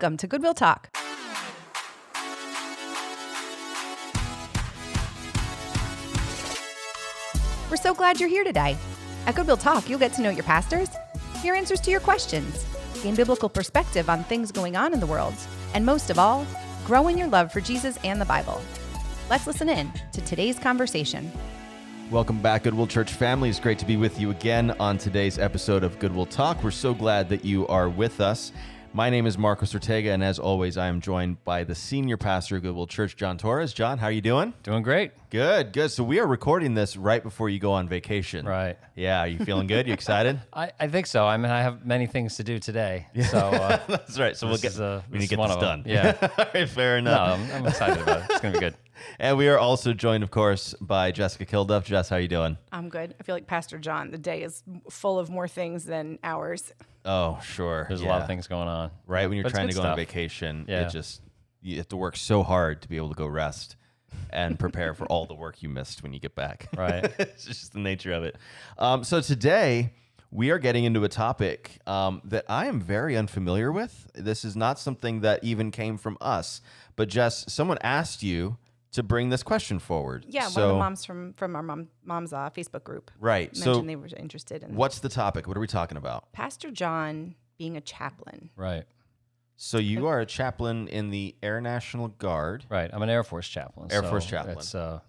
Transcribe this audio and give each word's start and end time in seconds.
Welcome 0.00 0.16
to 0.18 0.28
Goodwill 0.28 0.54
Talk. 0.54 0.90
We're 7.68 7.76
so 7.76 7.94
glad 7.94 8.20
you're 8.20 8.28
here 8.28 8.44
today. 8.44 8.76
At 9.26 9.34
Goodwill 9.34 9.56
Talk, 9.56 9.88
you'll 9.88 9.98
get 9.98 10.12
to 10.12 10.22
know 10.22 10.30
your 10.30 10.44
pastors, 10.44 10.88
hear 11.42 11.52
answers 11.54 11.80
to 11.80 11.90
your 11.90 11.98
questions, 11.98 12.64
gain 13.02 13.16
biblical 13.16 13.48
perspective 13.48 14.08
on 14.08 14.22
things 14.22 14.52
going 14.52 14.76
on 14.76 14.94
in 14.94 15.00
the 15.00 15.06
world, 15.06 15.34
and 15.74 15.84
most 15.84 16.10
of 16.10 16.18
all, 16.20 16.46
grow 16.86 17.08
in 17.08 17.18
your 17.18 17.26
love 17.26 17.50
for 17.50 17.60
Jesus 17.60 17.98
and 18.04 18.20
the 18.20 18.24
Bible. 18.24 18.62
Let's 19.28 19.48
listen 19.48 19.68
in 19.68 19.90
to 20.12 20.20
today's 20.20 20.60
conversation. 20.60 21.32
Welcome 22.08 22.40
back, 22.40 22.62
Goodwill 22.62 22.86
Church 22.86 23.12
family. 23.12 23.48
It's 23.48 23.58
great 23.58 23.80
to 23.80 23.84
be 23.84 23.96
with 23.96 24.20
you 24.20 24.30
again 24.30 24.76
on 24.78 24.96
today's 24.96 25.40
episode 25.40 25.82
of 25.82 25.98
Goodwill 25.98 26.26
Talk. 26.26 26.62
We're 26.62 26.70
so 26.70 26.94
glad 26.94 27.28
that 27.30 27.44
you 27.44 27.66
are 27.66 27.88
with 27.88 28.20
us. 28.20 28.52
My 28.98 29.10
name 29.10 29.26
is 29.26 29.38
Marcos 29.38 29.72
Ortega, 29.74 30.10
and 30.10 30.24
as 30.24 30.40
always, 30.40 30.76
I 30.76 30.88
am 30.88 31.00
joined 31.00 31.44
by 31.44 31.62
the 31.62 31.76
senior 31.76 32.16
pastor 32.16 32.56
of 32.56 32.62
Goodwill 32.62 32.88
Church, 32.88 33.14
John 33.14 33.38
Torres. 33.38 33.72
John, 33.72 33.96
how 33.96 34.08
are 34.08 34.10
you 34.10 34.20
doing? 34.20 34.54
Doing 34.64 34.82
great. 34.82 35.12
Good, 35.30 35.72
good. 35.72 35.92
So 35.92 36.02
we 36.02 36.18
are 36.18 36.26
recording 36.26 36.74
this 36.74 36.96
right 36.96 37.22
before 37.22 37.48
you 37.48 37.60
go 37.60 37.70
on 37.70 37.88
vacation. 37.88 38.44
Right. 38.44 38.76
Yeah. 38.96 39.20
Are 39.20 39.28
you 39.28 39.38
feeling 39.38 39.68
good? 39.68 39.86
You 39.86 39.92
excited? 39.92 40.40
I, 40.52 40.72
I 40.80 40.88
think 40.88 41.06
so. 41.06 41.24
I 41.24 41.36
mean, 41.36 41.52
I 41.52 41.62
have 41.62 41.86
many 41.86 42.08
things 42.08 42.38
to 42.38 42.42
do 42.42 42.58
today. 42.58 43.06
So 43.30 43.38
uh, 43.38 43.78
That's 43.86 44.18
right. 44.18 44.36
So 44.36 44.48
we'll 44.48 44.56
get 44.56 44.72
is, 44.72 44.80
uh, 44.80 45.02
we 45.12 45.20
need 45.20 45.28
to 45.28 45.36
get 45.36 45.46
this 45.46 45.54
of 45.54 45.60
them. 45.60 45.82
done. 45.82 45.84
Yeah. 45.86 46.16
All 46.36 46.46
right, 46.52 46.68
fair 46.68 47.00
no, 47.00 47.12
enough. 47.12 47.38
I'm, 47.38 47.52
I'm 47.52 47.66
excited 47.68 48.02
about 48.02 48.22
it. 48.22 48.26
It's 48.30 48.40
going 48.40 48.52
to 48.52 48.58
be 48.58 48.66
good. 48.66 48.74
And 49.20 49.38
we 49.38 49.48
are 49.48 49.58
also 49.60 49.92
joined, 49.92 50.24
of 50.24 50.32
course, 50.32 50.74
by 50.80 51.12
Jessica 51.12 51.46
Kilduff. 51.46 51.84
Jess, 51.84 52.08
how 52.08 52.16
are 52.16 52.20
you 52.20 52.26
doing? 52.26 52.58
I'm 52.72 52.88
good. 52.88 53.14
I 53.20 53.22
feel 53.22 53.36
like 53.36 53.46
Pastor 53.46 53.78
John, 53.78 54.10
the 54.10 54.18
day 54.18 54.42
is 54.42 54.64
full 54.90 55.20
of 55.20 55.30
more 55.30 55.46
things 55.46 55.84
than 55.84 56.18
ours. 56.24 56.72
Oh, 57.04 57.38
sure. 57.44 57.86
There's 57.88 58.00
a 58.02 58.06
lot 58.06 58.20
of 58.22 58.26
things 58.26 58.46
going 58.46 58.68
on. 58.68 58.90
right 59.06 59.28
when 59.28 59.36
you're 59.36 59.44
But 59.44 59.52
trying 59.52 59.68
to 59.68 59.74
go 59.74 59.82
on 59.82 59.96
vacation 59.96 60.64
Yeah. 60.68 60.86
it 60.86 60.90
just 60.90 61.22
you 61.62 61.76
have 61.78 61.88
to 61.88 61.96
work 61.96 62.16
so 62.16 62.42
hard 62.42 62.82
to 62.82 62.88
be 62.88 62.96
able 62.96 63.08
to 63.08 63.14
go 63.14 63.26
rest 63.26 63.76
and 64.30 64.58
prepare 64.58 64.94
for 64.94 65.06
all 65.06 65.26
the 65.26 65.34
work 65.34 65.62
you 65.62 65.68
missed 65.68 66.02
when 66.02 66.12
you 66.12 66.20
get 66.20 66.34
back 66.34 66.68
Right. 66.76 67.12
it's 67.18 67.44
just 67.44 67.72
the 67.72 67.78
nature 67.80 68.12
of 68.12 68.24
it 68.24 68.36
um, 68.78 69.04
so 69.04 69.20
today 69.20 69.92
we 70.30 70.50
are 70.50 70.58
getting 70.58 70.84
into 70.84 71.04
a 71.04 71.08
topic 71.08 71.78
um, 71.86 72.20
that 72.24 72.44
i 72.48 72.66
am 72.66 72.80
very 72.80 73.16
unfamiliar 73.16 73.70
with 73.72 74.10
this 74.14 74.44
is 74.44 74.54
not 74.56 74.78
something 74.78 75.20
that 75.22 75.42
even 75.44 75.70
came 75.70 75.96
from 75.98 76.16
us 76.20 76.60
but 76.96 77.08
jess 77.08 77.44
someone 77.52 77.78
asked 77.82 78.22
you 78.22 78.56
to 78.92 79.02
bring 79.02 79.28
this 79.28 79.42
question 79.42 79.78
forward 79.78 80.24
Yeah, 80.28 80.46
so, 80.48 80.60
one 80.60 80.70
of 80.70 80.74
the 80.76 80.78
moms 80.78 81.04
from 81.04 81.32
from 81.34 81.54
our 81.56 81.62
mom 81.62 81.88
mom's 82.04 82.32
uh, 82.32 82.50
Facebook 82.50 82.84
group 82.84 83.10
right 83.20 83.48
mentioned 83.54 83.74
so 83.74 83.82
they 83.82 83.96
were 83.96 84.08
interested 84.16 84.62
in 84.62 84.74
what's 84.74 84.98
the 85.00 85.08
topic 85.08 85.46
what 85.46 85.56
are 85.56 85.60
we 85.60 85.66
talking 85.66 85.98
about 85.98 86.32
Pastor 86.32 86.70
John 86.70 87.34
being 87.58 87.76
a 87.76 87.80
chaplain. 87.80 88.50
Right. 88.56 88.84
so 89.56 89.78
you 89.78 90.06
are 90.06 90.20
a 90.20 90.26
chaplain 90.26 90.88
in 90.88 91.10
the 91.10 91.34
air 91.42 91.60
national 91.60 92.08
guard 92.08 92.64
Right. 92.68 92.88
I'm 92.92 93.02
an 93.02 93.10
Air 93.10 93.24
Force 93.24 93.48
chaplain. 93.48 93.88
Air 93.90 94.02
so 94.02 94.10
Force 94.10 94.26
chaplain. 94.26 94.58
It's, 94.58 94.74
uh, 94.74 95.00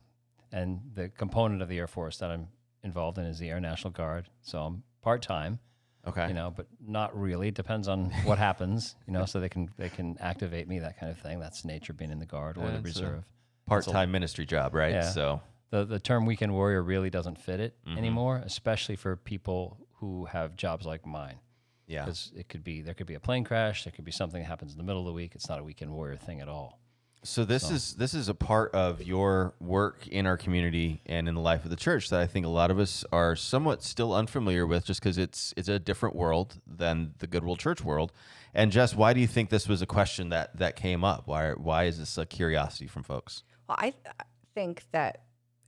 and 0.51 0.81
the 0.95 1.09
component 1.09 1.61
of 1.61 1.69
the 1.69 1.77
Air 1.77 1.87
Force 1.87 2.17
that 2.17 2.31
I'm 2.31 2.47
involved 2.83 3.17
in 3.19 3.25
is 3.25 3.37
the 3.37 3.49
Air 3.49 3.59
National 3.59 3.91
Guard. 3.91 4.29
So 4.41 4.59
I'm 4.61 4.83
part 5.03 5.21
time, 5.21 5.59
okay 6.07 6.27
you 6.27 6.33
know, 6.33 6.51
but 6.55 6.65
not 6.85 7.17
really. 7.19 7.49
It 7.49 7.53
depends 7.53 7.87
on 7.87 8.09
what 8.23 8.39
happens, 8.39 8.95
you 9.05 9.13
know, 9.13 9.25
so 9.25 9.39
they 9.39 9.49
can 9.49 9.69
they 9.77 9.89
can 9.89 10.17
activate 10.19 10.67
me, 10.67 10.79
that 10.79 10.99
kind 10.99 11.11
of 11.11 11.19
thing. 11.19 11.39
That's 11.39 11.63
nature 11.65 11.93
being 11.93 12.11
in 12.11 12.17
the 12.19 12.25
Guard 12.25 12.57
or 12.57 12.65
the 12.65 12.71
That's 12.71 12.79
a- 12.79 12.81
Reserve. 12.81 13.23
Part-time 13.69 14.11
ministry 14.11 14.45
job 14.45 14.73
right 14.73 14.93
Yeah. 14.93 15.09
so 15.09 15.41
the 15.69 15.85
the 15.85 15.99
term 15.99 16.25
weekend 16.25 16.53
warrior 16.53 16.81
really 16.81 17.09
doesn't 17.09 17.37
fit 17.39 17.59
it 17.59 17.75
mm-hmm. 17.87 17.97
anymore, 17.97 18.41
especially 18.43 18.95
for 18.95 19.15
people 19.15 19.77
who 19.99 20.25
have 20.25 20.55
jobs 20.55 20.85
like 20.85 21.05
mine. 21.05 21.39
yeah 21.87 22.05
Because 22.05 22.31
it 22.35 22.49
could 22.49 22.63
be 22.63 22.81
there 22.81 22.93
could 22.93 23.07
be 23.07 23.15
a 23.15 23.19
plane 23.19 23.43
crash, 23.43 23.83
there 23.83 23.91
could 23.91 24.05
be 24.05 24.11
something 24.11 24.41
that 24.41 24.47
happens 24.47 24.71
in 24.71 24.77
the 24.77 24.83
middle 24.83 25.01
of 25.01 25.07
the 25.07 25.13
week. 25.13 25.35
It's 25.35 25.49
not 25.49 25.59
a 25.59 25.63
weekend 25.63 25.91
warrior 25.91 26.17
thing 26.17 26.41
at 26.41 26.47
all. 26.47 26.79
So 27.21 27.43
this 27.43 27.69
is 27.69 27.95
this 27.95 28.13
is 28.13 28.29
a 28.29 28.33
part 28.33 28.73
of 28.73 29.03
your 29.03 29.53
work 29.59 30.07
in 30.07 30.25
our 30.25 30.37
community 30.37 31.01
and 31.05 31.27
in 31.27 31.35
the 31.35 31.41
life 31.41 31.65
of 31.65 31.69
the 31.69 31.75
church 31.75 32.09
that 32.11 32.19
I 32.21 32.27
think 32.27 32.45
a 32.45 32.49
lot 32.49 32.71
of 32.71 32.79
us 32.79 33.03
are 33.11 33.35
somewhat 33.35 33.83
still 33.83 34.13
unfamiliar 34.13 34.65
with, 34.65 34.85
just 34.85 35.01
because 35.01 35.17
it's 35.17 35.53
it's 35.57 35.67
a 35.67 35.79
different 35.79 36.15
world 36.15 36.61
than 36.65 37.13
the 37.17 37.27
Goodwill 37.27 37.57
Church 37.57 37.83
world. 37.83 38.13
And 38.53 38.71
Jess, 38.71 38.95
why 38.95 39.11
do 39.13 39.19
you 39.19 39.27
think 39.27 39.49
this 39.49 39.67
was 39.67 39.81
a 39.81 39.85
question 39.85 40.29
that 40.29 40.57
that 40.57 40.77
came 40.77 41.03
up? 41.03 41.27
Why 41.27 41.51
why 41.51 41.83
is 41.83 41.99
this 41.99 42.17
a 42.17 42.25
curiosity 42.25 42.87
from 42.87 43.03
folks? 43.03 43.43
Well, 43.69 43.77
I 43.79 43.91
th- 43.91 44.15
think 44.55 44.83
that 44.91 45.25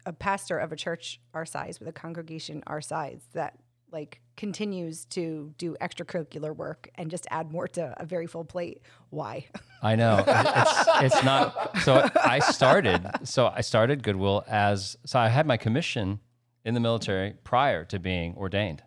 a 0.07 0.11
pastor 0.11 0.57
of 0.57 0.71
a 0.71 0.75
church 0.75 1.21
our 1.35 1.45
size 1.45 1.79
with 1.79 1.87
a 1.87 1.91
congregation 1.91 2.63
our 2.65 2.81
size 2.81 3.21
that 3.33 3.59
like 3.91 4.21
continues 4.35 5.05
to 5.05 5.53
do 5.59 5.75
extracurricular 5.79 6.55
work 6.55 6.89
and 6.95 7.11
just 7.11 7.27
add 7.29 7.51
more 7.51 7.67
to 7.67 7.93
a 7.97 8.05
very 8.05 8.25
full 8.25 8.43
plate. 8.43 8.81
Why? 9.11 9.45
I 9.83 9.95
know 9.95 10.23
it's 10.25 11.15
it's 11.15 11.23
not. 11.23 11.77
So 11.79 12.09
I 12.23 12.39
started. 12.39 13.07
So 13.23 13.47
I 13.47 13.61
started 13.61 14.01
Goodwill 14.01 14.43
as 14.47 14.97
so 15.05 15.19
I 15.19 15.27
had 15.27 15.45
my 15.45 15.57
commission 15.57 16.19
in 16.65 16.73
the 16.73 16.79
military 16.79 17.35
prior 17.43 17.85
to 17.85 17.99
being 17.99 18.35
ordained. 18.35 18.81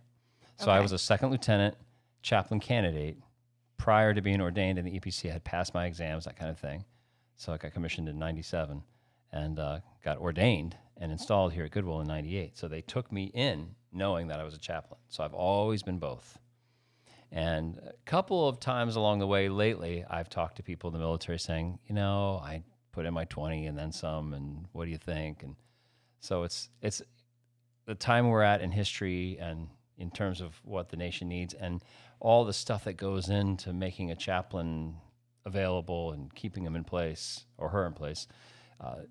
So 0.57 0.73
I 0.73 0.81
was 0.81 0.91
a 0.91 0.99
second 0.99 1.31
lieutenant 1.31 1.77
chaplain 2.23 2.59
candidate 2.59 3.19
prior 3.77 4.13
to 4.13 4.21
being 4.21 4.41
ordained 4.41 4.79
in 4.79 4.85
the 4.85 4.99
EPC. 4.99 5.31
I 5.31 5.35
had 5.35 5.45
passed 5.45 5.73
my 5.73 5.87
exams, 5.87 6.25
that 6.25 6.37
kind 6.37 6.51
of 6.51 6.59
thing. 6.59 6.85
So 7.37 7.53
I 7.53 7.59
got 7.59 7.73
commissioned 7.73 8.09
in 8.09 8.19
'97 8.19 8.83
and 9.35 9.59
uh, 9.59 9.81
got 10.03 10.19
ordained 10.19 10.77
and 10.97 11.11
installed 11.11 11.53
here 11.53 11.65
at 11.65 11.73
Goodwill 11.73 12.01
in 12.01 12.07
'98. 12.07 12.57
So 12.57 12.69
they 12.69 12.81
took 12.81 13.13
me 13.13 13.31
in 13.35 13.75
knowing 13.93 14.29
that 14.29 14.41
I 14.41 14.45
was 14.45 14.55
a 14.55 14.59
chaplain. 14.59 15.01
So 15.09 15.25
I've 15.25 15.35
always 15.35 15.83
been 15.83 15.99
both. 15.99 16.39
And 17.33 17.79
a 17.79 17.93
couple 18.05 18.49
of 18.49 18.61
times 18.61 18.95
along 18.95 19.19
the 19.19 19.27
way 19.27 19.49
lately, 19.49 20.05
I've 20.09 20.29
talked 20.29 20.57
to 20.57 20.63
people 20.63 20.89
in 20.89 20.95
the 20.95 21.01
military 21.01 21.39
saying, 21.39 21.81
you 21.89 21.95
know, 21.95 22.41
I 22.43 22.63
put 22.93 23.07
in 23.07 23.13
my 23.13 23.25
20 23.25 23.67
and 23.67 23.77
then 23.77 23.91
some, 23.91 24.35
and 24.35 24.67
what 24.71 24.85
do 24.85 24.93
you 24.93 24.99
think? 24.99 25.43
And 25.43 25.57
so 26.21 26.45
it's 26.45 26.69
it's 26.81 27.03
the 27.87 27.95
time 27.95 28.29
we're 28.29 28.43
at 28.43 28.61
in 28.61 28.71
history 28.71 29.37
and 29.41 29.69
in 29.99 30.11
terms 30.11 30.41
of 30.41 30.55
what 30.65 30.89
the 30.89 30.97
nation 30.97 31.29
needs 31.29 31.55
and 31.55 31.83
all 32.21 32.45
the 32.45 32.53
stuff 32.53 32.85
that 32.85 32.97
goes 32.97 33.29
into 33.29 33.73
making 33.73 34.11
a 34.11 34.17
chaplain 34.17 34.95
available 35.45 36.13
and 36.13 36.35
keeping 36.35 36.65
him 36.65 36.75
in 36.75 36.85
place 36.85 37.45
or 37.59 37.69
her 37.69 37.87
in 37.87 37.93
place. 37.93 38.27
Uh, 38.81 39.03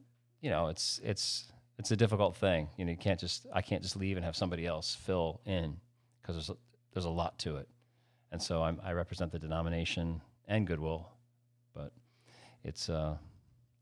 you 0.43 0.49
know, 0.49 0.67
it's 0.67 0.99
it's 1.03 1.45
it's 1.79 1.89
a 1.89 1.95
difficult 1.95 2.35
thing. 2.35 2.67
You 2.77 2.85
know, 2.85 2.91
you 2.91 2.97
can't 2.97 3.19
just 3.19 3.47
I 3.51 3.61
can't 3.61 3.81
just 3.81 3.95
leave 3.95 4.17
and 4.17 4.25
have 4.25 4.35
somebody 4.35 4.67
else 4.67 4.93
fill 4.93 5.39
in 5.45 5.77
because 6.21 6.35
there's 6.35 6.59
there's 6.93 7.05
a 7.05 7.09
lot 7.09 7.39
to 7.39 7.55
it. 7.57 7.67
And 8.31 8.41
so 8.41 8.61
I'm, 8.61 8.79
I 8.83 8.91
represent 8.91 9.31
the 9.31 9.39
denomination 9.39 10.21
and 10.47 10.67
Goodwill, 10.67 11.07
but 11.73 11.93
it's 12.63 12.89
uh, 12.89 13.15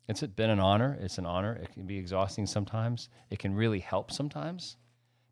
it's 0.07 0.21
been 0.21 0.51
an 0.51 0.59
honor. 0.59 0.97
It's 1.01 1.17
an 1.17 1.25
honor. 1.25 1.55
It 1.55 1.73
can 1.73 1.87
be 1.87 1.97
exhausting 1.97 2.45
sometimes. 2.45 3.09
It 3.31 3.39
can 3.39 3.55
really 3.55 3.79
help 3.79 4.11
sometimes 4.11 4.77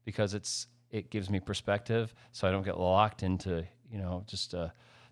because 0.06 0.34
it's 0.34 0.66
it 0.90 1.12
gives 1.12 1.30
me 1.30 1.40
perspective, 1.40 2.16
so 2.32 2.48
I 2.48 2.52
don't 2.52 2.66
get 2.66 2.80
locked 2.80 3.22
into 3.22 3.68
you 3.92 4.00
know 4.00 4.24
just 4.26 4.56
uh, 4.56 4.70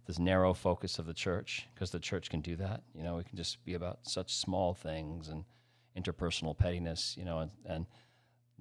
this 0.08 0.18
narrow 0.18 0.56
focus 0.56 0.98
of 0.98 1.06
the 1.06 1.14
church 1.14 1.68
because 1.76 1.92
the 1.92 2.00
church 2.00 2.32
can 2.32 2.42
do 2.42 2.56
that. 2.56 2.82
You 2.96 3.04
know, 3.04 3.20
it 3.20 3.28
can 3.28 3.38
just 3.38 3.64
be 3.66 3.76
about 3.76 4.00
such 4.02 4.34
small 4.34 4.74
things 4.74 5.28
and 5.28 5.44
interpersonal 5.98 6.58
pettiness. 6.58 7.16
You 7.18 7.26
know, 7.26 7.40
and, 7.40 7.52
and 7.66 7.86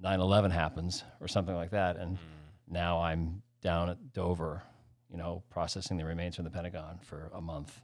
9/11 0.01 0.51
happens 0.51 1.03
or 1.21 1.27
something 1.27 1.55
like 1.55 1.71
that, 1.71 1.97
and 1.97 2.17
hmm. 2.17 2.23
now 2.67 3.01
I'm 3.01 3.41
down 3.61 3.89
at 3.89 4.13
Dover, 4.13 4.63
you 5.09 5.17
know, 5.17 5.43
processing 5.49 5.97
the 5.97 6.05
remains 6.05 6.35
from 6.35 6.45
the 6.45 6.51
Pentagon 6.51 6.99
for 7.01 7.31
a 7.33 7.41
month, 7.41 7.81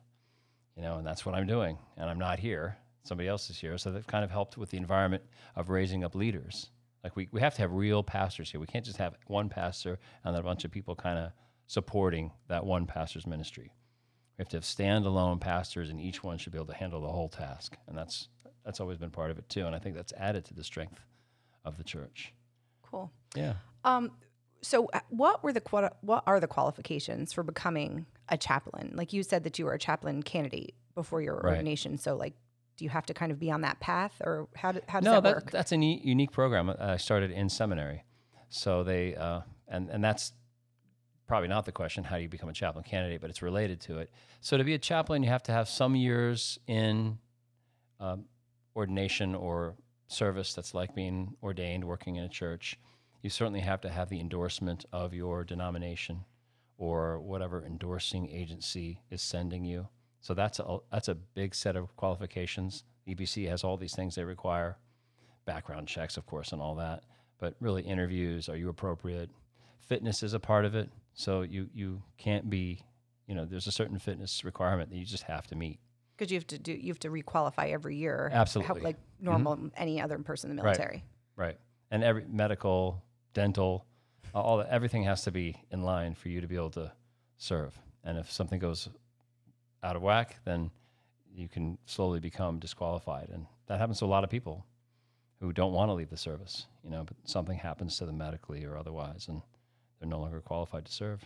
you 0.76 0.84
know, 0.84 0.98
and 0.98 1.08
that's 1.08 1.26
what 1.26 1.36
I'm 1.36 1.48
doing, 1.48 1.78
and 1.98 2.10
I'm 2.10 2.20
not 2.20 2.40
here. 2.40 2.78
Somebody 3.04 3.28
else 3.28 3.50
is 3.50 3.60
here, 3.60 3.78
so 3.78 3.92
they've 3.92 4.08
kind 4.08 4.24
of 4.24 4.32
helped 4.32 4.58
with 4.58 4.70
the 4.70 4.78
environment 4.78 5.24
of 5.56 5.70
raising 5.70 6.04
up 6.04 6.16
leaders. 6.16 6.70
Like 7.04 7.16
we, 7.16 7.28
we 7.32 7.42
have 7.42 7.56
to 7.56 7.62
have 7.62 7.74
real 7.74 8.02
pastors 8.02 8.50
here. 8.50 8.62
We 8.62 8.68
can't 8.68 8.86
just 8.86 8.98
have 8.98 9.16
one 9.28 9.50
pastor 9.50 10.00
and 10.24 10.34
then 10.34 10.40
a 10.40 10.44
bunch 10.44 10.64
of 10.64 10.72
people 10.72 10.96
kind 10.96 11.20
of 11.20 11.32
supporting 11.68 12.32
that 12.48 12.66
one 12.66 12.86
pastor's 12.86 13.28
ministry. 13.28 13.74
We 14.38 14.42
have 14.42 14.50
to 14.50 14.58
have 14.58 14.64
standalone 14.64 15.40
pastors, 15.40 15.90
and 15.90 16.00
each 16.00 16.24
one 16.24 16.38
should 16.38 16.54
be 16.54 16.58
able 16.58 16.68
to 16.68 16.76
handle 16.76 17.02
the 17.02 17.10
whole 17.10 17.30
task. 17.30 17.78
And 17.88 17.98
that's 17.98 18.30
that's 18.66 18.80
always 18.80 18.98
been 18.98 19.12
part 19.12 19.32
of 19.32 19.38
it 19.38 19.48
too. 19.50 19.66
And 19.66 19.76
I 19.76 19.80
think 19.80 19.96
that's 19.96 20.14
added 20.14 20.46
to 20.46 20.54
the 20.54 20.64
strength 20.64 21.02
of 21.66 21.78
the 21.78 21.84
church. 21.84 22.34
Cool. 22.82 23.12
Yeah. 23.36 23.54
Um, 23.84 24.12
so 24.62 24.90
uh, 24.94 25.00
what 25.10 25.44
were 25.44 25.52
the 25.52 25.62
what 26.02 26.24
are 26.26 26.40
the 26.40 26.48
qualifications 26.48 27.34
for 27.34 27.44
becoming 27.44 28.06
a 28.30 28.38
chaplain? 28.38 28.94
Like 28.96 29.12
you 29.14 29.24
said 29.24 29.44
that 29.44 29.60
you 29.60 29.66
were 29.66 29.74
a 29.74 29.80
chaplain 29.80 30.24
candidate 30.24 30.76
before 30.96 31.22
your 31.22 31.36
Right. 31.36 31.52
ordination. 31.52 31.98
So 31.98 32.16
like, 32.16 32.34
do 32.78 32.86
you 32.86 32.90
have 32.90 33.06
to 33.08 33.14
kind 33.14 33.32
of 33.32 33.40
be 33.40 33.52
on 33.52 33.62
that 33.62 33.80
path, 33.80 34.20
or 34.24 34.48
how, 34.56 34.72
do, 34.72 34.80
how 34.88 35.00
does 35.00 35.06
no, 35.06 35.14
that, 35.16 35.24
that, 35.24 35.36
work? 35.36 35.52
that's 35.52 35.72
a 35.72 35.78
neat, 35.78 36.04
unique 36.04 36.32
program. 36.32 36.70
Uh, 36.70 36.76
I 36.80 36.98
started 36.98 37.30
in 37.30 37.48
seminary, 37.50 38.04
so 38.50 38.84
they 38.84 39.16
uh, 39.16 39.42
and 39.68 39.90
and 39.90 40.04
that's 40.04 40.34
probably 41.28 41.50
not 41.50 41.66
the 41.66 41.72
question 41.72 42.04
how 42.04 42.18
do 42.18 42.24
you 42.24 42.30
become 42.30 42.50
a 42.50 42.54
chaplain 42.54 42.84
candidate, 42.84 43.22
but 43.22 43.30
it's 43.30 43.42
related 43.42 43.80
to 43.82 44.00
it. 44.00 44.12
So 44.42 44.58
to 44.58 44.64
be 44.64 44.74
a 44.74 44.80
chaplain, 44.80 45.24
you 45.24 45.30
have 45.30 45.44
to 45.44 45.52
have 45.52 45.70
some 45.70 45.96
years 45.96 46.58
in 46.68 47.20
um, 48.00 48.26
ordination 48.76 49.36
or 49.36 49.76
service 50.08 50.54
that's 50.54 50.74
like 50.74 50.96
being 50.96 51.36
ordained, 51.42 51.84
working 51.84 52.16
in 52.16 52.24
a 52.24 52.30
church. 52.30 52.78
You 53.22 53.30
certainly 53.30 53.62
have 53.62 53.82
to 53.82 53.90
have 53.90 54.10
the 54.10 54.20
endorsement 54.20 54.86
of 54.92 55.14
your 55.14 55.44
denomination 55.44 56.26
or 56.78 57.20
whatever 57.20 57.64
endorsing 57.66 58.30
agency 58.30 59.00
is 59.10 59.22
sending 59.22 59.64
you. 59.64 59.88
So 60.22 60.34
that's 60.34 60.60
a 60.60 60.78
that's 60.92 61.08
a 61.08 61.16
big 61.16 61.54
set 61.56 61.76
of 61.76 61.96
qualifications. 61.96 62.84
EPC 63.08 63.48
has 63.50 63.64
all 63.64 63.78
these 63.78 63.96
things 63.96 64.16
they 64.16 64.24
require, 64.24 64.78
background 65.46 65.88
checks, 65.88 66.18
of 66.18 66.26
course, 66.26 66.52
and 66.52 66.62
all 66.62 66.76
that. 66.76 67.04
But 67.40 67.56
really, 67.60 67.84
interviews: 67.84 68.48
Are 68.48 68.56
you 68.56 68.70
appropriate? 68.70 69.30
Fitness 69.82 70.24
is 70.24 70.34
a 70.34 70.40
part 70.40 70.66
of 70.66 70.76
it. 70.76 70.90
So 71.14 71.42
you 71.42 71.70
you 71.74 72.02
can't 72.18 72.50
be, 72.50 72.84
you 73.28 73.36
know, 73.36 73.46
there's 73.46 73.68
a 73.68 73.72
certain 73.72 74.00
fitness 74.00 74.44
requirement 74.44 74.90
that 74.90 74.98
you 74.98 75.06
just 75.06 75.24
have 75.24 75.46
to 75.48 75.56
meet. 75.56 75.80
Because 76.16 76.32
you 76.32 76.38
have 76.38 76.48
to 76.48 76.60
do 76.60 76.74
you 76.74 76.92
have 76.92 77.00
to 77.00 77.10
requalify 77.10 77.72
every 77.72 77.96
year. 77.96 78.30
Absolutely. 78.32 78.82
Like 78.82 78.98
mm-hmm. 78.98 79.26
normal 79.26 79.72
any 79.76 80.02
other 80.02 80.18
person 80.20 80.50
in 80.50 80.56
the 80.56 80.64
military. 80.64 81.04
Right. 81.36 81.48
right. 81.48 81.60
And 81.92 82.04
every 82.04 82.26
medical, 82.28 83.04
dental, 83.34 83.86
all 84.34 84.58
that, 84.58 84.70
everything 84.70 85.04
has 85.04 85.24
to 85.24 85.32
be 85.32 85.56
in 85.72 85.84
line 85.84 86.16
for 86.16 86.30
you 86.30 86.42
to 86.42 86.48
be 86.48 86.56
able 86.56 86.72
to 86.72 86.92
serve. 87.38 87.78
And 88.04 88.18
if 88.18 88.32
something 88.32 88.60
goes 88.60 88.90
out 89.84 89.96
of 89.96 90.02
whack, 90.02 90.38
then 90.46 90.72
you 91.36 91.48
can 91.48 91.78
slowly 91.86 92.20
become 92.20 92.60
disqualified. 92.60 93.30
And 93.32 93.46
that 93.68 93.80
happens 93.80 94.00
to 94.00 94.06
a 94.06 94.08
lot 94.08 94.24
of 94.24 94.30
people 94.30 94.66
who 95.40 95.52
don't 95.52 95.74
want 95.74 95.90
to 95.90 95.94
leave 95.94 96.10
the 96.10 96.18
service, 96.18 96.68
you 96.84 96.90
know, 96.90 97.04
but 97.04 97.18
something 97.26 97.58
happens 97.58 97.98
to 97.98 98.06
them 98.06 98.18
medically 98.18 98.64
or 98.64 98.78
otherwise, 98.78 99.28
and 99.28 99.42
they're 100.00 100.10
no 100.10 100.20
longer 100.20 100.40
qualified 100.40 100.86
to 100.86 100.92
serve. 100.92 101.26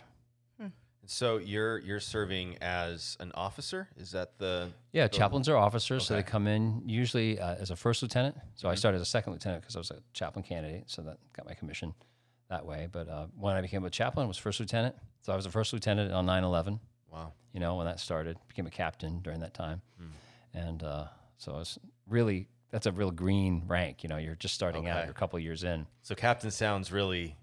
So 1.10 1.38
you're 1.38 1.78
you're 1.78 2.00
serving 2.00 2.58
as 2.60 3.16
an 3.18 3.32
officer? 3.34 3.88
Is 3.96 4.10
that 4.12 4.38
the 4.38 4.68
Yeah, 4.92 5.08
chaplains 5.08 5.48
are 5.48 5.56
officers, 5.56 6.06
so 6.06 6.14
they 6.14 6.22
come 6.22 6.46
in 6.46 6.82
usually 6.84 7.40
uh, 7.40 7.54
as 7.54 7.70
a 7.70 7.76
first 7.76 8.02
lieutenant. 8.02 8.36
So 8.56 8.68
I 8.68 8.74
started 8.74 8.96
as 8.96 9.02
a 9.02 9.10
second 9.10 9.32
lieutenant 9.32 9.62
because 9.62 9.74
I 9.74 9.78
was 9.78 9.90
a 9.90 10.00
chaplain 10.12 10.42
candidate, 10.42 10.84
so 10.86 11.00
that 11.02 11.16
got 11.32 11.46
my 11.46 11.54
commission 11.54 11.94
that 12.50 12.66
way. 12.66 12.88
But 12.92 13.08
uh, 13.08 13.26
when 13.38 13.56
I 13.56 13.62
became 13.62 13.84
a 13.86 13.90
chaplain, 13.90 14.24
I 14.24 14.28
was 14.28 14.36
first 14.36 14.60
lieutenant. 14.60 14.96
So 15.22 15.32
I 15.32 15.36
was 15.36 15.46
a 15.46 15.50
first 15.50 15.72
lieutenant 15.72 16.12
on 16.12 16.26
9/11. 16.26 16.78
wow? 17.10 17.32
You 17.54 17.60
know, 17.60 17.76
when 17.76 17.86
that 17.86 18.00
started, 18.00 18.36
became 18.46 18.66
a 18.66 18.70
captain 18.70 19.20
during 19.20 19.40
that 19.40 19.54
time, 19.54 19.80
and 20.52 20.82
uh, 20.82 21.06
so 21.38 21.54
I 21.54 21.58
was 21.58 21.78
really 22.06 22.48
that's 22.70 22.84
a 22.86 22.92
real 22.92 23.10
green 23.10 23.62
rank. 23.66 24.02
You 24.02 24.10
know, 24.10 24.18
you're 24.18 24.34
just 24.34 24.54
starting 24.54 24.88
out, 24.88 25.04
you're 25.04 25.10
a 25.10 25.14
couple 25.14 25.38
years 25.38 25.64
in. 25.64 25.86
So 26.02 26.14
captain 26.14 26.50
sounds 26.50 26.92
really 26.92 27.36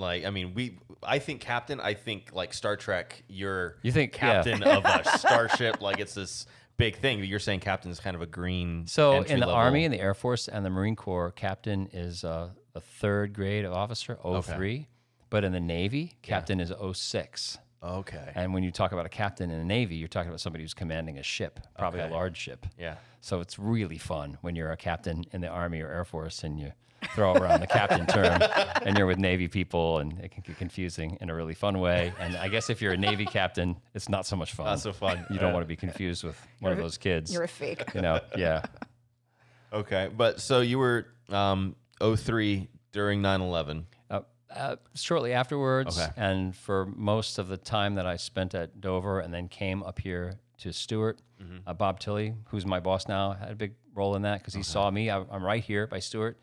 like 0.00 0.24
I 0.24 0.30
mean 0.30 0.54
we 0.54 0.78
I 1.02 1.18
think 1.20 1.40
captain 1.40 1.80
I 1.80 1.94
think 1.94 2.30
like 2.32 2.52
Star 2.54 2.76
Trek 2.76 3.22
you're 3.28 3.76
You 3.82 3.92
think- 3.92 4.12
yeah. 4.14 4.42
captain 4.42 4.62
of 4.64 4.84
a 4.84 5.04
starship 5.18 5.80
like 5.80 6.00
it's 6.00 6.14
this 6.14 6.46
big 6.76 6.96
thing. 6.96 7.22
You're 7.22 7.38
saying 7.38 7.60
captain 7.60 7.90
is 7.90 8.00
kind 8.00 8.16
of 8.16 8.22
a 8.22 8.26
green 8.26 8.86
So 8.86 9.12
in 9.12 9.22
the 9.24 9.28
entry-level- 9.30 9.54
Army 9.54 9.84
and 9.84 9.92
the 9.94 10.00
Air 10.00 10.14
Force 10.14 10.48
and 10.48 10.64
the 10.64 10.70
Marine 10.70 10.96
Corps, 10.96 11.30
captain 11.30 11.88
is 11.92 12.24
uh, 12.24 12.48
a 12.74 12.80
third 12.80 13.34
grade 13.34 13.64
of 13.66 13.72
officer, 13.74 14.16
03. 14.42 14.88
But 15.28 15.44
in 15.44 15.52
the 15.52 15.60
Navy, 15.60 16.16
captain 16.22 16.58
is 16.58 16.72
06. 16.94 17.58
Okay. 17.82 18.32
And 18.34 18.52
when 18.54 18.62
you 18.62 18.70
talk 18.70 18.92
about 18.92 19.04
a 19.06 19.10
captain 19.10 19.50
in 19.50 19.58
the 19.58 19.64
Navy, 19.64 19.96
you're 19.96 20.08
talking 20.08 20.28
about 20.28 20.40
somebody 20.40 20.64
who's 20.64 20.74
commanding 20.74 21.18
a 21.18 21.22
ship, 21.22 21.60
probably 21.78 22.00
Okay. 22.00 22.10
a 22.10 22.12
large 22.12 22.36
ship. 22.38 22.64
Yeah. 22.78 22.96
So 23.20 23.40
it's 23.40 23.58
really 23.58 23.98
fun 23.98 24.38
when 24.40 24.56
you're 24.56 24.72
a 24.72 24.76
captain 24.76 25.24
in 25.32 25.40
the 25.40 25.48
Army 25.48 25.80
or 25.80 25.88
Air 25.90 26.04
Force 26.04 26.42
and 26.44 26.58
you 26.58 26.72
throw 27.14 27.32
around 27.34 27.60
the 27.60 27.66
captain 27.66 28.06
term 28.06 28.40
and 28.82 28.96
you're 28.96 29.06
with 29.06 29.18
Navy 29.18 29.48
people 29.48 29.98
and 29.98 30.18
it 30.20 30.30
can 30.30 30.42
get 30.46 30.58
confusing 30.58 31.16
in 31.20 31.30
a 31.30 31.34
really 31.34 31.54
fun 31.54 31.78
way. 31.80 32.12
And 32.18 32.36
I 32.36 32.48
guess 32.48 32.70
if 32.70 32.80
you're 32.82 32.92
a 32.92 32.96
Navy 32.96 33.24
captain, 33.26 33.76
it's 33.94 34.08
not 34.08 34.26
so 34.26 34.36
much 34.36 34.52
fun. 34.52 34.66
Not 34.66 34.80
so 34.80 34.92
fun. 34.92 35.24
You 35.30 35.38
don't 35.38 35.52
want 35.52 35.62
to 35.64 35.68
be 35.68 35.76
confused 35.76 36.24
with 36.24 36.40
one 36.60 36.72
of 36.72 36.78
those 36.78 36.98
kids. 36.98 37.32
You're 37.32 37.42
a 37.44 37.48
fake. 37.48 37.94
you 37.94 38.00
know, 38.02 38.20
yeah. 38.36 38.62
Okay. 39.72 40.10
But 40.14 40.40
so 40.40 40.60
you 40.62 40.78
were 40.78 41.06
um 41.28 41.76
03 42.00 42.68
during 42.92 43.22
9/11. 43.22 43.84
Uh, 44.10 44.20
uh, 44.52 44.76
shortly 44.96 45.32
afterwards, 45.32 45.96
Okay. 45.96 46.10
and 46.16 46.56
for 46.56 46.86
most 46.86 47.38
of 47.38 47.46
the 47.46 47.56
time 47.56 47.94
that 47.94 48.04
I 48.06 48.16
spent 48.16 48.52
at 48.54 48.80
Dover, 48.80 49.20
and 49.20 49.32
then 49.32 49.46
came 49.46 49.84
up 49.84 50.00
here 50.00 50.40
to 50.60 50.72
Stewart. 50.72 51.20
Uh, 51.66 51.74
Bob 51.74 52.00
Tilley, 52.00 52.34
who's 52.48 52.64
my 52.66 52.80
boss 52.80 53.08
now, 53.08 53.32
had 53.32 53.50
a 53.50 53.54
big 53.54 53.74
role 53.94 54.14
in 54.16 54.22
that 54.22 54.38
because 54.40 54.54
he 54.54 54.62
saw 54.62 54.90
me. 54.90 55.10
I, 55.10 55.18
I'm 55.30 55.42
right 55.44 55.62
here 55.62 55.86
by 55.86 55.98
Stewart, 56.00 56.38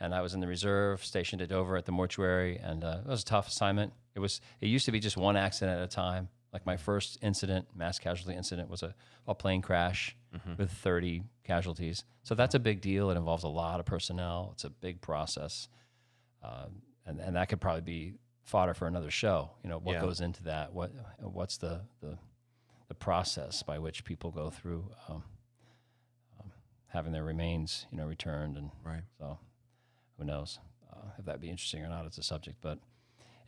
and 0.00 0.14
I 0.14 0.20
was 0.20 0.34
in 0.34 0.40
the 0.40 0.46
reserve, 0.46 1.04
stationed 1.04 1.42
at 1.42 1.48
Dover 1.48 1.76
at 1.76 1.84
the 1.84 1.92
mortuary, 1.92 2.58
and 2.58 2.84
uh, 2.84 2.98
it 3.04 3.08
was 3.08 3.22
a 3.22 3.24
tough 3.24 3.48
assignment. 3.48 3.92
It 4.14 4.20
was. 4.20 4.40
It 4.60 4.66
used 4.68 4.86
to 4.86 4.92
be 4.92 5.00
just 5.00 5.16
one 5.16 5.36
accident 5.36 5.78
at 5.78 5.84
a 5.84 5.88
time. 5.88 6.28
Like 6.52 6.64
my 6.64 6.76
first 6.76 7.18
incident, 7.22 7.66
mass 7.74 7.98
casualty 7.98 8.34
incident, 8.36 8.70
was 8.70 8.82
a, 8.82 8.94
a 9.26 9.34
plane 9.34 9.60
crash 9.62 10.16
with 10.58 10.70
30 10.70 11.22
casualties. 11.44 12.04
So 12.22 12.34
that's 12.34 12.54
a 12.54 12.58
big 12.58 12.80
deal. 12.80 13.10
It 13.10 13.16
involves 13.16 13.44
a 13.44 13.48
lot 13.48 13.80
of 13.80 13.86
personnel. 13.86 14.50
It's 14.54 14.64
a 14.64 14.70
big 14.70 15.00
process 15.00 15.68
um, 16.42 16.82
and 17.06 17.20
and 17.20 17.36
that 17.36 17.48
could 17.48 17.60
probably 17.60 17.80
be 17.82 18.14
fodder 18.44 18.74
for 18.74 18.86
another 18.86 19.10
show. 19.10 19.50
You 19.62 19.70
know, 19.70 19.78
what 19.78 19.94
Yeah. 19.94 20.00
goes 20.02 20.20
into 20.20 20.42
that? 20.44 20.72
What 20.72 20.92
what's 21.20 21.56
the 21.56 21.80
the 22.00 22.18
the 22.88 22.94
process 22.94 23.62
by 23.62 23.78
which 23.78 24.04
people 24.04 24.30
go 24.30 24.50
through 24.50 24.90
um, 25.08 25.22
um, 26.40 26.52
having 26.88 27.12
their 27.12 27.24
remains, 27.24 27.86
you 27.90 27.98
know, 27.98 28.06
returned, 28.06 28.56
and 28.56 28.70
Right. 28.84 29.02
so 29.18 29.38
who 30.18 30.24
knows 30.24 30.58
uh, 30.92 31.10
if 31.18 31.24
that'd 31.24 31.40
be 31.40 31.50
interesting 31.50 31.82
or 31.84 31.88
not 31.88 32.06
as 32.06 32.18
a 32.18 32.22
subject, 32.22 32.58
but. 32.60 32.78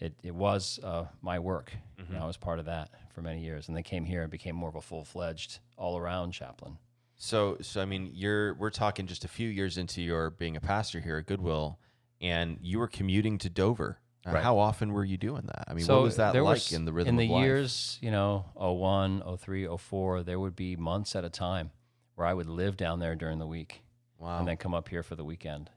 It, 0.00 0.14
it 0.22 0.32
was 0.32 0.78
uh, 0.84 1.06
my 1.22 1.40
work. 1.40 1.72
You 1.98 2.14
know, 2.14 2.22
I 2.22 2.26
was 2.28 2.36
part 2.36 2.60
of 2.60 2.66
that 2.66 2.90
for 3.12 3.20
many 3.20 3.40
years, 3.42 3.66
and 3.66 3.76
then 3.76 3.82
came 3.82 4.04
here 4.04 4.22
and 4.22 4.30
became 4.30 4.54
more 4.54 4.68
of 4.68 4.76
a 4.76 4.80
full 4.80 5.04
fledged 5.04 5.58
all 5.76 5.98
around 5.98 6.30
chaplain. 6.30 6.78
So 7.16 7.56
so 7.62 7.82
I 7.82 7.84
mean 7.84 8.12
you're 8.14 8.54
we're 8.54 8.70
talking 8.70 9.08
just 9.08 9.24
a 9.24 9.28
few 9.28 9.48
years 9.48 9.76
into 9.76 10.00
your 10.00 10.30
being 10.30 10.54
a 10.56 10.60
pastor 10.60 11.00
here 11.00 11.16
at 11.16 11.26
Goodwill 11.26 11.80
and 12.20 12.58
you 12.62 12.78
were 12.78 12.86
commuting 12.86 13.38
to 13.38 13.50
Dover. 13.50 13.98
Uh, 14.28 14.34
Right. 14.34 14.42
How 14.42 14.58
often 14.58 14.92
were 14.92 15.04
you 15.04 15.16
doing 15.16 15.42
that? 15.46 15.64
I 15.68 15.74
mean, 15.74 15.86
what 15.86 16.02
was 16.02 16.16
that 16.16 16.34
like 16.34 16.42
was- 16.44 16.72
in 16.72 16.84
the 16.84 16.92
rhythm 16.92 17.08
in 17.10 17.16
the 17.16 17.26
years 17.26 17.98
you 18.02 18.10
know 18.10 18.44
01 18.56 19.22
03 19.38 19.66
04 19.78 20.22
there 20.22 20.38
would 20.38 20.54
be 20.56 20.76
months 20.76 21.16
at 21.16 21.24
a 21.24 21.30
time 21.30 21.70
where 22.14 22.26
i 22.26 22.34
would 22.34 22.46
live 22.48 22.76
down 22.76 22.98
there 23.00 23.14
during 23.14 23.38
the 23.38 23.46
week 23.46 23.82
Wow. 24.18 24.38
and 24.40 24.48
then 24.48 24.56
come 24.56 24.74
up 24.74 24.88
here 24.88 25.02
for 25.02 25.14
the 25.16 25.24
weekend 25.24 25.70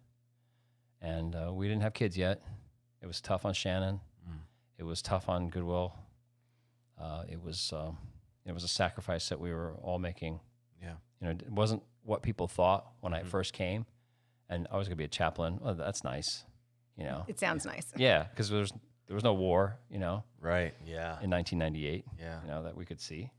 and 1.02 1.36
uh, 1.36 1.52
we 1.54 1.68
didn't 1.68 1.84
have 1.84 1.94
kids 1.94 2.18
yet 2.18 2.42
it 3.02 3.08
was 3.08 3.22
tough 3.22 3.46
on 3.46 3.54
shannon 3.54 4.00
Mm. 4.30 4.40
it 4.78 4.84
was 4.84 5.02
tough 5.02 5.30
on 5.30 5.50
goodwill 5.50 5.94
uh, 7.00 7.24
it 7.30 7.42
was 7.42 7.74
um, 7.74 7.98
it 8.46 8.54
was 8.54 8.64
a 8.64 8.68
sacrifice 8.68 9.30
that 9.30 9.40
we 9.40 9.52
were 9.52 9.74
all 9.82 9.98
making 10.00 10.40
yeah. 10.82 10.94
you 11.20 11.28
know 11.28 11.32
it 11.32 11.50
wasn't 11.52 11.82
what 12.04 12.22
people 12.22 12.48
thought 12.48 12.86
when 13.02 13.14
Mm-hmm. 13.14 13.26
i 13.26 13.30
first 13.30 13.54
came 13.54 13.86
and 14.50 14.68
i 14.72 14.78
was 14.78 14.88
going 14.88 14.96
to 14.98 15.02
be 15.02 15.06
a 15.06 15.08
chaplain 15.08 15.60
well 15.62 15.74
that's 15.76 16.04
nice 16.04 16.44
you 16.98 17.04
know 17.06 17.24
It 17.28 17.40
sounds 17.40 17.66
nice. 17.66 17.92
yeah 17.96 18.24
because 18.24 18.50
there 18.50 18.60
was 18.60 18.72
there 19.08 19.16
was 19.16 19.24
no 19.24 19.34
war 19.34 19.78
you 19.90 20.00
know 20.00 20.24
Right. 20.40 20.74
Yeah. 20.86 21.20
in 21.22 21.30
1998 21.30 22.06
Yeah. 22.20 22.42
you 22.42 22.48
know 22.48 22.64
that 22.64 22.76
we 22.76 22.86
could 22.86 23.00
see 23.00 23.32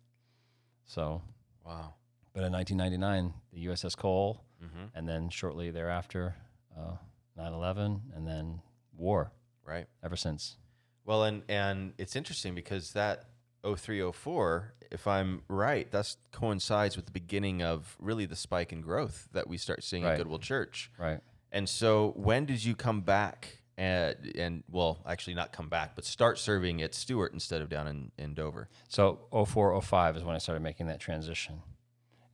so 0.84 1.22
Wow. 1.64 1.94
but 2.32 2.42
in 2.44 2.52
1999 2.52 3.34
the 3.52 3.66
uss 3.66 3.96
cole 3.96 4.44
Mhm. 4.62 4.90
and 4.94 5.08
then 5.08 5.28
shortly 5.28 5.70
thereafter 5.70 6.36
uh, 6.76 6.96
9-11 7.36 8.00
and 8.14 8.26
then 8.26 8.62
war 8.96 9.32
Right. 9.64 9.86
ever 10.02 10.16
since 10.16 10.56
Well, 11.04 11.24
and 11.24 11.42
and 11.48 11.94
it's 11.98 12.14
interesting 12.14 12.54
because 12.54 12.92
that 12.92 13.24
0304, 13.64 14.74
if 14.90 15.06
I'm 15.06 15.42
right, 15.48 15.90
that 15.90 16.14
coincides 16.32 16.96
with 16.96 17.06
the 17.06 17.12
beginning 17.12 17.62
of 17.62 17.96
really 17.98 18.24
the 18.26 18.36
spike 18.36 18.72
in 18.72 18.80
growth 18.82 19.28
that 19.32 19.48
we 19.48 19.56
start 19.56 19.82
seeing 19.82 20.04
Right. 20.04 20.12
at 20.12 20.18
Goodwill 20.18 20.38
Church. 20.38 20.90
right 20.98 21.20
And 21.52 21.68
so, 21.68 22.14
when 22.16 22.46
did 22.46 22.64
you 22.64 22.74
come 22.74 23.02
back? 23.02 23.58
And, 23.78 24.16
and 24.36 24.64
well, 24.70 24.98
actually 25.06 25.34
not 25.34 25.52
come 25.52 25.68
back, 25.68 25.94
but 25.94 26.04
start 26.04 26.38
serving 26.38 26.82
at 26.82 26.94
Stewart 26.94 27.32
instead 27.32 27.62
of 27.62 27.68
down 27.68 27.86
in, 27.88 28.12
in 28.18 28.34
Dover? 28.34 28.68
so 28.88 29.20
04 29.46 29.80
05 29.80 30.18
is 30.18 30.24
when 30.24 30.34
i 30.34 30.38
started 30.38 30.60
making 30.62 30.86
that 30.88 31.00
transition. 31.00 31.62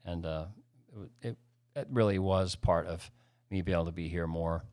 And 0.04 0.26
uh, 0.26 0.46
it, 1.22 1.36
it, 1.76 1.86
really 1.90 2.18
was 2.18 2.56
part 2.56 2.86
of 2.86 3.08
me 3.50 3.62
being 3.62 3.76
able 3.76 3.86
to 3.86 3.92
be 3.92 4.08
here 4.08 4.26
more. 4.26 4.64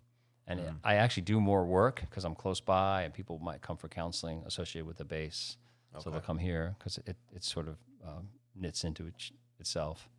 And 0.47 0.59
it- 0.59 0.73
i 0.83 0.95
actually 0.95 1.23
do 1.23 1.39
more 1.39 1.65
work 1.65 2.01
because 2.01 2.25
i'm 2.25 2.35
close 2.35 2.59
by 2.59 3.03
and 3.03 3.13
people 3.13 3.37
might 3.39 3.61
come 3.61 3.77
for 3.77 3.87
counseling 3.87 4.41
associated 4.45 4.87
with 4.87 4.97
the 4.97 5.05
base. 5.05 5.57
So 5.99 6.09
they'll 6.09 6.19
come 6.19 6.39
here 6.39 6.75
because 6.77 6.97
it, 7.05 7.15
it 7.33 7.43
sort 7.43 7.67
of 7.67 7.77
um, 8.05 8.27
knits 8.55 8.83
into 8.83 9.05
it, 9.05 9.31
itself. 9.59 10.09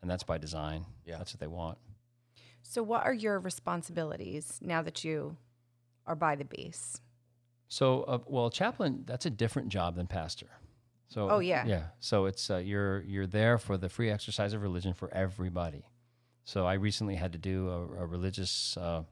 And 0.00 0.10
that's 0.10 0.22
by 0.22 0.38
design. 0.38 0.84
Yeah. 1.04 1.16
that's 1.16 1.32
what 1.32 1.40
they 1.40 1.48
want 1.48 1.78
So, 2.62 2.82
what 2.82 3.04
are 3.04 3.12
your 3.14 3.38
responsibilities 3.40 4.58
now 4.62 4.82
that 4.82 5.04
you 5.04 5.36
are 6.06 6.14
by 6.16 6.36
the 6.36 6.44
base? 6.44 7.00
So, 7.68 8.02
uh, 8.04 8.18
well, 8.26 8.50
chaplain 8.50 9.04
that's 9.06 9.26
a 9.26 9.30
different 9.30 9.68
job 9.68 9.96
than 9.96 10.06
pastor. 10.06 10.48
So, 11.08 11.30
Oh, 11.30 11.38
yeah. 11.38 11.64
yeah. 11.66 11.84
So 12.00 12.26
it's 12.26 12.50
uh, 12.50 12.56
you're 12.58 13.00
you're 13.02 13.26
there 13.26 13.56
for 13.58 13.76
the 13.78 13.88
free 13.88 14.10
exercise 14.10 14.52
of 14.52 14.62
religion 14.62 14.92
for 14.92 15.12
everybody. 15.12 15.86
So 16.44 16.66
I 16.66 16.74
recently 16.74 17.14
had 17.14 17.32
to 17.32 17.38
do 17.38 17.68
a, 17.68 18.02
a 18.02 18.06
religious 18.06 18.76
uh, 18.76 19.02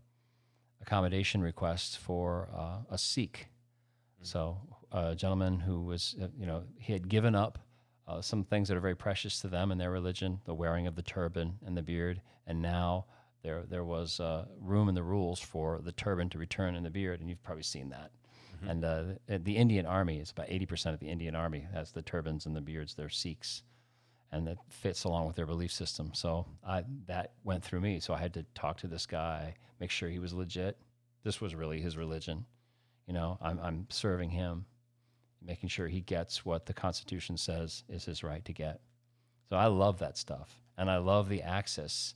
accommodation 0.81 1.41
request 1.43 1.99
for 1.99 2.49
uh, 2.55 2.79
a 2.91 2.99
Sikh. 2.99 3.49
So 4.23 4.59
a 4.93 5.15
gentleman 5.15 5.61
who 5.61 5.83
was, 5.83 6.17
uh, 6.21 6.29
you 6.39 6.47
know, 6.47 6.63
he 6.79 6.93
had 6.93 7.09
given 7.09 7.35
up 7.35 7.59
uh, 8.09 8.21
some 8.21 8.45
things 8.45 8.69
that 8.69 8.77
are 8.77 8.81
very 8.81 8.95
precious 8.97 9.41
to 9.41 9.49
them 9.49 9.71
in 9.73 9.79
their 9.79 9.91
religion, 9.91 10.41
the 10.45 10.55
wearing 10.55 10.87
of 10.87 10.95
the 10.97 11.03
turban 11.03 11.59
and 11.67 11.77
the 11.77 11.83
beard, 11.83 12.21
and 12.47 12.61
now 12.63 13.05
there 13.47 13.63
there 13.69 13.85
was 13.85 14.19
uh, 14.19 14.45
room 14.61 14.89
in 14.89 14.95
the 14.95 15.03
rules 15.03 15.41
for 15.41 15.81
the 15.83 15.93
turban 15.93 16.29
to 16.31 16.39
return 16.39 16.75
in 16.75 16.83
the 16.83 16.91
beard, 16.91 17.21
and 17.21 17.29
you've 17.31 17.43
probably 17.45 17.63
seen 17.63 17.91
that. 17.91 18.11
And 18.69 18.85
uh, 18.85 19.03
the, 19.27 19.39
the 19.39 19.57
Indian 19.57 19.87
Army 19.87 20.19
is 20.19 20.31
about 20.33 20.47
eighty 20.49 20.67
percent 20.67 20.95
of 20.95 21.01
the 21.01 21.09
Indian 21.09 21.37
Army 21.37 21.65
has 21.73 21.93
the 21.93 22.03
turbans 22.03 22.47
and 22.47 22.57
the 22.57 22.61
beards. 22.61 22.95
They're 22.95 23.09
Sikhs, 23.09 23.63
and 24.33 24.47
that 24.47 24.59
fits 24.69 25.05
along 25.05 25.27
with 25.27 25.37
their 25.37 25.47
belief 25.47 25.73
system. 25.73 26.11
So 26.13 26.47
I 26.67 26.83
that 27.07 27.35
went 27.45 27.63
through 27.63 27.83
me. 27.83 28.01
So 28.01 28.15
I 28.15 28.19
had 28.19 28.35
to 28.35 28.45
talk 28.55 28.79
to 28.79 28.89
this 28.89 29.07
guy, 29.07 29.55
make 29.79 29.91
sure 29.93 30.09
he 30.09 30.19
was 30.19 30.33
legit. 30.33 30.77
This 31.23 31.41
was 31.41 31.55
really 31.55 31.81
his 31.81 31.97
religion. 31.97 32.47
You 33.07 33.15
know, 33.15 33.39
I'm 33.41 33.61
I'm 33.63 33.87
serving 33.91 34.31
him, 34.31 34.67
making 35.41 35.69
sure 35.69 35.87
he 35.87 36.01
gets 36.01 36.45
what 36.45 36.67
the 36.67 36.75
Constitution 36.75 37.37
says 37.37 37.85
is 37.89 38.05
his 38.05 38.25
right 38.25 38.45
to 38.45 38.53
get. 38.53 38.81
So 39.49 39.57
I 39.57 39.67
love 39.67 39.99
that 39.99 40.19
stuff, 40.19 40.61
and 40.77 40.91
I 40.91 40.97
love 40.97 41.29
the 41.29 41.43
access. 41.43 42.15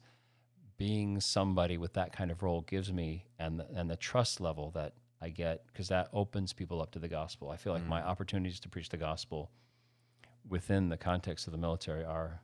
Being 0.80 1.20
somebody 1.20 1.76
with 1.76 1.92
that 1.92 2.10
kind 2.10 2.30
of 2.30 2.42
role 2.42 2.62
gives 2.62 2.90
me 2.90 3.26
and 3.38 3.60
the, 3.60 3.66
and 3.74 3.90
the 3.90 3.96
trust 3.96 4.40
level 4.40 4.70
that 4.70 4.94
I 5.20 5.28
get 5.28 5.66
because 5.66 5.88
that 5.88 6.08
opens 6.14 6.54
people 6.54 6.80
up 6.80 6.90
to 6.92 6.98
the 6.98 7.06
gospel. 7.06 7.50
I 7.50 7.58
feel 7.58 7.74
like 7.74 7.86
my 7.86 8.02
opportunities 8.02 8.60
to 8.60 8.68
preach 8.70 8.88
the 8.88 8.96
gospel 8.96 9.50
within 10.48 10.88
the 10.88 10.96
context 10.96 11.46
of 11.46 11.52
the 11.52 11.58
military 11.58 12.02
are 12.02 12.40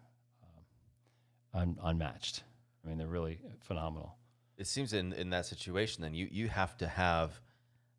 um, 1.54 1.62
un- 1.62 1.78
unmatched. 1.82 2.42
I 2.84 2.88
mean, 2.90 2.98
they're 2.98 3.06
really 3.06 3.38
phenomenal. 3.60 4.18
It 4.58 4.66
seems 4.66 4.92
in, 4.92 5.14
in 5.14 5.30
that 5.30 5.46
situation, 5.46 6.02
then 6.02 6.12
you, 6.12 6.28
you 6.30 6.48
have 6.48 6.76
to 6.76 6.86
have, 6.86 7.40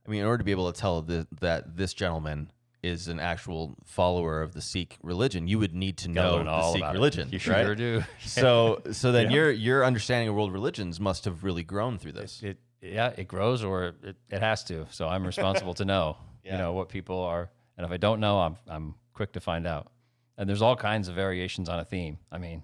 I 0.05 0.11
mean, 0.11 0.21
in 0.21 0.27
order 0.27 0.37
to 0.37 0.43
be 0.43 0.51
able 0.51 0.71
to 0.71 0.79
tell 0.79 1.01
the, 1.01 1.25
that 1.41 1.75
this 1.75 1.95
gentleman 1.95 2.51
is 2.87 3.07
an 3.07 3.19
actual 3.19 3.75
follower 3.85 4.41
of 4.41 4.53
the 4.53 4.61
Sikh 4.61 4.97
religion, 5.03 5.47
you 5.47 5.59
would 5.59 5.75
need 5.75 5.97
to 5.99 6.07
know 6.09 6.35
learn 6.37 6.45
the 6.45 6.51
all 6.51 6.71
Sikh 6.73 6.81
about 6.81 6.95
it. 6.95 6.97
religion. 6.97 7.29
You 7.31 7.37
right? 7.51 7.63
sure 7.65 7.75
do. 7.75 8.03
So, 8.25 8.81
so 8.91 9.11
then 9.11 9.25
Yeah. 9.29 9.35
your 9.35 9.51
your 9.51 9.85
understanding 9.85 10.29
of 10.29 10.35
world 10.35 10.51
religions 10.53 10.99
must 10.99 11.25
have 11.25 11.43
really 11.43 11.63
grown 11.63 11.97
through 11.99 12.13
this. 12.13 12.41
it 12.43 12.57
yeah 12.81 13.11
it 13.17 13.27
grows 13.27 13.63
or 13.63 13.95
it, 14.03 14.15
it 14.29 14.39
has 14.41 14.63
to 14.63 14.85
so 14.91 15.07
i'm 15.07 15.25
responsible 15.25 15.73
to 15.73 15.83
know 15.83 16.15
Yeah. 16.43 16.51
you 16.51 16.57
know 16.59 16.73
what 16.73 16.89
people 16.89 17.19
are 17.23 17.49
and 17.75 17.83
if 17.85 17.91
i 17.91 17.97
don't 17.97 18.19
know 18.19 18.39
i'm 18.39 18.55
i'm 18.67 18.93
quick 19.13 19.31
to 19.33 19.39
find 19.39 19.65
out 19.65 19.91
and 20.37 20.47
there's 20.47 20.61
all 20.61 20.75
kinds 20.75 21.07
of 21.07 21.15
variations 21.15 21.69
on 21.69 21.79
a 21.79 21.85
theme 21.85 22.19
i 22.31 22.37
mean 22.37 22.61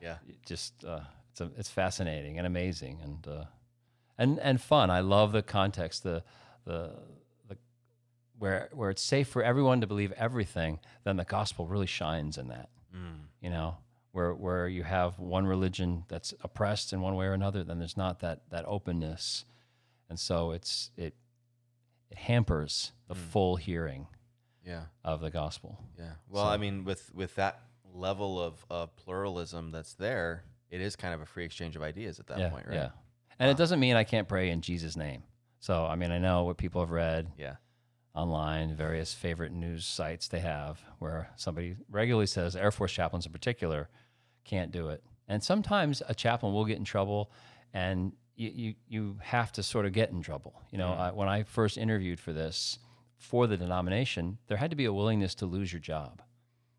yeah, 0.00 0.16
it 0.28 0.36
just 0.46 0.84
uh, 0.84 1.00
it's 1.32 1.40
a, 1.40 1.50
it's 1.58 1.68
fascinating 1.68 2.38
and 2.38 2.46
amazing 2.46 3.00
and 3.02 3.26
uh, 3.26 3.44
and 4.16 4.38
and 4.38 4.60
fun 4.60 4.90
i 4.90 5.00
love 5.00 5.32
the 5.32 5.42
context 5.42 6.04
the 6.04 6.22
the 6.64 6.92
where 8.42 8.68
where 8.72 8.90
it's 8.90 9.02
safe 9.02 9.28
for 9.28 9.40
everyone 9.40 9.80
to 9.80 9.86
believe 9.86 10.10
everything 10.16 10.80
then 11.04 11.16
the 11.16 11.24
gospel 11.24 11.68
really 11.68 11.86
shines 11.86 12.36
in 12.36 12.48
that. 12.48 12.70
Mm. 12.94 13.26
You 13.40 13.50
know 13.50 13.76
where 14.10 14.34
where 14.34 14.66
you 14.66 14.82
have 14.82 15.16
one 15.20 15.46
religion 15.46 16.04
that's 16.08 16.34
oppressed 16.42 16.92
in 16.92 17.00
one 17.00 17.14
way 17.14 17.26
or 17.26 17.34
another 17.34 17.62
then 17.62 17.78
there's 17.78 17.96
not 17.96 18.18
that 18.18 18.40
that 18.50 18.64
openness. 18.66 19.44
And 20.10 20.18
so 20.18 20.50
it's 20.50 20.90
it 20.96 21.14
it 22.10 22.18
hampers 22.18 22.90
the 23.06 23.14
mm. 23.14 23.18
full 23.18 23.54
hearing 23.54 24.08
yeah, 24.66 24.82
of 25.04 25.20
the 25.20 25.30
gospel. 25.30 25.78
Yeah. 25.96 26.14
Well, 26.28 26.44
I 26.44 26.56
mean, 26.56 26.84
with 26.84 27.14
with 27.14 27.36
that 27.36 27.60
level 27.94 28.42
of, 28.42 28.66
of 28.68 28.96
pluralism 28.96 29.70
that's 29.70 29.94
there, 29.94 30.42
it 30.68 30.80
is 30.80 30.96
kind 30.96 31.14
of 31.14 31.20
a 31.20 31.26
free 31.26 31.44
exchange 31.44 31.76
of 31.76 31.82
ideas 31.82 32.18
at 32.18 32.26
that 32.26 32.38
yeah 32.40 32.48
point, 32.48 32.66
right? 32.66 32.74
yeah. 32.74 32.88
And 33.38 33.50
it 33.50 33.56
doesn't 33.56 33.78
mean 33.78 33.94
i 33.94 34.04
can't 34.04 34.28
pray 34.28 34.50
in 34.50 34.62
jesus 34.62 34.96
name. 34.96 35.22
So 35.60 35.86
i 35.86 35.94
mean 35.94 36.10
i 36.10 36.18
know 36.18 36.42
what 36.42 36.56
people 36.58 36.80
have 36.80 36.90
read. 36.90 37.28
Yeah. 37.38 37.56
Online, 38.14 38.74
various 38.74 39.14
favorite 39.14 39.52
news 39.52 39.86
sites 39.86 40.28
they 40.28 40.40
have, 40.40 40.82
where 40.98 41.30
somebody 41.36 41.76
regularly 41.90 42.26
says 42.26 42.54
Air 42.54 42.70
Force 42.70 42.92
chaplains 42.92 43.26
in 43.26 43.32
particular 43.32 43.88
can't 44.44 44.70
do 44.70 44.88
it. 44.88 45.02
And 45.28 45.42
sometimes 45.42 46.02
a 46.08 46.14
chaplain 46.14 46.52
will 46.52 46.64
get 46.64 46.78
in 46.78 46.84
trouble, 46.84 47.30
and 47.72 48.12
you 48.36 48.50
you, 48.54 48.74
you 48.88 49.18
have 49.22 49.52
to 49.52 49.62
sort 49.62 49.86
of 49.86 49.92
get 49.92 50.10
in 50.10 50.20
trouble. 50.20 50.60
You 50.70 50.78
know, 50.78 50.88
mm. 50.88 50.98
I, 50.98 51.10
when 51.12 51.28
I 51.28 51.42
first 51.44 51.78
interviewed 51.78 52.20
for 52.20 52.32
this 52.32 52.78
for 53.18 53.46
the 53.46 53.56
denomination, 53.56 54.38
there 54.48 54.56
had 54.56 54.70
to 54.70 54.76
be 54.76 54.84
a 54.84 54.92
willingness 54.92 55.34
to 55.36 55.46
lose 55.46 55.72
your 55.72 55.80
job. 55.80 56.22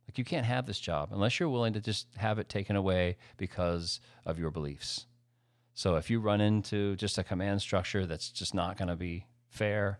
Like 0.08 0.18
you 0.18 0.26
can't 0.26 0.46
have 0.46 0.66
this 0.66 0.80
job 0.80 1.10
unless 1.12 1.40
you're 1.40 1.50
willing 1.50 1.74
to 1.74 1.82
just 1.82 2.08
have 2.18 2.38
it 2.38 2.50
taken 2.50 2.76
away 2.76 3.18
because 3.38 4.02
of 4.26 4.38
your 4.38 4.52
beliefs. 4.52 5.06
So 5.74 5.96
if 5.96 6.10
you 6.10 6.20
run 6.20 6.42
into 6.42 6.96
just 6.98 7.18
a 7.18 7.24
command 7.24 7.62
structure 7.62 8.06
that's 8.06 8.30
just 8.30 8.54
not 8.54 8.78
going 8.78 8.90
to 8.90 8.96
be 8.96 9.26
fair, 9.50 10.00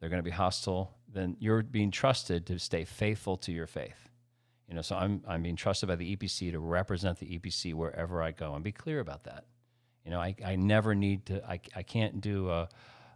they're 0.00 0.08
going 0.08 0.18
to 0.18 0.24
be 0.24 0.30
hostile, 0.30 0.96
then 1.12 1.36
you're 1.38 1.62
being 1.62 1.90
trusted 1.90 2.46
to 2.46 2.58
stay 2.58 2.84
faithful 2.84 3.36
to 3.38 3.52
your 3.52 3.66
faith. 3.66 4.08
You 4.68 4.74
know, 4.74 4.82
so 4.82 4.96
I'm 4.96 5.22
I'm 5.26 5.42
being 5.42 5.56
trusted 5.56 5.88
by 5.88 5.96
the 5.96 6.16
EPC 6.16 6.52
to 6.52 6.60
represent 6.60 7.18
the 7.18 7.38
EPC 7.38 7.74
wherever 7.74 8.22
I 8.22 8.30
go 8.30 8.54
and 8.54 8.62
be 8.62 8.72
clear 8.72 9.00
about 9.00 9.24
that. 9.24 9.44
You 10.04 10.12
know, 10.12 10.20
I, 10.20 10.34
I 10.44 10.56
never 10.56 10.94
need 10.94 11.26
to 11.26 11.44
I, 11.44 11.60
I 11.74 11.82
can't 11.82 12.20
do 12.20 12.50
a 12.50 12.68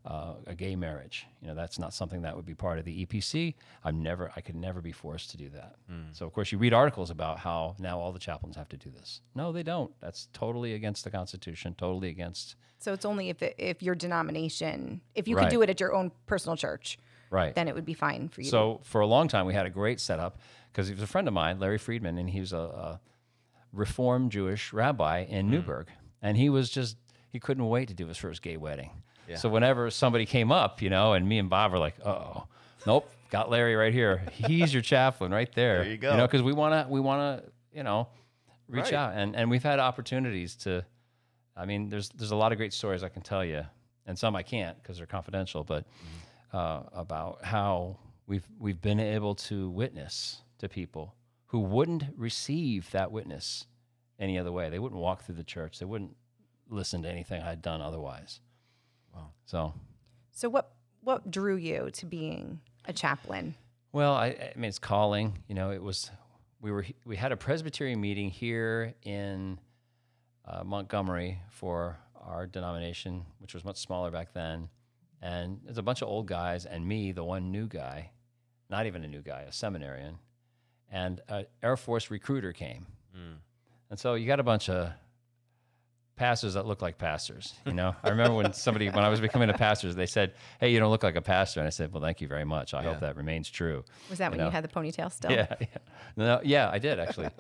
uh, 0.05 0.35
a 0.47 0.55
gay 0.55 0.77
marriage. 0.77 1.27
You 1.41 1.49
know, 1.49 1.55
that's 1.55 1.79
not 1.79 1.95
something 1.95 2.23
that 2.23 2.37
would 2.37 2.45
be 2.45 2.55
part 2.55 2.79
of 2.79 2.85
the 2.85 3.07
EPC. 3.07 3.55
I'm 3.85 4.03
never 4.03 4.31
I 4.37 4.41
could 4.43 4.55
never 4.55 4.81
be 4.83 4.93
forced 4.93 5.31
to 5.31 5.37
do 5.37 5.49
that. 5.51 5.77
So 6.13 6.27
of 6.27 6.33
course 6.33 6.53
you 6.53 6.59
read 6.59 6.75
articles 6.75 7.11
about 7.11 7.39
how 7.39 7.75
now 7.79 7.99
all 7.99 8.13
the 8.13 8.19
chaplains 8.19 8.57
have 8.57 8.69
to 8.71 8.77
do 8.77 8.91
this. 8.91 9.21
No, 9.35 9.51
they 9.53 9.63
don't. 9.63 9.93
That's 10.01 10.29
totally 10.33 10.75
against 10.75 11.05
the 11.05 11.11
Constitution. 11.11 11.75
Totally 11.79 12.09
against 12.11 12.57
So 12.79 12.93
it's 12.93 13.05
only 13.07 13.31
if 13.31 13.43
it, 13.43 13.55
if 13.59 13.83
your 13.83 13.95
denomination, 13.95 15.01
if 15.15 15.27
you 15.27 15.37
Right. 15.37 15.45
could 15.45 15.51
do 15.51 15.63
it 15.63 15.71
at 15.71 15.81
your 15.81 15.95
own 15.95 16.13
personal 16.27 16.57
church, 16.57 16.99
right. 17.31 17.55
then 17.55 17.67
it 17.69 17.75
would 17.75 17.87
be 17.87 17.95
fine 17.95 18.29
for 18.29 18.43
you. 18.43 18.45
to- 18.47 18.51
So 18.51 18.81
for 18.85 19.01
a 19.01 19.07
long 19.07 19.27
time, 19.29 19.47
we 19.47 19.55
had 19.55 19.65
a 19.65 19.71
great 19.71 20.01
setup 20.01 20.39
because 20.71 20.89
he 20.89 20.95
was 20.95 21.03
a 21.03 21.07
friend 21.07 21.27
of 21.29 21.33
mine, 21.35 21.59
Larry 21.59 21.79
Friedman, 21.79 22.19
and 22.19 22.29
he 22.29 22.41
was 22.41 22.53
a, 22.53 22.59
a 22.59 23.01
Reformed 23.73 24.31
Jewish 24.33 24.73
rabbi 24.73 25.21
in 25.21 25.51
Newburgh, 25.51 25.89
and 26.23 26.37
he 26.37 26.49
was 26.51 26.69
just 26.71 26.97
he 27.31 27.41
couldn't 27.41 27.67
wait 27.69 27.89
to 27.89 27.95
do 27.95 28.07
his 28.07 28.17
first 28.17 28.43
gay 28.43 28.57
wedding. 28.57 28.91
So 29.37 29.49
whenever 29.49 29.91
somebody 29.91 30.27
came 30.27 30.53
up, 30.53 30.83
you 30.83 30.91
know, 30.91 31.13
and 31.15 31.29
me 31.29 31.39
and 31.39 31.49
Bob 31.51 31.73
were 31.73 31.79
like, 31.79 31.95
"Oh, 32.05 32.45
nope, 32.87 33.11
got 33.31 33.51
Larry 33.51 33.75
right 33.75 33.93
here. 33.93 34.23
He's 34.33 34.73
your 34.73 34.83
chaplain 34.83 35.33
right 35.33 35.53
there." 35.55 35.83
There 35.85 35.91
you 35.93 35.97
go. 35.97 36.11
You 36.13 36.17
know, 36.19 36.27
because 36.27 36.43
we 36.43 36.53
want 36.53 36.73
to 36.87 36.93
we 36.93 37.01
want 37.01 37.43
to 37.45 37.51
you 37.77 37.83
know 37.83 38.09
reach 38.69 38.85
Right. 38.85 38.95
out, 38.95 39.15
and 39.15 39.35
and 39.37 39.51
we've 39.51 39.63
had 39.63 39.79
opportunities 39.79 40.55
to. 40.57 40.85
I 41.57 41.67
mean, 41.67 41.89
there's 41.89 42.09
there's 42.11 42.33
a 42.33 42.37
lot 42.37 42.53
of 42.53 42.59
great 42.59 42.73
stories 42.73 43.03
I 43.03 43.09
can 43.09 43.23
tell 43.23 43.45
you, 43.45 43.65
and 44.07 44.19
some 44.19 44.35
I 44.37 44.43
can't 44.43 44.77
because 44.83 44.99
they're 44.99 45.07
confidential. 45.07 45.65
But 45.65 45.85
uh, 46.53 46.83
about 46.93 47.45
how 47.45 47.99
we've 48.27 48.47
we've 48.59 48.81
been 48.81 49.01
able 49.01 49.35
to 49.37 49.71
witness 49.71 50.43
to 50.59 50.69
people 50.69 51.15
who 51.47 51.61
wouldn't 51.61 52.05
receive 52.17 52.91
that 52.91 53.13
witness 53.13 53.67
any 54.19 54.39
other 54.39 54.51
way. 54.53 54.69
They 54.71 54.79
wouldn't 54.81 55.01
walk 55.01 55.23
through 55.25 55.37
the 55.37 55.45
church. 55.45 55.79
They 55.79 55.85
wouldn't 55.87 56.17
listen 56.69 57.03
to 57.03 57.09
anything 57.09 57.43
I'd 57.43 57.63
done 57.63 57.81
otherwise. 57.81 58.41
Wow. 59.15 59.31
So, 59.47 59.75
so 60.33 60.49
what 60.49 60.73
what 61.03 61.31
drew 61.31 61.57
you 61.57 61.91
to 61.93 62.07
being 62.07 62.61
a 62.87 62.93
chaplain? 62.93 63.55
well, 63.93 64.15
I, 64.15 64.27
I 64.27 64.53
mean, 64.57 64.69
it's 64.69 64.79
calling. 64.79 65.39
You 65.49 65.55
know, 65.55 65.71
it 65.71 65.83
was 65.83 66.11
we 66.61 66.71
were 66.73 66.85
we 67.05 67.17
had 67.17 67.33
a 67.33 67.37
Presbyterian 67.37 68.01
meeting 68.01 68.31
here 68.31 68.95
in 69.03 69.59
uh, 70.47 70.65
Montgomery 70.65 71.41
for 71.51 71.97
our 72.21 72.47
denomination, 72.47 73.25
which 73.39 73.55
was 73.55 73.65
much 73.65 73.77
smaller 73.77 74.11
back 74.11 74.33
then. 74.33 74.69
And 75.23 75.61
there's 75.65 75.79
a 75.79 75.83
bunch 75.83 76.03
of 76.03 76.09
old 76.09 76.27
guys 76.27 76.67
and 76.67 76.87
me, 76.87 77.13
the 77.13 77.25
one 77.25 77.51
new 77.51 77.67
guy, 77.67 78.11
not 78.69 78.87
even 78.87 79.05
a 79.05 79.09
new 79.09 79.23
guy, 79.23 79.43
a 79.43 79.53
seminarian, 79.53 80.19
and 80.91 81.21
an 81.29 81.47
Air 81.63 81.77
Force 81.77 82.11
recruiter 82.11 82.53
came. 82.53 82.87
And 83.91 83.99
so 83.99 84.15
you 84.15 84.27
got 84.27 84.41
a 84.41 84.43
bunch 84.43 84.69
of 84.69 84.91
pastors 86.17 86.55
that 86.55 86.67
look 86.67 86.81
like 86.81 86.97
pastors. 86.99 87.55
You 87.67 87.73
know, 87.73 87.95
I 88.03 88.11
remember 88.11 88.37
when 88.37 88.53
somebody, 88.53 88.87
when 88.89 89.05
I 89.05 89.09
was 89.09 89.21
becoming 89.21 89.51
a 89.51 89.55
pastor, 89.55 89.93
they 89.93 90.07
said, 90.07 90.35
"Hey, 90.61 90.73
you 90.73 90.79
don't 90.79 90.91
look 90.91 91.03
like 91.03 91.17
a 91.17 91.23
pastor," 91.23 91.61
and 91.61 91.67
I 91.67 91.71
said, 91.71 91.93
"Well, 91.93 92.03
thank 92.03 92.21
you 92.21 92.29
very 92.29 92.45
much. 92.45 92.73
I 92.75 92.83
Yeah. 92.83 92.91
hope 92.91 93.01
that 93.01 93.17
remains 93.17 93.51
true." 93.51 93.85
Was 94.11 94.19
that 94.19 94.31
when 94.31 94.39
know. 94.39 94.47
you 94.47 94.51
had 94.51 94.63
the 94.65 94.69
ponytail 94.69 95.11
still? 95.11 95.33
Yeah, 95.33 95.47
yeah. 95.61 95.67
No, 96.17 96.41
yeah, 96.45 96.71
I 96.73 96.79
did 96.79 97.01
actually. 97.01 97.31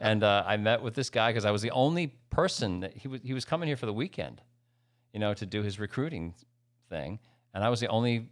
and 0.00 0.22
uh, 0.24 0.42
I 0.46 0.56
met 0.56 0.82
with 0.82 0.94
this 0.94 1.10
guy 1.10 1.30
because 1.30 1.44
I 1.44 1.50
was 1.52 1.62
the 1.62 1.70
only 1.70 2.08
person 2.30 2.80
that 2.80 2.96
he 2.96 3.06
was. 3.08 3.20
He 3.22 3.34
was 3.34 3.44
coming 3.44 3.66
here 3.68 3.76
for 3.76 3.86
the 3.86 3.92
weekend, 3.92 4.42
you 5.12 5.20
know, 5.20 5.32
to 5.34 5.46
do 5.46 5.62
his 5.62 5.78
recruiting 5.78 6.34
thing, 6.90 7.20
and 7.54 7.62
I 7.62 7.68
was 7.68 7.78
the 7.80 7.88
only 7.88 8.28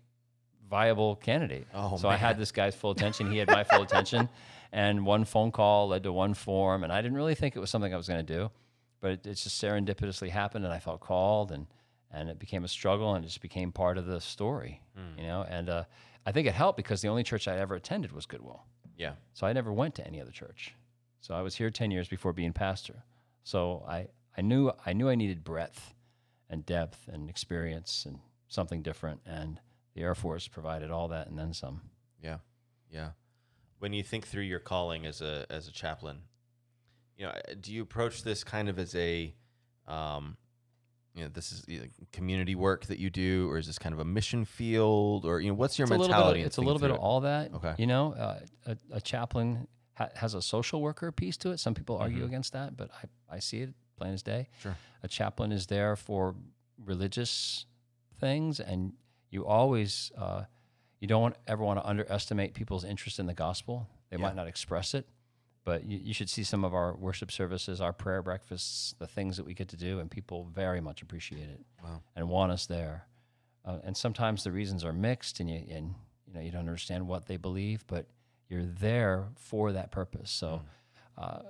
viable 0.69 1.17
candidate. 1.17 1.67
Oh, 1.75 1.97
so 1.97 2.09
I 2.09 2.17
had 2.17 2.39
this 2.39 2.51
guy's 2.51 2.75
full 2.75 2.91
attention. 2.93 3.31
He 3.31 3.39
had 3.39 3.49
my 3.49 3.63
full 3.65 3.83
attention, 3.83 4.29
and 4.73 5.05
one 5.07 5.25
phone 5.25 5.53
call 5.53 5.89
led 5.89 6.03
to 6.05 6.13
one 6.13 6.35
form, 6.35 6.83
and 6.83 6.93
I 6.93 7.03
didn't 7.03 7.17
really 7.17 7.35
think 7.35 7.55
it 7.57 7.61
was 7.61 7.71
something 7.71 7.93
I 7.93 7.97
was 7.97 8.09
going 8.09 8.25
to 8.25 8.35
do, 8.39 8.51
but 9.03 9.11
it, 9.11 9.27
it 9.27 9.35
just 9.35 9.63
serendipitously 9.63 10.31
happened, 10.31 10.65
and 10.65 10.73
I 10.73 10.79
felt 10.79 11.01
called, 11.01 11.53
and 11.53 11.67
and 12.11 12.31
it 12.31 12.39
became 12.39 12.65
a 12.65 12.69
struggle, 12.69 13.15
and 13.15 13.23
it 13.23 13.29
just 13.29 13.43
became 13.43 13.73
part 13.73 13.99
of 13.99 14.07
the 14.07 14.21
story, 14.21 14.81
you 15.19 15.25
know. 15.27 15.45
And 15.47 15.69
uh, 15.69 15.85
I 16.25 16.33
think 16.33 16.47
it 16.47 16.55
helped 16.55 16.79
because 16.79 17.03
the 17.03 17.09
only 17.09 17.23
church 17.23 17.47
I 17.49 17.59
ever 17.59 17.75
attended 17.75 18.13
was 18.13 18.25
Goodwill. 18.25 18.65
Yeah. 18.97 19.13
So 19.35 19.47
I 19.47 19.53
never 19.53 19.73
went 19.73 19.95
to 19.97 20.07
any 20.07 20.21
other 20.21 20.31
church. 20.31 20.75
So 21.21 21.35
I 21.35 21.43
was 21.43 21.55
here 21.57 21.71
10 21.71 21.91
years 21.91 22.09
before 22.09 22.33
being 22.33 22.53
pastor. 22.53 23.05
So 23.45 23.85
I, 23.89 24.09
I 24.37 24.43
knew 24.43 24.73
I 24.87 24.93
knew 24.93 25.09
I 25.09 25.15
needed 25.15 25.45
breadth 25.45 25.95
and 26.49 26.65
depth 26.65 27.09
and 27.13 27.29
experience 27.31 28.05
and 28.07 28.19
something 28.49 28.83
different 28.83 29.21
and 29.27 29.59
the 29.95 30.03
Air 30.03 30.15
Force 30.15 30.49
provided 30.49 30.91
all 30.91 31.09
that 31.09 31.29
and 31.29 31.39
then 31.39 31.53
some. 31.53 31.81
Yeah, 32.23 32.39
yeah. 32.91 33.11
When 33.79 33.93
you 33.93 34.03
think 34.03 34.27
through 34.27 34.45
your 34.45 34.61
calling 34.61 35.07
as 35.07 35.21
a 35.21 35.47
as 35.51 35.69
a 35.69 35.73
chaplain, 35.73 36.19
you 37.16 37.26
know, 37.26 37.33
do 37.61 37.73
you 37.73 37.83
approach 37.83 38.23
this 38.23 38.45
kind 38.45 38.69
of 38.69 38.78
as 38.78 38.95
a, 38.95 39.35
um, 39.87 40.37
you 41.14 41.23
know, 41.25 41.31
this 41.33 41.52
is 41.52 41.64
you 41.69 41.81
know, 41.81 41.87
community 42.12 42.54
work 42.54 42.87
that 42.87 42.99
you 42.99 43.11
do, 43.11 43.49
or 43.50 43.59
is 43.59 43.66
this 43.66 43.78
kind 43.78 43.92
of 43.92 44.00
a 44.00 44.04
mission 44.04 44.45
field, 44.45 45.25
or 45.26 45.40
you 45.40 45.49
know, 45.49 45.54
what's 45.54 45.78
your 45.78 45.87
It's 45.87 45.95
a 45.95 45.99
mentality? 45.99 46.40
of, 46.40 46.47
it's 46.47 46.57
a 46.57 46.62
little 46.62 46.78
bit 46.81 46.90
of 46.90 46.97
it? 46.97 47.00
all 47.00 47.21
that. 47.21 47.52
Okay. 47.54 47.75
You 47.78 47.87
know, 47.87 48.12
uh, 48.14 48.40
a, 48.66 48.76
a 48.92 49.00
chaplain 49.00 49.69
ha- 49.95 50.09
has 50.14 50.35
a 50.35 50.40
social 50.42 50.81
worker 50.81 51.12
piece 51.12 51.37
to 51.38 51.50
it. 51.50 51.61
Some 51.61 51.75
people 51.75 51.99
argue 51.99 52.25
against 52.25 52.52
that, 52.54 52.76
but 52.76 52.90
I, 53.31 53.37
I 53.37 53.38
see 53.40 53.61
it 53.61 53.75
plain 53.97 54.14
as 54.14 54.23
day. 54.23 54.49
Sure. 54.62 54.76
A 55.02 55.09
chaplain 55.09 55.52
is 55.52 55.66
there 55.66 55.97
for 55.97 56.35
religious 56.83 57.66
things, 58.19 58.59
and 58.59 58.95
you 59.31 59.45
always 59.47 60.12
uh, 60.16 60.45
you 61.00 61.09
don't 61.09 61.23
want, 61.23 61.37
ever 61.47 61.62
want 61.62 61.78
to 61.81 61.87
underestimate 61.87 62.54
people's 62.54 62.85
interest 62.85 63.19
in 63.19 63.26
the 63.26 63.35
gospel. 63.35 63.88
They 64.11 64.16
might 64.16 64.37
not 64.37 64.47
express 64.47 64.95
it, 64.95 65.09
but 65.64 65.85
you, 65.85 65.99
you 66.02 66.12
should 66.14 66.28
see 66.28 66.42
some 66.45 66.64
of 66.64 66.75
our 66.75 66.95
worship 66.97 67.31
services, 67.31 67.81
our 67.81 67.92
prayer 67.92 68.23
breakfasts, 68.23 68.95
the 68.99 69.07
things 69.07 69.37
that 69.37 69.45
we 69.45 69.54
get 69.54 69.69
to 69.69 69.76
do, 69.76 70.00
and 70.00 70.11
people 70.11 70.49
very 70.52 70.81
much 70.81 71.02
appreciate 71.02 71.49
it 71.49 71.61
Wow. 71.83 72.02
and 72.16 72.28
want 72.28 72.52
us 72.52 72.66
there. 72.66 73.07
Uh, 73.64 73.78
and 73.85 73.97
sometimes 73.97 74.42
the 74.45 74.50
reasons 74.52 74.85
are 74.85 74.92
mixed, 74.92 75.38
and 75.40 75.49
you 75.49 75.64
and 75.71 75.95
you 76.26 76.35
know 76.35 76.40
you 76.40 76.50
don't 76.50 76.61
understand 76.61 77.07
what 77.07 77.26
they 77.26 77.37
believe, 77.37 77.85
but 77.87 78.07
you're 78.49 78.64
there 78.64 79.28
for 79.37 79.73
that 79.73 79.90
purpose. 79.92 80.31
So, 80.31 80.62
uh, 81.16 81.42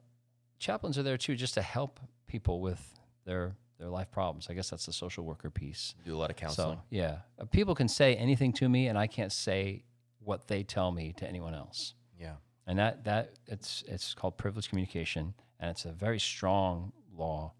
chaplains 0.59 0.99
are 0.99 1.02
there 1.02 1.16
too, 1.16 1.35
just 1.37 1.54
to 1.54 1.62
help 1.62 1.99
people 2.26 2.61
with 2.61 2.99
their 3.25 3.57
their 3.78 3.88
life 3.88 4.11
problems. 4.12 4.47
I 4.50 4.54
guess 4.54 4.69
that's 4.71 4.87
the 4.87 4.92
social 4.92 5.25
worker 5.25 5.49
piece. 5.50 5.95
Do 6.04 6.14
a 6.14 6.19
lot 6.19 6.31
of 6.31 6.37
counseling. 6.37 6.76
So 6.76 6.83
yeah, 6.90 7.19
uh, 7.40 7.47
people 7.47 7.75
can 7.75 7.88
say 7.88 8.14
anything 8.14 8.52
to 8.54 8.69
me, 8.69 8.88
and 8.88 8.99
I 8.99 9.07
can't 9.07 9.33
say 9.33 9.85
what 10.21 10.47
they 10.49 10.62
tell 10.62 10.92
me 10.92 11.12
to 11.14 11.26
anyone 11.26 11.54
else. 11.54 11.95
yeah. 12.21 12.35
And 12.66 12.78
that 12.78 13.04
that 13.04 13.33
it's 13.47 13.83
it's 13.88 14.14
called 14.14 14.37
privileged 14.37 14.69
communication, 14.69 15.35
and 15.59 15.71
it's 15.71 15.85
a 15.85 15.92
very 15.92 16.21
strong 16.21 16.92
law 17.16 17.52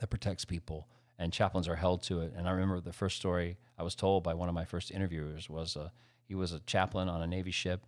that 0.00 0.08
protects 0.08 0.44
people. 0.44 0.88
And 1.18 1.32
chaplains 1.32 1.68
are 1.68 1.76
held 1.76 2.02
to 2.04 2.20
it. 2.22 2.32
And 2.36 2.48
I 2.48 2.50
remember 2.50 2.80
the 2.80 2.92
first 2.92 3.16
story 3.16 3.56
I 3.78 3.84
was 3.84 3.94
told 3.94 4.24
by 4.24 4.34
one 4.34 4.48
of 4.48 4.54
my 4.54 4.64
first 4.64 4.90
interviewers 4.90 5.48
was 5.48 5.76
uh, 5.76 5.90
he 6.26 6.34
was 6.34 6.52
a 6.52 6.60
chaplain 6.60 7.08
on 7.08 7.22
a 7.22 7.26
Navy 7.26 7.50
ship, 7.50 7.86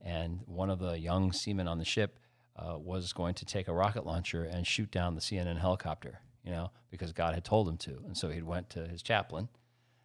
and 0.00 0.40
one 0.46 0.70
of 0.70 0.78
the 0.78 0.98
young 0.98 1.32
seamen 1.32 1.66
on 1.68 1.78
the 1.78 1.84
ship 1.84 2.18
uh, 2.56 2.78
was 2.78 3.12
going 3.12 3.34
to 3.34 3.44
take 3.44 3.68
a 3.68 3.72
rocket 3.72 4.04
launcher 4.04 4.44
and 4.44 4.66
shoot 4.66 4.90
down 4.90 5.14
the 5.14 5.20
CNN 5.20 5.58
helicopter, 5.58 6.20
you 6.44 6.50
know, 6.50 6.70
because 6.90 7.12
God 7.12 7.34
had 7.34 7.44
told 7.44 7.68
him 7.68 7.76
to. 7.78 8.02
And 8.06 8.16
so 8.16 8.28
he 8.28 8.42
went 8.42 8.70
to 8.70 8.86
his 8.86 9.02
chaplain 9.02 9.48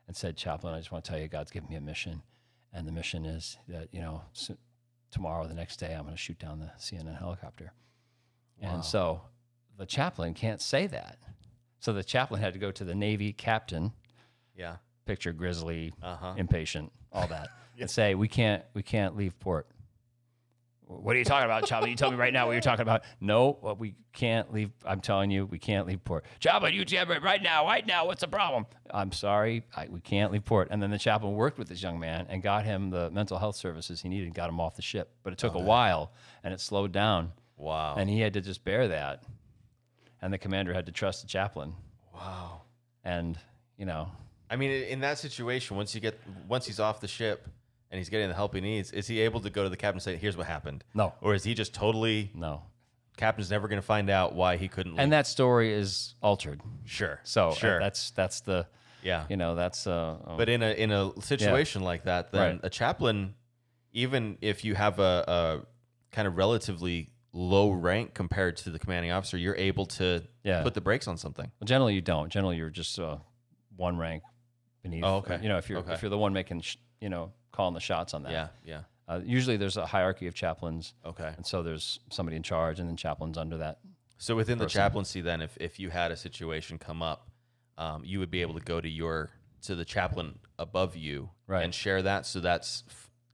and 0.07 0.15
said, 0.15 0.37
"Chaplain, 0.37 0.73
I 0.73 0.79
just 0.79 0.91
want 0.91 1.03
to 1.03 1.11
tell 1.11 1.19
you, 1.19 1.27
God's 1.27 1.51
given 1.51 1.69
me 1.69 1.75
a 1.75 1.81
mission, 1.81 2.21
and 2.73 2.87
the 2.87 2.91
mission 2.91 3.25
is 3.25 3.57
that 3.67 3.89
you 3.91 4.01
know." 4.01 4.23
Tomorrow 5.11 5.45
or 5.45 5.47
the 5.47 5.53
next 5.53 5.77
day 5.77 5.93
I'm 5.93 6.03
going 6.03 6.13
to 6.15 6.17
shoot 6.21 6.39
down 6.39 6.59
the 6.59 6.71
CNN 6.79 7.17
helicopter. 7.17 7.73
And 8.61 8.83
so 8.83 9.21
the 9.77 9.85
chaplain 9.85 10.33
can't 10.33 10.61
say 10.61 10.87
that. 10.87 11.17
So 11.79 11.93
the 11.93 12.03
chaplain 12.03 12.41
had 12.41 12.53
to 12.53 12.59
go 12.59 12.71
to 12.71 12.83
the 12.83 12.95
Navy 12.95 13.31
captain, 13.33 13.93
Yeah. 14.55 14.77
picture 15.05 15.31
grizzly, 15.31 15.93
Uh-huh. 16.01 16.33
impatient, 16.37 16.91
all 17.11 17.27
that, 17.27 17.49
and 17.79 17.89
say 17.89 18.15
we 18.15 18.27
can't 18.27 18.63
we 18.73 18.81
can't 18.83 19.15
leave 19.15 19.39
port. 19.39 19.67
What 20.89 21.15
are 21.17 21.19
you 21.19 21.25
talking 21.25 21.43
about, 21.45 21.65
chaplain? 21.65 21.89
You 21.91 21.97
tell 21.97 22.09
me 22.11 22.15
right 22.17 22.31
now 22.31 22.45
what 22.45 22.53
you're 22.53 22.61
talking 22.61 22.81
about. 22.83 23.03
No, 23.19 23.57
well, 23.61 23.75
we 23.75 23.95
can't 24.13 24.53
leave. 24.53 24.71
I'm 24.85 25.01
telling 25.01 25.29
you, 25.29 25.45
we 25.45 25.59
can't 25.59 25.85
leave 25.85 26.01
port. 26.05 26.23
Chaplain, 26.39 26.73
you 26.73 26.85
tell 26.85 27.05
me 27.05 27.17
right 27.17 27.43
now, 27.43 27.65
right 27.65 27.85
now. 27.85 28.05
What's 28.05 28.21
the 28.21 28.27
problem? 28.29 28.65
I'm 28.91 29.11
sorry, 29.11 29.63
I, 29.75 29.87
we 29.89 29.99
can't 29.99 30.31
leave 30.31 30.45
port. 30.45 30.69
And 30.71 30.81
then 30.81 30.89
the 30.89 30.97
chaplain 30.97 31.33
worked 31.33 31.57
with 31.59 31.67
this 31.67 31.83
young 31.83 31.99
man 31.99 32.25
and 32.29 32.41
got 32.41 32.63
him 32.63 32.89
the 32.89 33.09
mental 33.11 33.37
health 33.37 33.57
services 33.57 34.01
he 34.01 34.07
needed, 34.07 34.27
and 34.27 34.33
got 34.33 34.47
him 34.49 34.61
off 34.61 34.77
the 34.77 34.81
ship. 34.81 35.11
But 35.23 35.33
it 35.33 35.39
took 35.39 35.55
a 35.55 35.59
while, 35.59 36.13
and 36.43 36.53
it 36.53 36.61
slowed 36.61 36.93
down, 36.93 37.33
Wow. 37.57 37.95
and 37.97 38.09
he 38.09 38.21
had 38.21 38.33
to 38.35 38.41
just 38.41 38.63
bear 38.63 38.87
that. 38.87 39.23
And 40.21 40.31
the 40.31 40.37
commander 40.37 40.73
had 40.73 40.85
to 40.85 40.91
trust 40.93 41.21
the 41.21 41.27
chaplain. 41.27 41.73
wow. 42.13 42.61
And 43.03 43.37
you 43.77 43.85
know, 43.85 44.09
I 44.49 44.55
mean, 44.55 44.71
in 44.71 45.01
that 45.01 45.17
situation, 45.17 45.75
once 45.75 45.93
you 45.93 45.99
get 46.01 46.17
once 46.47 46.65
he's 46.65 46.79
off 46.79 46.99
the 47.01 47.07
ship 47.07 47.47
and 47.91 47.97
he's 47.97 48.09
getting 48.09 48.27
the 48.27 48.35
help 48.35 48.53
he 48.53 48.61
needs, 48.61 48.91
is 48.91 49.07
he 49.07 49.19
able 49.21 49.39
to 49.41 49.49
go 49.49 49.63
to 49.63 49.69
the 49.69 49.77
captain 49.77 49.97
and 49.97 50.03
say, 50.03 50.15
"Here's 50.17 50.35
what 50.37 50.47
happened"? 50.47 50.83
No. 50.93 51.13
Or 51.21 51.33
is 51.33 51.43
he 51.43 51.53
just 51.53 51.73
totally 51.73 52.31
no. 52.33 52.63
captain's 53.17 53.49
never 53.49 53.67
going 53.67 53.81
to 53.81 53.85
find 53.85 54.09
out 54.09 54.35
why 54.35 54.57
he 54.57 54.67
couldn't? 54.67 54.93
Leave? 54.93 54.99
And 55.01 55.11
that 55.13 55.27
story 55.27 55.73
is 55.73 56.15
altered. 56.21 56.61
sure, 56.85 57.19
So 57.23 57.49
uh, 57.49 57.53
sure, 57.53 57.79
that's 57.79 58.11
that's 58.11 58.41
the 58.41 58.67
yeah. 59.03 59.25
you 59.29 59.37
know 59.37 59.55
that's 59.55 59.87
uh, 59.87 60.17
uh, 60.25 60.37
But 60.37 60.49
in 60.49 60.61
a 60.63 60.71
in 60.71 60.91
a 60.91 61.11
situation 61.21 61.81
like 61.83 62.03
that, 62.03 62.31
then 62.31 62.41
Right. 62.55 62.59
a 62.63 62.69
chaplain, 62.69 63.35
even 63.93 64.37
if 64.41 64.63
you 64.65 64.75
have 64.75 64.99
a, 64.99 65.23
a 65.27 65.65
kind 66.15 66.27
of 66.27 66.35
relatively 66.37 67.11
low 67.33 67.69
rank 67.71 68.13
compared 68.13 68.57
to 68.57 68.69
the 68.69 68.79
commanding 68.79 69.11
officer, 69.11 69.37
you're 69.37 69.55
able 69.55 69.85
to 69.85 70.23
Yeah. 70.43 70.63
put 70.63 70.73
the 70.73 70.81
brakes 70.81 71.07
on 71.07 71.17
something. 71.17 71.51
Well, 71.59 71.65
generally 71.65 71.93
you 71.93 72.01
don't. 72.01 72.29
Generally 72.31 72.57
you're 72.57 72.69
just 72.69 72.97
uh, 72.99 73.17
one 73.75 73.97
rank 73.97 74.23
beneath. 74.81 75.03
Oh, 75.03 75.17
okay. 75.17 75.39
You 75.41 75.49
know, 75.49 75.57
if 75.57 75.69
you're 75.69 75.79
Okay. 75.79 75.93
if 75.93 76.01
you're 76.01 76.09
the 76.09 76.17
one 76.17 76.33
making, 76.33 76.61
sh- 76.61 76.77
you 77.01 77.09
know, 77.09 77.31
calling 77.57 77.73
the 77.73 77.79
shots 77.81 78.13
on 78.13 78.21
that. 78.23 78.31
Yeah, 78.31 78.47
yeah. 78.63 78.81
Uh, 79.09 79.19
usually 79.25 79.57
there's 79.57 79.77
a 79.77 79.85
hierarchy 79.85 80.27
of 80.27 80.33
chaplains, 80.35 80.93
Okay. 81.05 81.33
and 81.35 81.45
so 81.45 81.63
there's 81.63 81.99
somebody 82.11 82.35
in 82.37 82.43
charge, 82.43 82.79
and 82.79 82.87
then 82.87 82.95
chaplains 82.97 83.37
under 83.37 83.57
that. 83.57 83.79
So 84.19 84.35
within 84.35 84.57
the 84.59 84.67
chaplaincy, 84.67 85.21
then, 85.21 85.41
if, 85.41 85.57
if 85.59 85.79
you 85.79 85.89
had 85.89 86.11
a 86.11 86.15
situation 86.15 86.77
come 86.77 87.01
up, 87.01 87.29
um, 87.77 88.03
you 88.05 88.19
would 88.19 88.31
be 88.31 88.41
able 88.41 88.53
to 88.53 88.59
go 88.63 88.79
to 88.79 88.89
your 88.89 89.31
to 89.63 89.75
the 89.75 89.85
chaplain 89.85 90.37
above 90.59 90.95
you 90.95 91.29
Right. 91.47 91.63
and 91.63 91.73
share 91.73 92.01
that. 92.03 92.25
So 92.25 92.39
that's 92.39 92.83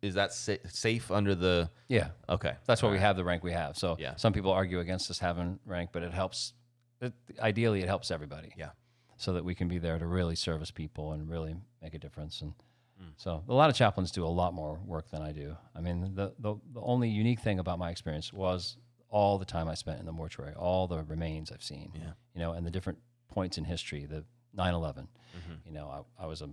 is 0.02 0.16
that 0.16 0.34
sa- 0.34 0.64
safe 0.68 1.12
under 1.12 1.36
the? 1.36 1.70
Yeah, 1.88 2.10
Okay, 2.30 2.56
that's 2.66 2.82
why 2.84 2.90
we 2.92 3.00
have 3.00 3.16
the 3.16 3.24
rank 3.24 3.44
we 3.44 3.52
have. 3.54 3.78
So 3.78 3.96
Yeah. 4.00 4.16
some 4.16 4.34
people 4.34 4.52
argue 4.52 4.80
against 4.80 5.10
us 5.12 5.20
having 5.20 5.60
rank, 5.66 5.90
but 5.94 6.02
it 6.04 6.14
helps. 6.14 6.54
It, 7.02 7.14
ideally, 7.40 7.82
it 7.82 7.88
helps 7.88 8.12
everybody. 8.12 8.54
Yeah. 8.58 8.72
So 9.18 9.34
that 9.34 9.44
we 9.46 9.56
can 9.56 9.68
be 9.70 9.80
there 9.80 9.98
to 10.00 10.06
really 10.06 10.36
service 10.36 10.72
people 10.72 11.14
and 11.14 11.30
really 11.30 11.56
make 11.82 11.94
a 11.94 12.00
difference. 12.00 12.42
And 12.42 12.54
Hmm. 13.04 13.10
so 13.18 13.44
a 13.48 13.54
lot 13.54 13.70
of 13.70 13.76
chaplains 13.76 14.12
do 14.12 14.26
a 14.26 14.28
lot 14.28 14.54
more 14.54 14.80
work 14.86 15.10
than 15.10 15.22
I 15.22 15.32
do. 15.32 15.58
I 15.76 15.82
mean, 15.82 16.16
the, 16.16 16.34
the 16.40 16.56
the 16.74 16.82
only 16.82 17.10
unique 17.10 17.40
thing 17.40 17.60
about 17.60 17.80
my 17.80 17.92
experience 17.92 18.32
was 18.32 18.78
all 19.10 19.38
the 19.38 19.46
time 19.46 19.68
I 19.68 19.76
spent 19.76 20.00
in 20.00 20.06
the 20.06 20.12
mortuary, 20.12 20.54
all 20.54 20.88
the 20.88 21.04
remains 21.04 21.52
I've 21.52 21.64
seen. 21.64 21.92
Yeah. 21.96 22.14
You 22.34 22.42
know, 22.42 22.54
and 22.54 22.66
the 22.66 22.72
different 22.72 23.00
points 23.30 23.58
in 23.58 23.64
history, 23.66 24.06
the 24.06 24.24
9/11. 24.58 24.96
Mm-hmm. 24.96 25.54
You 25.66 25.74
know, 25.74 26.06
I, 26.20 26.24
I 26.24 26.28
was 26.28 26.42
a, 26.42 26.50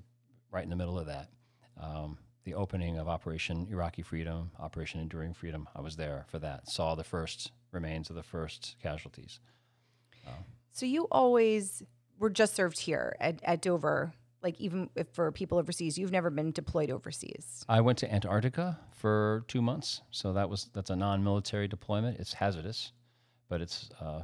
right 0.50 0.64
in 0.64 0.70
the 0.70 0.76
middle 0.76 0.98
of 0.98 1.06
that. 1.06 1.28
Um, 1.80 2.18
the 2.44 2.54
opening 2.54 2.98
of 2.98 3.08
Operation 3.08 3.68
Iraqi 3.70 4.02
Freedom, 4.02 4.50
Operation 4.58 5.00
Enduring 5.00 5.34
Freedom, 5.34 5.68
I 5.74 5.80
was 5.80 5.96
there 5.96 6.24
for 6.28 6.38
that. 6.38 6.68
Saw 6.68 6.94
the 6.94 7.04
first 7.04 7.52
remains 7.70 8.10
of 8.10 8.16
the 8.16 8.22
first 8.22 8.76
casualties. 8.82 9.40
So 10.72 10.86
you 10.86 11.08
always 11.10 11.82
were 12.18 12.30
just 12.30 12.54
served 12.54 12.78
here 12.78 13.16
at, 13.20 13.40
at 13.42 13.60
Dover, 13.60 14.12
like 14.42 14.60
even 14.60 14.88
if 14.94 15.08
for 15.12 15.30
people 15.32 15.58
overseas, 15.58 15.98
you've 15.98 16.12
never 16.12 16.30
been 16.30 16.52
deployed 16.52 16.90
overseas. 16.90 17.64
I 17.68 17.80
went 17.80 17.98
to 17.98 18.12
Antarctica 18.12 18.78
for 18.92 19.44
two 19.48 19.62
months, 19.62 20.02
so 20.10 20.32
that 20.32 20.48
was 20.48 20.70
that's 20.72 20.90
a 20.90 20.96
non-military 20.96 21.68
deployment. 21.68 22.18
It's 22.18 22.32
hazardous, 22.32 22.92
but 23.48 23.60
it's 23.60 23.90
uh, 24.00 24.22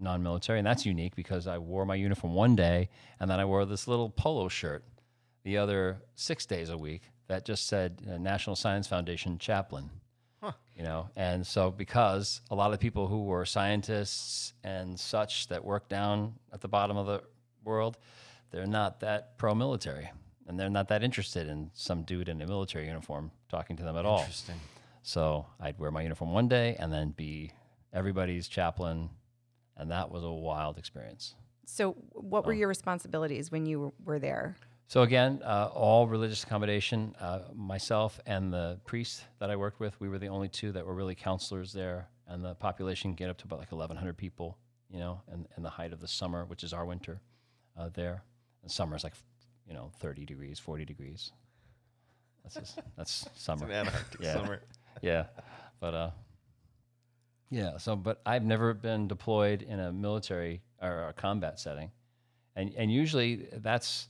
non-military, 0.00 0.58
and 0.58 0.66
that's 0.66 0.86
unique 0.86 1.14
because 1.14 1.46
I 1.46 1.58
wore 1.58 1.84
my 1.84 1.94
uniform 1.94 2.34
one 2.34 2.56
day, 2.56 2.88
and 3.20 3.30
then 3.30 3.40
I 3.40 3.44
wore 3.44 3.64
this 3.64 3.86
little 3.86 4.10
polo 4.10 4.48
shirt 4.48 4.84
the 5.44 5.58
other 5.58 6.02
six 6.14 6.46
days 6.46 6.70
a 6.70 6.78
week 6.78 7.02
that 7.28 7.44
just 7.44 7.66
said 7.66 8.02
uh, 8.10 8.18
National 8.18 8.56
Science 8.56 8.86
Foundation 8.86 9.38
chaplain. 9.38 9.90
huh. 10.42 10.52
You 10.76 10.82
know, 10.82 11.08
and 11.16 11.46
so 11.46 11.70
because 11.70 12.40
a 12.50 12.54
lot 12.54 12.72
of 12.72 12.80
people 12.80 13.06
who 13.06 13.24
were 13.24 13.44
scientists 13.44 14.54
and 14.64 14.98
such 14.98 15.48
that 15.48 15.64
work 15.64 15.88
down 15.88 16.34
at 16.52 16.60
the 16.60 16.68
bottom 16.68 16.96
of 16.96 17.06
the 17.06 17.22
world, 17.64 17.98
they're 18.52 18.66
not 18.66 19.00
that 19.00 19.38
pro-military, 19.38 20.10
and 20.46 20.60
they're 20.60 20.70
not 20.70 20.88
that 20.88 21.02
interested 21.02 21.48
in 21.48 21.70
some 21.74 22.02
dude 22.02 22.28
in 22.28 22.40
a 22.40 22.46
military 22.46 22.86
uniform 22.86 23.30
talking 23.48 23.76
to 23.76 23.82
them 23.82 23.96
at 23.96 24.04
all. 24.04 24.20
Interesting. 24.20 24.60
So 25.02 25.46
I'd 25.58 25.78
wear 25.78 25.90
my 25.90 26.02
uniform 26.02 26.32
one 26.32 26.48
day 26.48 26.76
and 26.78 26.92
then 26.92 27.10
be 27.10 27.52
everybody's 27.92 28.46
chaplain, 28.46 29.10
and 29.76 29.90
that 29.90 30.10
was 30.10 30.22
a 30.22 30.30
wild 30.30 30.78
experience. 30.78 31.34
So 31.64 31.96
what 32.12 32.46
were 32.46 32.52
your 32.52 32.68
responsibilities 32.68 33.50
when 33.50 33.66
you 33.66 33.92
were 34.04 34.18
there? 34.18 34.56
So 34.86 35.02
again, 35.02 35.40
uh, 35.42 35.70
all 35.72 36.06
religious 36.06 36.44
accommodation. 36.44 37.14
Uh, 37.18 37.40
myself 37.54 38.20
and 38.26 38.52
the 38.52 38.78
priest 38.84 39.24
that 39.38 39.48
I 39.48 39.56
worked 39.56 39.80
with, 39.80 39.98
we 39.98 40.08
were 40.08 40.18
the 40.18 40.28
only 40.28 40.48
two 40.48 40.72
that 40.72 40.84
were 40.84 40.94
really 40.94 41.14
counselors 41.14 41.72
there, 41.72 42.08
and 42.28 42.44
the 42.44 42.54
population 42.56 43.14
get 43.14 43.30
up 43.30 43.38
to 43.38 43.44
about 43.46 43.58
like 43.58 43.72
1,100 43.72 44.16
people. 44.16 44.58
You 44.90 44.98
know, 44.98 45.22
and, 45.28 45.48
and 45.56 45.64
the 45.64 45.70
height 45.70 45.94
of 45.94 46.00
the 46.00 46.08
summer, 46.08 46.44
which 46.44 46.62
is 46.62 46.74
our 46.74 46.84
winter, 46.84 47.22
uh, 47.78 47.88
there. 47.94 48.24
And 48.62 48.70
summer 48.70 48.96
is 48.96 49.04
like, 49.04 49.14
you 49.66 49.74
know, 49.74 49.90
30 50.00 50.24
degrees, 50.24 50.58
40 50.58 50.84
degrees. 50.84 51.32
That's 52.42 52.54
just, 52.56 52.78
that's 52.96 53.28
summer. 53.36 53.68
Yeah. 54.20 54.32
summer. 54.32 54.60
yeah, 55.02 55.24
but 55.80 55.94
uh, 55.94 56.10
yeah. 57.50 57.76
So, 57.78 57.96
but 57.96 58.20
I've 58.26 58.44
never 58.44 58.74
been 58.74 59.08
deployed 59.08 59.62
in 59.62 59.78
a 59.78 59.92
military 59.92 60.62
or 60.80 61.08
a 61.08 61.12
combat 61.12 61.60
setting, 61.60 61.90
and 62.56 62.72
and 62.76 62.92
usually 62.92 63.48
that's 63.58 64.08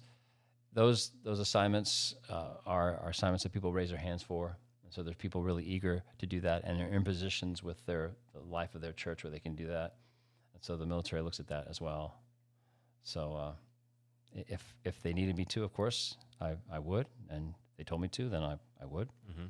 those 0.72 1.10
those 1.24 1.40
assignments 1.40 2.14
uh, 2.30 2.54
are, 2.66 2.96
are 2.98 3.10
assignments 3.10 3.42
that 3.42 3.52
people 3.52 3.72
raise 3.72 3.90
their 3.90 3.98
hands 3.98 4.22
for. 4.22 4.56
And 4.84 4.92
so 4.92 5.02
there's 5.02 5.16
people 5.16 5.42
really 5.42 5.64
eager 5.64 6.02
to 6.18 6.26
do 6.26 6.40
that, 6.40 6.62
and 6.64 6.78
they're 6.78 6.88
in 6.88 7.04
positions 7.04 7.62
with 7.62 7.84
their 7.86 8.12
the 8.32 8.40
life 8.40 8.74
of 8.74 8.80
their 8.80 8.92
church 8.92 9.24
where 9.24 9.30
they 9.30 9.40
can 9.40 9.54
do 9.54 9.66
that. 9.66 9.96
And 10.54 10.62
so 10.62 10.76
the 10.76 10.86
military 10.86 11.22
looks 11.22 11.40
at 11.40 11.48
that 11.48 11.66
as 11.68 11.80
well. 11.80 12.14
So 13.02 13.34
uh, 13.34 13.52
if 14.34 14.62
if 14.84 15.02
they 15.02 15.12
needed 15.12 15.36
me 15.36 15.44
to, 15.46 15.64
of 15.64 15.72
course, 15.72 16.16
I, 16.40 16.56
I 16.70 16.78
would, 16.78 17.06
and 17.30 17.54
they 17.76 17.84
told 17.84 18.00
me 18.00 18.08
to, 18.08 18.28
then 18.28 18.42
I, 18.42 18.56
I 18.80 18.86
would. 18.86 19.08
Mm-hmm. 19.30 19.46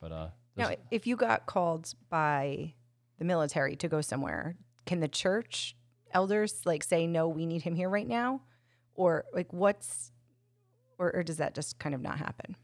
But 0.00 0.12
uh, 0.12 0.28
Now, 0.56 0.70
if 0.90 1.06
you 1.06 1.16
got 1.16 1.46
called 1.46 1.92
by 2.10 2.74
the 3.18 3.24
military 3.24 3.76
to 3.76 3.88
go 3.88 4.00
somewhere, 4.00 4.56
can 4.86 5.00
the 5.00 5.08
church 5.08 5.76
elders 6.12 6.62
like 6.64 6.84
say 6.84 7.06
no, 7.06 7.28
we 7.28 7.46
need 7.46 7.62
him 7.62 7.74
here 7.74 7.88
right 7.88 8.06
now, 8.06 8.42
or 8.94 9.24
like 9.32 9.52
what's, 9.52 10.12
or, 10.98 11.14
or 11.14 11.22
does 11.22 11.38
that 11.38 11.54
just 11.54 11.78
kind 11.78 11.94
of 11.94 12.00
not 12.00 12.18
happen? 12.18 12.56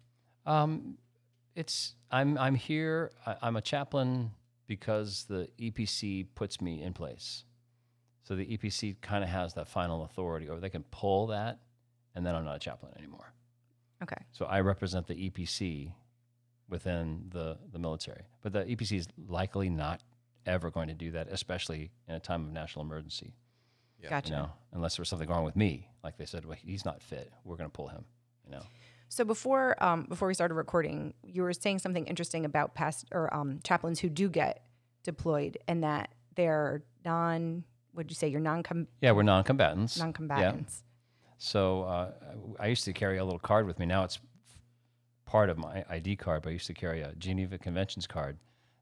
Um, 0.47 0.99
it's 1.55 1.95
I'm 2.11 2.39
I'm 2.39 2.55
here. 2.55 3.13
I, 3.27 3.37
I'm 3.43 3.57
a 3.57 3.63
chaplain 3.63 4.33
because 4.67 5.25
the 5.29 5.49
EPC 5.59 6.27
puts 6.35 6.61
me 6.61 6.83
in 6.83 6.93
place. 6.93 7.45
So 8.31 8.37
the 8.37 8.47
EPC 8.47 9.01
kind 9.01 9.25
of 9.25 9.31
has 9.31 9.55
that 9.55 9.66
final 9.66 10.05
authority, 10.05 10.49
or 10.49 10.61
they 10.61 10.71
can 10.71 10.85
pull 10.93 11.27
that, 11.27 11.59
and 12.14 12.25
then 12.25 12.37
I'm 12.37 12.45
not 12.45 12.55
a 12.55 12.59
chaplain 12.61 12.93
anymore. 12.97 13.33
Okay. 14.05 14.23
So 14.31 14.45
I 14.45 14.61
represent 14.61 15.09
the 15.09 15.14
EPC 15.29 15.93
within 16.69 17.25
the 17.31 17.59
the 17.73 17.81
military, 17.81 18.23
but 18.40 18.53
the 18.53 18.61
EPC 18.61 18.99
is 18.99 19.09
likely 19.27 19.69
not 19.69 20.01
ever 20.47 20.71
going 20.71 20.87
to 20.87 20.95
do 20.95 21.11
that, 21.11 21.27
especially 21.29 21.90
in 22.07 22.14
a 22.14 22.21
time 22.21 22.45
of 22.45 22.53
national 22.53 22.85
emergency. 22.85 23.35
Gotcha. 24.09 24.29
You 24.29 24.37
know, 24.37 24.53
unless 24.75 24.97
there 24.97 25.03
was 25.03 25.09
something 25.09 25.29
wrong 25.29 25.43
with 25.43 25.57
me, 25.57 25.88
like 26.05 26.16
they 26.16 26.25
said, 26.25 26.45
well, 26.45 26.57
he's 26.57 26.85
not 26.85 27.03
fit. 27.03 27.33
We're 27.43 27.57
going 27.57 27.69
to 27.69 27.75
pull 27.75 27.88
him. 27.88 28.05
You 28.45 28.53
know. 28.53 28.62
So 29.09 29.25
before 29.25 29.75
um, 29.83 30.05
before 30.05 30.29
we 30.29 30.35
started 30.35 30.55
recording, 30.55 31.14
you 31.25 31.43
were 31.43 31.53
saying 31.53 31.81
something 31.81 32.07
interesting 32.07 32.45
about 32.45 32.77
past 32.77 33.07
or 33.11 33.35
um, 33.35 33.59
chaplains 33.64 33.99
who 33.99 34.09
do 34.09 34.29
get 34.29 34.62
deployed, 35.03 35.59
and 35.66 35.83
that 35.83 36.14
they're 36.37 36.85
non. 37.05 37.64
Did 37.96 38.11
you 38.11 38.14
say? 38.14 38.29
You're 38.29 38.40
non 38.40 38.62
Yeah, 39.00 39.12
we're 39.12 39.22
non-combatants. 39.22 39.98
non 39.98 40.12
combatants. 40.12 40.83
So 41.38 41.83
uh, 41.85 42.12
I 42.59 42.66
used 42.66 42.85
to 42.85 42.92
carry 42.92 43.18
a 43.18 43.24
little 43.24 43.38
card 43.38 43.66
with 43.66 43.79
me. 43.79 43.87
Now 43.87 44.05
it's 44.05 44.18
part 45.24 45.48
of 45.48 45.59
my 45.59 45.85
ID 45.88 46.16
card, 46.16 46.42
but 46.42 46.50
I 46.50 46.53
used 46.53 46.66
to 46.66 46.74
carry 46.74 47.00
a 47.03 47.14
Geneva 47.14 47.57
Conventions 47.57 48.07
card 48.07 48.37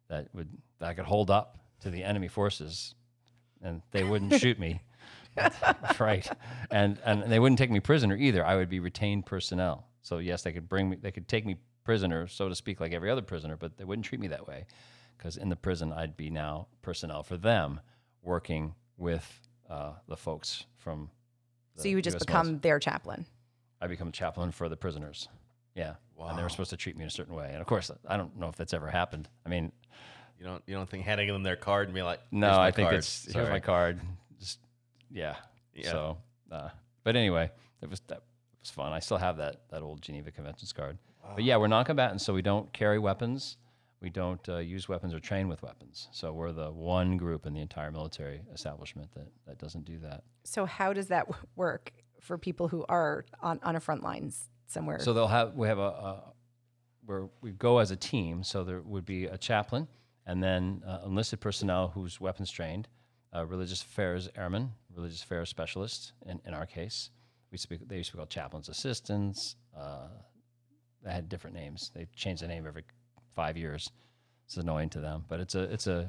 that 0.08 0.28
would 0.34 0.48
that 0.78 0.88
I 0.88 0.94
could 0.94 1.04
hold 1.04 1.30
up 1.30 1.58
to 1.80 1.90
the 1.90 2.02
enemy 2.02 2.28
forces, 2.28 2.94
and 3.62 3.82
they 3.92 4.02
wouldn't 4.04 4.34
shoot 4.40 4.58
me. 4.58 4.82
right, 6.00 6.28
and 6.70 6.98
and 7.04 7.22
they 7.30 7.38
wouldn't 7.38 7.58
take 7.58 7.70
me 7.70 7.80
prisoner 7.80 8.16
either. 8.16 8.44
I 8.44 8.56
would 8.56 8.68
be 8.68 8.80
retained 8.80 9.26
personnel. 9.26 9.86
So 10.02 10.18
yes, 10.18 10.42
they 10.42 10.52
could 10.52 10.68
bring 10.68 10.90
me, 10.90 10.96
they 11.00 11.12
could 11.12 11.28
take 11.28 11.46
me 11.46 11.56
prisoner, 11.84 12.26
so 12.26 12.48
to 12.48 12.54
speak, 12.54 12.80
like 12.80 12.92
every 12.92 13.10
other 13.10 13.22
prisoner, 13.22 13.56
but 13.56 13.76
they 13.76 13.84
wouldn't 13.84 14.04
treat 14.06 14.20
me 14.20 14.28
that 14.28 14.46
way, 14.48 14.66
because 15.16 15.36
in 15.36 15.48
the 15.48 15.56
prison 15.56 15.92
I'd 15.92 16.16
be 16.16 16.28
now 16.30 16.66
personnel 16.82 17.22
for 17.22 17.36
them, 17.36 17.80
working 18.22 18.74
with 18.98 19.40
uh, 19.70 19.92
the 20.08 20.16
folks 20.16 20.64
from. 20.76 21.10
So 21.76 21.88
you 21.88 21.96
would 21.96 22.04
just 22.04 22.16
US 22.16 22.24
become 22.24 22.46
military. 22.46 22.60
their 22.60 22.78
chaplain. 22.80 23.26
I 23.80 23.86
become 23.86 24.08
a 24.08 24.12
chaplain 24.12 24.50
for 24.50 24.68
the 24.68 24.76
prisoners. 24.76 25.28
Yeah. 25.74 25.94
And 26.20 26.36
they 26.36 26.42
were 26.42 26.48
supposed 26.48 26.70
to 26.70 26.76
treat 26.76 26.96
me 26.96 27.02
in 27.02 27.06
a 27.08 27.10
certain 27.10 27.34
way. 27.34 27.50
And 27.52 27.60
of 27.60 27.66
course, 27.68 27.92
I 28.08 28.16
don't 28.16 28.36
know 28.36 28.48
if 28.48 28.56
that's 28.56 28.74
ever 28.74 28.90
happened. 28.90 29.28
I 29.46 29.48
mean, 29.48 29.70
You 30.40 30.44
don't 30.44 30.62
you 30.66 30.74
don't 30.74 30.88
think 30.90 31.04
handing 31.04 31.28
them 31.28 31.44
their 31.44 31.54
card 31.56 31.86
and 31.86 31.94
be 31.94 32.02
like, 32.02 32.18
no, 32.32 32.48
my 32.48 32.66
I 32.66 32.70
think 32.72 32.86
card." 32.86 32.98
it's 32.98 33.32
here's 33.32 33.48
my 33.48 33.60
card. 33.60 34.00
Just 34.40 34.58
yeah. 35.10 35.36
Yeah. 35.74 35.92
So, 35.92 36.18
uh, 36.50 36.70
but 37.04 37.14
anyway, 37.14 37.50
it 37.80 37.88
was 37.88 38.00
that 38.08 38.22
was 38.60 38.70
fun. 38.70 38.92
I 38.92 38.98
still 38.98 39.16
have 39.18 39.36
that 39.36 39.62
that 39.70 39.82
old 39.82 40.02
Geneva 40.02 40.32
Conventions 40.32 40.72
card. 40.72 40.98
But 41.36 41.44
yeah, 41.44 41.56
we're 41.58 41.68
non-combatants, 41.68 42.24
so 42.24 42.32
we 42.34 42.42
don't 42.42 42.72
carry 42.72 42.98
weapons. 42.98 43.58
We 44.00 44.10
don't 44.10 44.48
uh, 44.48 44.58
use 44.58 44.88
weapons 44.88 45.12
or 45.12 45.18
train 45.18 45.48
with 45.48 45.62
weapons. 45.62 46.08
So 46.12 46.32
we're 46.32 46.52
the 46.52 46.70
one 46.70 47.16
group 47.16 47.46
in 47.46 47.54
the 47.54 47.60
entire 47.60 47.90
military 47.90 48.42
establishment 48.54 49.10
that, 49.14 49.26
that 49.46 49.58
doesn't 49.58 49.84
do 49.84 49.98
that. 49.98 50.22
So 50.44 50.66
how 50.66 50.92
does 50.92 51.08
that 51.08 51.26
work 51.56 51.92
for 52.20 52.38
people 52.38 52.68
who 52.68 52.84
are 52.88 53.24
on, 53.40 53.58
on 53.62 53.74
a 53.74 53.80
front 53.80 54.02
lines 54.04 54.48
somewhere? 54.66 55.00
So 55.00 55.12
they'll 55.12 55.26
have 55.26 55.54
we 55.54 55.66
have 55.66 55.78
a, 55.78 55.82
a 55.82 56.22
where 57.06 57.28
we 57.40 57.52
go 57.52 57.78
as 57.78 57.90
a 57.90 57.96
team. 57.96 58.44
So 58.44 58.62
there 58.62 58.82
would 58.82 59.04
be 59.04 59.24
a 59.24 59.38
chaplain 59.38 59.88
and 60.26 60.42
then 60.42 60.82
uh, 60.86 61.00
enlisted 61.06 61.40
personnel 61.40 61.88
who's 61.88 62.20
weapons 62.20 62.50
trained, 62.50 62.86
uh, 63.34 63.46
religious 63.46 63.82
affairs 63.82 64.28
airmen, 64.36 64.70
religious 64.94 65.22
affairs 65.22 65.48
specialists. 65.48 66.12
In, 66.26 66.38
in 66.46 66.54
our 66.54 66.66
case, 66.66 67.10
we 67.50 67.54
used 67.54 67.62
to 67.64 67.70
be, 67.70 67.78
they 67.84 67.96
used 67.96 68.10
to 68.10 68.16
be 68.16 68.18
called 68.18 68.30
chaplains 68.30 68.68
assistants. 68.68 69.56
Uh, 69.76 70.08
they 71.02 71.10
had 71.10 71.28
different 71.28 71.56
names. 71.56 71.90
They 71.94 72.06
changed 72.14 72.42
the 72.42 72.48
name 72.48 72.66
every 72.66 72.84
five 73.42 73.56
years. 73.56 73.90
It's 74.46 74.56
annoying 74.56 74.88
to 74.90 75.00
them, 75.00 75.24
but 75.28 75.40
it's 75.40 75.54
a 75.54 75.64
it's 75.74 75.86
a 75.86 76.08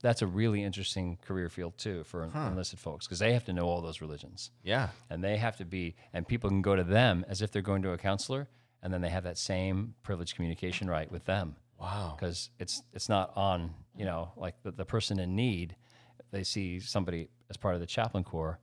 that's 0.00 0.22
a 0.22 0.26
really 0.40 0.62
interesting 0.62 1.18
career 1.26 1.48
field 1.48 1.74
too 1.76 2.04
for 2.04 2.18
enlisted 2.48 2.78
folks 2.78 3.04
because 3.06 3.18
they 3.18 3.32
have 3.32 3.44
to 3.46 3.52
know 3.52 3.66
all 3.70 3.80
those 3.82 4.00
religions 4.00 4.50
Yeah. 4.62 4.86
and 5.10 5.24
they 5.24 5.36
have 5.38 5.56
to 5.56 5.64
be 5.64 5.96
and 6.14 6.20
people 6.26 6.48
can 6.50 6.62
go 6.62 6.76
to 6.76 6.84
them 6.84 7.24
as 7.28 7.42
if 7.42 7.50
they're 7.50 7.68
going 7.72 7.82
to 7.82 7.90
a 7.92 7.98
counselor 7.98 8.48
and 8.82 8.88
then 8.94 9.00
they 9.00 9.10
have 9.10 9.24
that 9.24 9.38
same 9.38 9.94
privileged 10.04 10.36
communication 10.36 10.88
right 10.88 11.10
with 11.10 11.24
them 11.24 11.56
Wow. 11.80 12.14
because 12.16 12.50
it's 12.60 12.80
it's 12.96 13.08
not 13.08 13.26
on 13.36 13.74
you 13.96 14.04
know 14.04 14.30
like 14.36 14.54
the, 14.62 14.70
the 14.70 14.84
person 14.84 15.18
in 15.18 15.34
need 15.34 15.74
they 16.30 16.44
see 16.44 16.78
somebody 16.78 17.28
as 17.50 17.56
part 17.56 17.74
of 17.74 17.80
the 17.80 17.86
chaplain 17.96 18.22
corps 18.22 18.60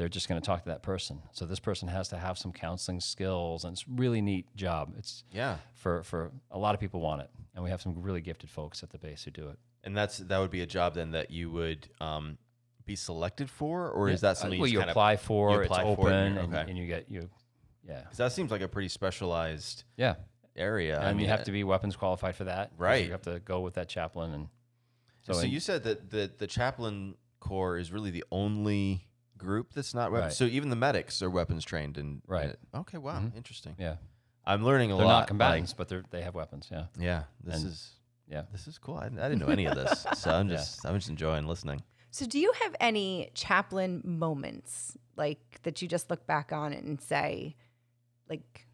they're 0.00 0.08
just 0.08 0.30
going 0.30 0.40
to 0.40 0.44
talk 0.46 0.62
to 0.62 0.70
that 0.70 0.82
person 0.82 1.20
so 1.30 1.44
this 1.44 1.60
person 1.60 1.86
has 1.86 2.08
to 2.08 2.16
have 2.16 2.38
some 2.38 2.52
counseling 2.52 3.00
skills 3.00 3.64
and 3.64 3.74
it's 3.74 3.82
a 3.82 3.92
really 3.96 4.22
neat 4.22 4.46
job 4.56 4.94
it's 4.96 5.24
Yeah. 5.30 5.58
for 5.74 6.02
for 6.02 6.32
a 6.50 6.58
lot 6.58 6.74
of 6.74 6.80
people 6.80 7.00
want 7.00 7.20
it 7.20 7.28
and 7.54 7.62
we 7.62 7.68
have 7.68 7.82
some 7.82 8.00
really 8.00 8.22
gifted 8.22 8.48
folks 8.48 8.82
at 8.82 8.88
the 8.88 8.98
base 8.98 9.24
who 9.24 9.30
do 9.30 9.48
it 9.50 9.58
And 9.84 9.94
that's 9.94 10.16
that 10.16 10.38
would 10.38 10.50
be 10.50 10.62
a 10.62 10.66
job 10.66 10.94
then 10.94 11.10
that 11.10 11.30
you 11.30 11.50
would 11.50 11.86
um, 12.00 12.38
be 12.86 12.96
selected 12.96 13.50
for, 13.50 13.90
or 13.90 14.08
is 14.08 14.22
that 14.22 14.38
something 14.38 14.58
well 14.58 14.68
you, 14.68 14.80
you 14.80 14.88
apply 14.88 15.12
of, 15.12 15.20
for 15.20 15.50
you 15.52 15.58
it's 15.60 15.66
apply 15.66 15.82
for 15.82 15.88
open 16.08 16.12
it 16.14 16.26
and, 16.28 16.38
and 16.38 16.54
okay. 16.54 16.70
and 16.70 16.78
you 16.78 16.86
get 16.86 17.04
you 17.10 17.28
yeah 17.86 18.02
'Cause 18.04 18.16
that 18.16 18.32
seems 18.32 18.50
like 18.50 18.62
a 18.62 18.68
pretty 18.68 18.88
specialized 18.88 19.84
yeah 19.98 20.14
area. 20.56 20.98
I 20.98 21.08
and 21.08 21.16
mean, 21.18 21.24
you 21.24 21.30
have 21.30 21.40
uh, 21.40 21.44
to 21.44 21.52
be 21.52 21.62
weapons 21.62 21.94
qualified 21.96 22.34
for 22.36 22.44
that, 22.44 22.72
Right. 22.78 23.04
You 23.06 23.12
have 23.12 23.22
to 23.22 23.38
go 23.40 23.60
with 23.60 23.74
that 23.74 23.88
chaplain, 23.88 24.32
and 24.32 24.48
So, 25.22 25.34
so, 25.34 25.40
in- 25.40 25.50
you 25.50 25.60
said 25.60 25.84
that 25.84 26.08
the 26.10 26.30
the 26.38 26.46
chaplain 26.46 27.16
corps 27.38 27.76
is 27.78 27.92
really 27.92 28.10
the 28.10 28.24
only 28.32 29.06
group 29.40 29.72
that's 29.74 29.94
not 29.94 30.12
weapons. 30.12 30.30
Right. 30.30 30.32
So 30.34 30.44
even 30.44 30.70
the 30.70 30.76
medics 30.76 31.20
are 31.22 31.30
weapons 31.30 31.64
trained 31.64 31.98
and 31.98 32.22
Right. 32.26 32.54
okay, 32.74 32.98
wow, 32.98 33.22
interesting. 33.36 33.74
yeah, 33.78 33.96
I'm 34.44 34.64
learning 34.64 34.92
a 34.92 34.96
they're 34.96 35.06
lot. 35.06 35.20
not 35.20 35.28
combatants, 35.28 35.72
but 35.72 35.88
they 35.88 36.00
they 36.10 36.22
have 36.22 36.34
weapons. 36.34 36.68
Yeah, 36.70 36.86
yeah, 36.98 37.24
this 37.42 37.56
And- 37.62 37.66
is 37.66 37.90
yeah. 38.28 38.42
this 38.52 38.66
is 38.68 38.78
cool. 38.78 38.96
I, 38.96 39.06
I 39.06 39.08
didn't 39.28 39.38
know 39.40 39.46
any 39.48 39.66
of 39.66 39.74
this, 39.74 40.06
so 40.14 40.30
I'm 40.30 40.48
Yeah. 40.48 40.56
just 40.56 40.84
I'm 40.86 40.94
just 40.96 41.08
enjoying 41.08 41.46
listening. 41.46 41.82
So, 42.12 42.26
do 42.26 42.38
you 42.40 42.52
have 42.62 42.74
any 42.80 43.30
chaplain 43.34 44.02
moments 44.04 44.96
like 45.16 45.60
that 45.62 45.80
you 45.80 45.86
just 45.88 46.10
look 46.10 46.26
back 46.26 46.52
on 46.52 46.72
and 46.72 47.00
say, 47.00 47.54
like, 48.28 48.66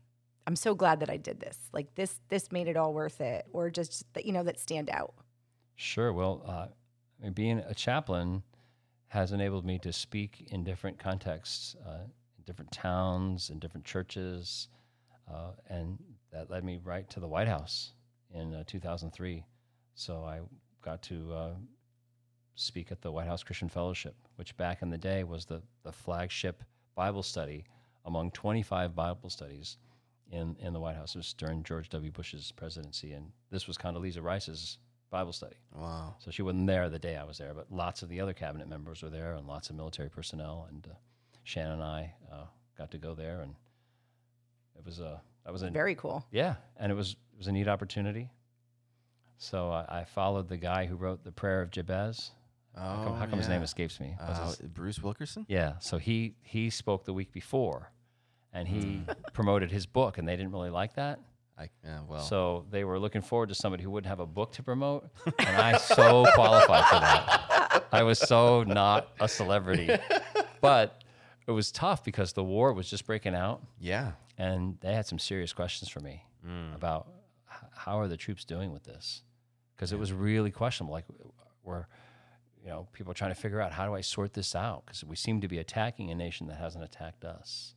I'm 0.47 0.57
so 0.57 0.75
glad 0.75 1.01
that 1.01 1.11
I 1.11 1.19
did 1.19 1.41
this. 1.41 1.59
Like 1.73 1.95
this, 1.97 2.19
this 2.29 2.51
made 2.51 2.67
it 2.69 2.77
all 2.79 2.95
worth 2.95 3.21
it, 3.21 3.47
or 3.53 3.69
just 3.71 4.11
that 4.15 4.25
you 4.25 4.33
know 4.33 4.43
that 4.45 4.59
stand 4.59 4.89
out. 4.89 5.15
Sure. 5.75 6.13
Well, 6.15 6.43
uh, 6.47 6.69
I 7.21 7.25
mean, 7.25 7.33
being 7.33 7.59
a 7.59 7.75
chaplain 7.75 8.43
has 9.09 9.33
enabled 9.33 9.65
me 9.65 9.79
to 9.79 9.93
speak 9.93 10.49
in 10.51 10.65
different 10.65 10.99
contexts, 10.99 11.77
uh, 11.87 12.05
in 12.39 12.45
different 12.45 12.71
towns, 12.73 13.51
in 13.51 13.59
different 13.59 13.87
churches, 13.87 14.69
uh, 15.33 15.53
and 15.69 15.99
that 16.33 16.51
led 16.51 16.65
me 16.65 16.79
right 16.83 17.09
to 17.11 17.21
the 17.21 17.29
White 17.29 17.49
House 17.49 17.93
in 18.35 18.55
uh, 18.55 18.65
2003. 18.67 19.45
So 19.95 20.25
I 20.25 20.41
got 20.83 21.03
to 21.03 21.33
uh, 21.33 21.51
speak 22.55 22.91
at 22.91 23.01
the 23.01 23.11
White 23.11 23.27
House 23.27 23.43
Christian 23.43 23.69
Fellowship, 23.69 24.15
which 24.37 24.57
back 24.57 24.83
in 24.83 24.91
the 24.91 24.99
day 24.99 25.25
was 25.25 25.45
the, 25.45 25.63
the 25.85 25.93
flagship 25.93 26.63
Bible 26.95 27.23
study 27.23 27.65
among 28.05 28.31
25 28.33 28.95
Bible 28.95 29.31
studies 29.31 29.79
in, 30.31 30.57
in 30.61 30.73
the 30.73 30.81
White 30.81 30.97
House. 30.97 31.15
It 31.15 31.19
was 31.19 31.33
during 31.35 31.63
George 31.63 31.89
W. 31.91 32.11
Bush's 32.11 32.53
presidency, 32.53 33.13
and 33.13 33.31
this 33.51 33.67
was 33.67 33.77
Condoleezza 33.77 34.23
Rice's 34.23 34.79
Bible 35.11 35.33
study. 35.33 35.57
Wow. 35.75 36.15
So 36.19 36.31
she 36.31 36.43
wasn't 36.43 36.67
there 36.67 36.89
the 36.89 36.99
day 36.99 37.17
I 37.17 37.25
was 37.25 37.39
there, 37.39 37.55
but 37.55 37.71
lots 37.71 38.03
of 38.03 38.09
the 38.09 38.21
other 38.21 38.33
cabinet 38.33 38.69
members 38.69 39.03
were 39.03 39.11
there, 39.11 39.35
and 39.35 39.47
lots 39.47 39.71
of 39.71 39.77
military 39.77 40.11
personnel. 40.11 40.67
And 40.71 40.87
uh, 40.91 40.95
Shannon 41.45 41.75
and 41.75 41.83
I 41.83 42.15
uh, 42.33 42.45
got 42.77 42.91
to 42.91 42.99
go 42.99 43.15
there, 43.15 43.41
and 43.41 43.55
it 44.77 44.85
was 44.85 44.99
a 45.01 45.21
that 45.45 45.53
was 45.53 45.63
a 45.63 45.71
Very 45.71 45.95
cool. 45.95 46.25
yeah, 46.33 46.57
and 46.77 46.91
it 46.91 46.95
was 46.97 47.13
it 47.13 47.39
was 47.39 47.47
a 47.47 47.53
neat 47.53 47.69
opportunity. 47.69 48.31
So 49.39 49.71
I, 49.71 50.01
I 50.01 50.05
followed 50.05 50.49
the 50.49 50.57
guy 50.57 50.87
who 50.87 50.97
wrote 50.97 51.23
the 51.23 51.33
Prayer 51.33 51.61
of 51.63 51.71
Jabez. 51.71 52.31
How 52.75 53.05
come, 53.05 53.17
how 53.17 53.27
come 53.27 53.39
his 53.39 53.49
name 53.49 53.63
escapes 53.63 53.99
me? 54.01 54.15
What's 54.19 54.39
Uh, 54.39 54.47
his- 54.49 54.57
Bruce 54.69 55.03
Wilkinson. 55.03 55.47
yeah, 55.49 55.79
so 55.79 55.99
he 55.99 56.35
he 56.43 56.69
spoke 56.69 57.05
the 57.05 57.13
week 57.15 57.33
before, 57.33 57.91
and 58.53 58.67
he 58.69 59.03
promoted 59.33 59.71
his 59.71 59.87
book, 59.87 60.19
and 60.19 60.27
they 60.29 60.37
didn't 60.37 60.53
really 60.53 60.71
like 60.71 60.95
that. 60.95 61.21
I 61.59 61.69
yeah, 61.85 62.01
well. 62.07 62.23
So 62.23 62.67
they 62.71 62.85
were 62.85 62.99
looking 62.99 63.23
forward 63.23 63.49
to 63.49 63.55
somebody 63.55 63.83
who 63.83 63.91
wouldn't 63.91 64.09
have 64.09 64.21
a 64.21 64.27
book 64.27 64.53
to 64.53 64.63
promote, 64.63 65.09
and 65.39 65.57
I 65.57 65.79
so 65.79 66.27
qualified 66.35 66.85
for 66.85 67.01
that. 67.01 67.87
I 67.93 68.03
was 68.03 68.19
so 68.19 68.63
not 68.63 69.09
a 69.21 69.29
celebrity, 69.29 69.89
but 70.61 71.03
it 71.47 71.53
was 71.53 71.73
tough 71.73 72.05
because 72.05 72.33
the 72.35 72.45
war 72.45 72.73
was 72.73 72.91
just 72.91 73.07
breaking 73.07 73.35
out, 73.35 73.63
yeah. 73.81 74.13
and 74.37 74.77
they 74.81 74.93
had 74.93 75.07
some 75.07 75.19
serious 75.19 75.53
questions 75.53 75.89
for 75.89 76.01
me 76.01 76.25
mm. 76.47 76.75
about 76.75 77.09
h- 77.51 77.69
how 77.73 77.99
are 77.99 78.09
the 78.09 78.19
troops 78.19 78.45
doing 78.45 78.73
with 78.73 78.85
this, 78.85 79.23
because 79.75 79.93
it 79.93 79.99
was 79.99 80.13
really 80.13 80.51
questionable. 80.51 80.93
Like, 80.93 81.07
were 81.63 81.89
you 82.63 82.69
know 82.69 82.87
people 82.93 83.13
are 83.13 83.15
trying 83.15 83.35
to 83.35 83.41
figure 83.41 83.63
out 83.63 83.73
how 83.73 83.87
do 83.87 83.95
I 83.95 84.03
sort 84.03 84.35
this 84.35 84.55
out? 84.55 84.85
Because 84.85 85.05
we 85.05 85.17
seem 85.17 85.41
to 85.41 85.49
be 85.49 85.59
attacking 85.59 86.11
a 86.11 86.15
nation 86.15 86.49
that 86.49 86.59
hasn't 86.59 86.85
attacked 86.85 87.25
us. 87.25 87.75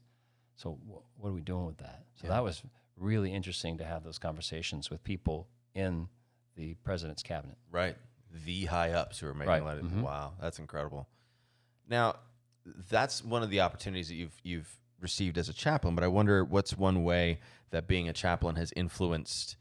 So 0.58 0.78
wh- 0.86 1.22
what 1.22 1.30
are 1.30 1.34
we 1.34 1.42
doing 1.42 1.66
with 1.66 1.78
that? 1.78 2.04
So 2.20 2.28
that 2.28 2.44
was 2.44 2.62
really 3.00 3.34
interesting 3.34 3.78
to 3.78 3.84
have 3.86 4.04
those 4.04 4.20
conversations 4.20 4.90
with 4.90 5.04
people 5.04 5.48
in 5.74 6.08
the 6.56 6.76
president's 6.84 7.24
cabinet. 7.24 7.58
Right. 7.72 7.96
The 8.46 8.66
high 8.66 8.92
ups 8.92 9.20
who 9.20 9.28
are 9.28 9.34
making 9.34 9.50
Right. 9.50 9.62
a 9.62 9.66
lot 9.66 9.78
of 9.78 9.86
Mhm. 9.86 10.02
wow, 10.02 10.34
that's 10.40 10.60
incredible. 10.60 11.08
Now, 11.88 12.18
that's 12.90 13.24
one 13.24 13.42
of 13.42 13.50
the 13.50 13.62
opportunities 13.62 14.10
that 14.10 14.16
you've 14.16 14.40
you've 14.44 14.80
received 15.00 15.38
as 15.38 15.48
a 15.50 15.54
chaplain, 15.54 15.96
but 15.96 16.04
I 16.04 16.08
wonder 16.08 16.44
what's 16.44 16.78
one 16.78 17.04
way 17.04 17.40
that 17.70 17.88
being 17.88 18.10
a 18.10 18.14
chaplain 18.14 18.56
has 18.58 18.74
influenced 18.76 19.56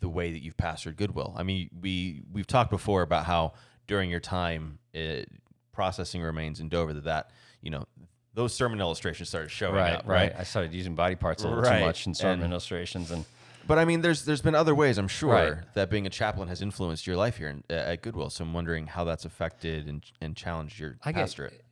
the 0.00 0.08
way 0.08 0.32
that 0.32 0.40
you've 0.42 0.56
pastored 0.56 0.96
Goodwill. 0.96 1.32
I 1.36 1.44
mean, 1.44 1.70
we 1.80 2.22
we've 2.32 2.46
talked 2.48 2.70
before 2.70 3.02
about 3.02 3.24
how 3.26 3.52
during 3.86 4.10
your 4.10 4.20
time 4.20 4.78
uh 4.94 5.22
processing 5.70 6.20
remains 6.20 6.60
in 6.60 6.68
Dover 6.68 6.92
that 6.94 7.04
that, 7.04 7.30
you 7.62 7.70
know, 7.70 7.86
those 8.34 8.54
sermon 8.54 8.80
illustrations 8.80 9.28
started 9.28 9.50
showing 9.50 9.76
up, 9.78 10.06
right? 10.06 10.30
right. 10.32 10.34
I 10.38 10.42
started 10.44 10.72
using 10.72 10.94
body 10.94 11.14
parts 11.16 11.42
a 11.44 11.48
little 11.48 11.62
Right. 11.62 11.78
too 11.80 11.84
much 11.84 12.06
in 12.06 12.14
sermon 12.14 12.42
And- 12.44 12.52
illustrations, 12.52 13.10
and 13.10 13.24
But 13.66 13.78
I 13.78 13.84
mean, 13.84 14.00
there's 14.00 14.24
there's 14.24 14.40
been 14.42 14.54
other 14.56 14.74
ways, 14.74 14.98
I'm 14.98 15.06
sure, 15.08 15.30
Right. 15.32 15.74
that 15.74 15.88
being 15.90 16.04
a 16.06 16.10
chaplain 16.10 16.48
has 16.48 16.62
influenced 16.62 17.06
your 17.06 17.16
life 17.16 17.36
here 17.36 17.48
in, 17.48 17.62
at 17.70 18.02
Goodwill. 18.02 18.28
So 18.30 18.42
I'm 18.44 18.52
wondering 18.52 18.88
how 18.88 19.04
that's 19.04 19.24
affected 19.24 19.86
and, 19.88 20.04
and 20.20 20.36
challenged 20.36 20.80
your 20.80 20.96
I 21.04 21.12
get 21.12 21.20
pastorate. 21.20 21.64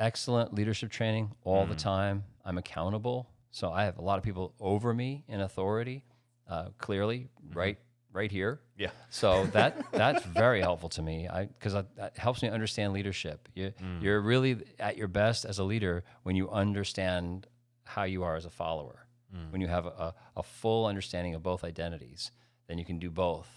excellent 0.00 0.52
leadership 0.54 0.90
training 0.90 1.32
all 1.44 1.64
Mm. 1.64 1.68
the 1.68 1.76
time. 1.76 2.24
I'm 2.44 2.58
accountable, 2.58 3.30
so 3.52 3.70
I 3.72 3.84
have 3.84 3.96
a 3.98 4.02
lot 4.02 4.18
of 4.18 4.24
people 4.24 4.54
over 4.58 4.92
me 4.92 5.24
in 5.28 5.40
authority. 5.40 6.04
Uh, 6.48 6.70
clearly, 6.78 7.28
right, 7.52 7.78
right 8.12 8.30
here. 8.30 8.60
Yeah. 8.78 8.90
So 9.10 9.46
that 9.52 9.90
that's 9.92 10.24
very 10.24 10.60
helpful 10.60 10.88
to 10.90 11.02
me. 11.02 11.28
I 11.28 11.46
because 11.46 11.72
that 11.74 12.16
helps 12.16 12.42
me 12.42 12.48
understand 12.50 12.92
leadership. 12.92 13.48
You 13.54 13.72
Mm. 13.82 14.02
you're 14.02 14.20
really 14.20 14.58
at 14.78 14.96
your 14.96 15.08
best 15.08 15.44
as 15.44 15.58
a 15.58 15.64
leader 15.64 16.04
when 16.24 16.36
you 16.36 16.50
understand 16.50 17.46
how 17.84 18.04
you 18.04 18.22
are 18.24 18.36
as 18.36 18.44
a 18.44 18.50
follower. 18.50 19.06
Mm. 19.34 19.50
When 19.52 19.60
you 19.60 19.66
have 19.68 19.86
a, 19.86 20.14
a 20.36 20.42
full 20.42 20.86
understanding 20.86 21.34
of 21.34 21.42
both 21.42 21.64
identities, 21.64 22.30
then 22.68 22.78
you 22.78 22.84
can 22.84 22.98
do 22.98 23.10
both 23.10 23.48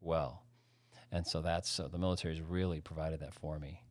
well. 0.00 0.42
And 1.10 1.26
so 1.26 1.42
that's 1.42 1.78
uh, 1.78 1.88
the 1.88 1.98
military's 1.98 2.40
really 2.40 2.80
provided 2.80 3.20
that 3.20 3.34
for 3.34 3.58
me, 3.58 3.82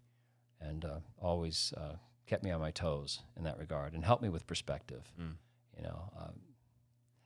and 0.60 0.84
uh, 0.84 1.00
always 1.22 1.74
uh, 1.78 1.96
kept 2.26 2.44
me 2.44 2.50
on 2.52 2.60
my 2.60 2.72
toes 2.72 3.20
in 3.38 3.44
that 3.44 3.58
regard, 3.60 3.94
and 3.94 4.04
helped 4.04 4.24
me 4.24 4.30
with 4.30 4.48
perspective. 4.48 5.04
Mm. 5.22 5.36
You 5.78 5.84
know, 5.84 6.12
um, 6.20 6.34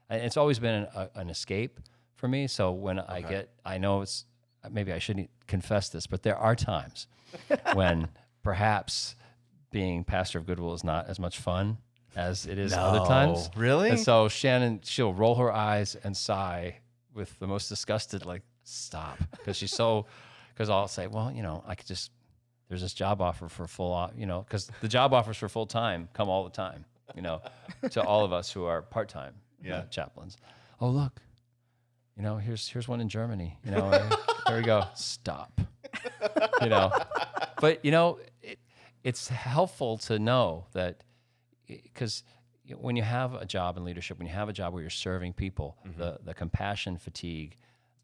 and 0.10 0.22
it's 0.22 0.38
always 0.38 0.60
been 0.60 0.76
an, 0.84 0.88
a, 0.96 1.10
an 1.16 1.30
escape 1.30 1.80
for 2.26 2.30
me. 2.30 2.48
So 2.48 2.72
when 2.72 2.98
I 3.00 3.20
Okay. 3.20 3.30
get, 3.30 3.50
I 3.64 3.78
know 3.78 4.02
it's 4.02 4.26
maybe 4.72 4.92
I 4.92 4.98
shouldn't 4.98 5.30
confess 5.46 5.90
this, 5.90 6.08
but 6.08 6.24
there 6.24 6.36
are 6.38 6.56
times 6.56 7.06
when 7.74 8.10
perhaps 8.42 9.16
being 9.72 10.04
pastor 10.04 10.40
of 10.40 10.48
Goodwill 10.48 10.74
is 10.74 10.84
not 10.84 11.08
as 11.08 11.20
much 11.20 11.38
fun 11.38 11.78
as 12.16 12.48
it 12.48 12.58
is 12.58 12.74
other 12.74 13.00
times. 13.00 13.52
Really? 13.56 13.90
And 13.92 14.00
so 14.00 14.28
Shannon, 14.28 14.80
she'll 14.84 15.14
roll 15.14 15.36
her 15.36 15.52
eyes 15.52 15.96
and 16.04 16.18
sigh 16.18 16.80
with 17.14 17.38
the 17.38 17.46
most 17.46 17.70
disgusted, 17.70 18.26
like, 18.26 18.42
stop. 18.64 19.20
Because 19.34 19.56
she's 19.58 19.72
so, 19.72 20.08
because 20.54 20.68
I'll 20.70 20.88
say, 20.88 21.06
well, 21.06 21.32
you 21.32 21.44
know, 21.44 21.64
I 21.68 21.76
could 21.76 21.86
just, 21.86 22.10
there's 22.70 22.82
this 22.82 22.94
job 22.96 23.22
offer 23.22 23.48
for 23.50 23.68
full, 23.68 23.94
uh, 23.94 24.10
you 24.18 24.26
know, 24.26 24.42
because 24.42 24.72
the 24.82 24.88
job 24.88 25.14
offers 25.14 25.38
for 25.38 25.48
full 25.48 25.68
time 25.68 26.10
come 26.14 26.28
all 26.30 26.44
the 26.44 26.50
time, 26.50 26.86
you 27.14 27.22
know, 27.22 27.42
to 27.92 28.02
all 28.02 28.26
of 28.26 28.34
us 28.34 28.52
who 28.52 28.64
are 28.66 28.82
part 28.82 29.10
time 29.10 29.36
Yeah. 29.64 29.84
chaplains. 29.92 30.38
Oh, 30.82 30.90
look, 30.90 31.22
you 32.18 32.24
know, 32.24 32.38
here's 32.38 32.68
here's 32.68 32.88
one 32.88 33.02
in 33.02 33.10
Germany. 33.10 33.58
You 33.64 33.72
know, 33.72 33.90
there 34.48 34.58
we 34.58 34.64
go. 34.64 34.84
Stop. 34.96 35.60
You 36.62 36.70
know, 36.70 36.92
but 37.62 37.84
you 37.86 37.92
know, 37.92 38.20
it, 38.42 38.60
it's 39.04 39.28
helpful 39.28 39.98
to 40.00 40.20
know 40.20 40.66
that 40.74 41.04
because 41.68 42.24
when 42.78 42.96
you 42.96 43.04
have 43.04 43.34
a 43.34 43.46
job 43.46 43.78
in 43.78 43.84
leadership, 43.84 44.18
when 44.18 44.28
you 44.28 44.34
have 44.34 44.50
a 44.50 44.54
job 44.54 44.74
where 44.74 44.82
you're 44.82 44.90
serving 44.90 45.34
people, 45.34 45.78
the 45.98 46.18
the 46.24 46.34
compassion 46.34 46.98
fatigue, 46.98 47.56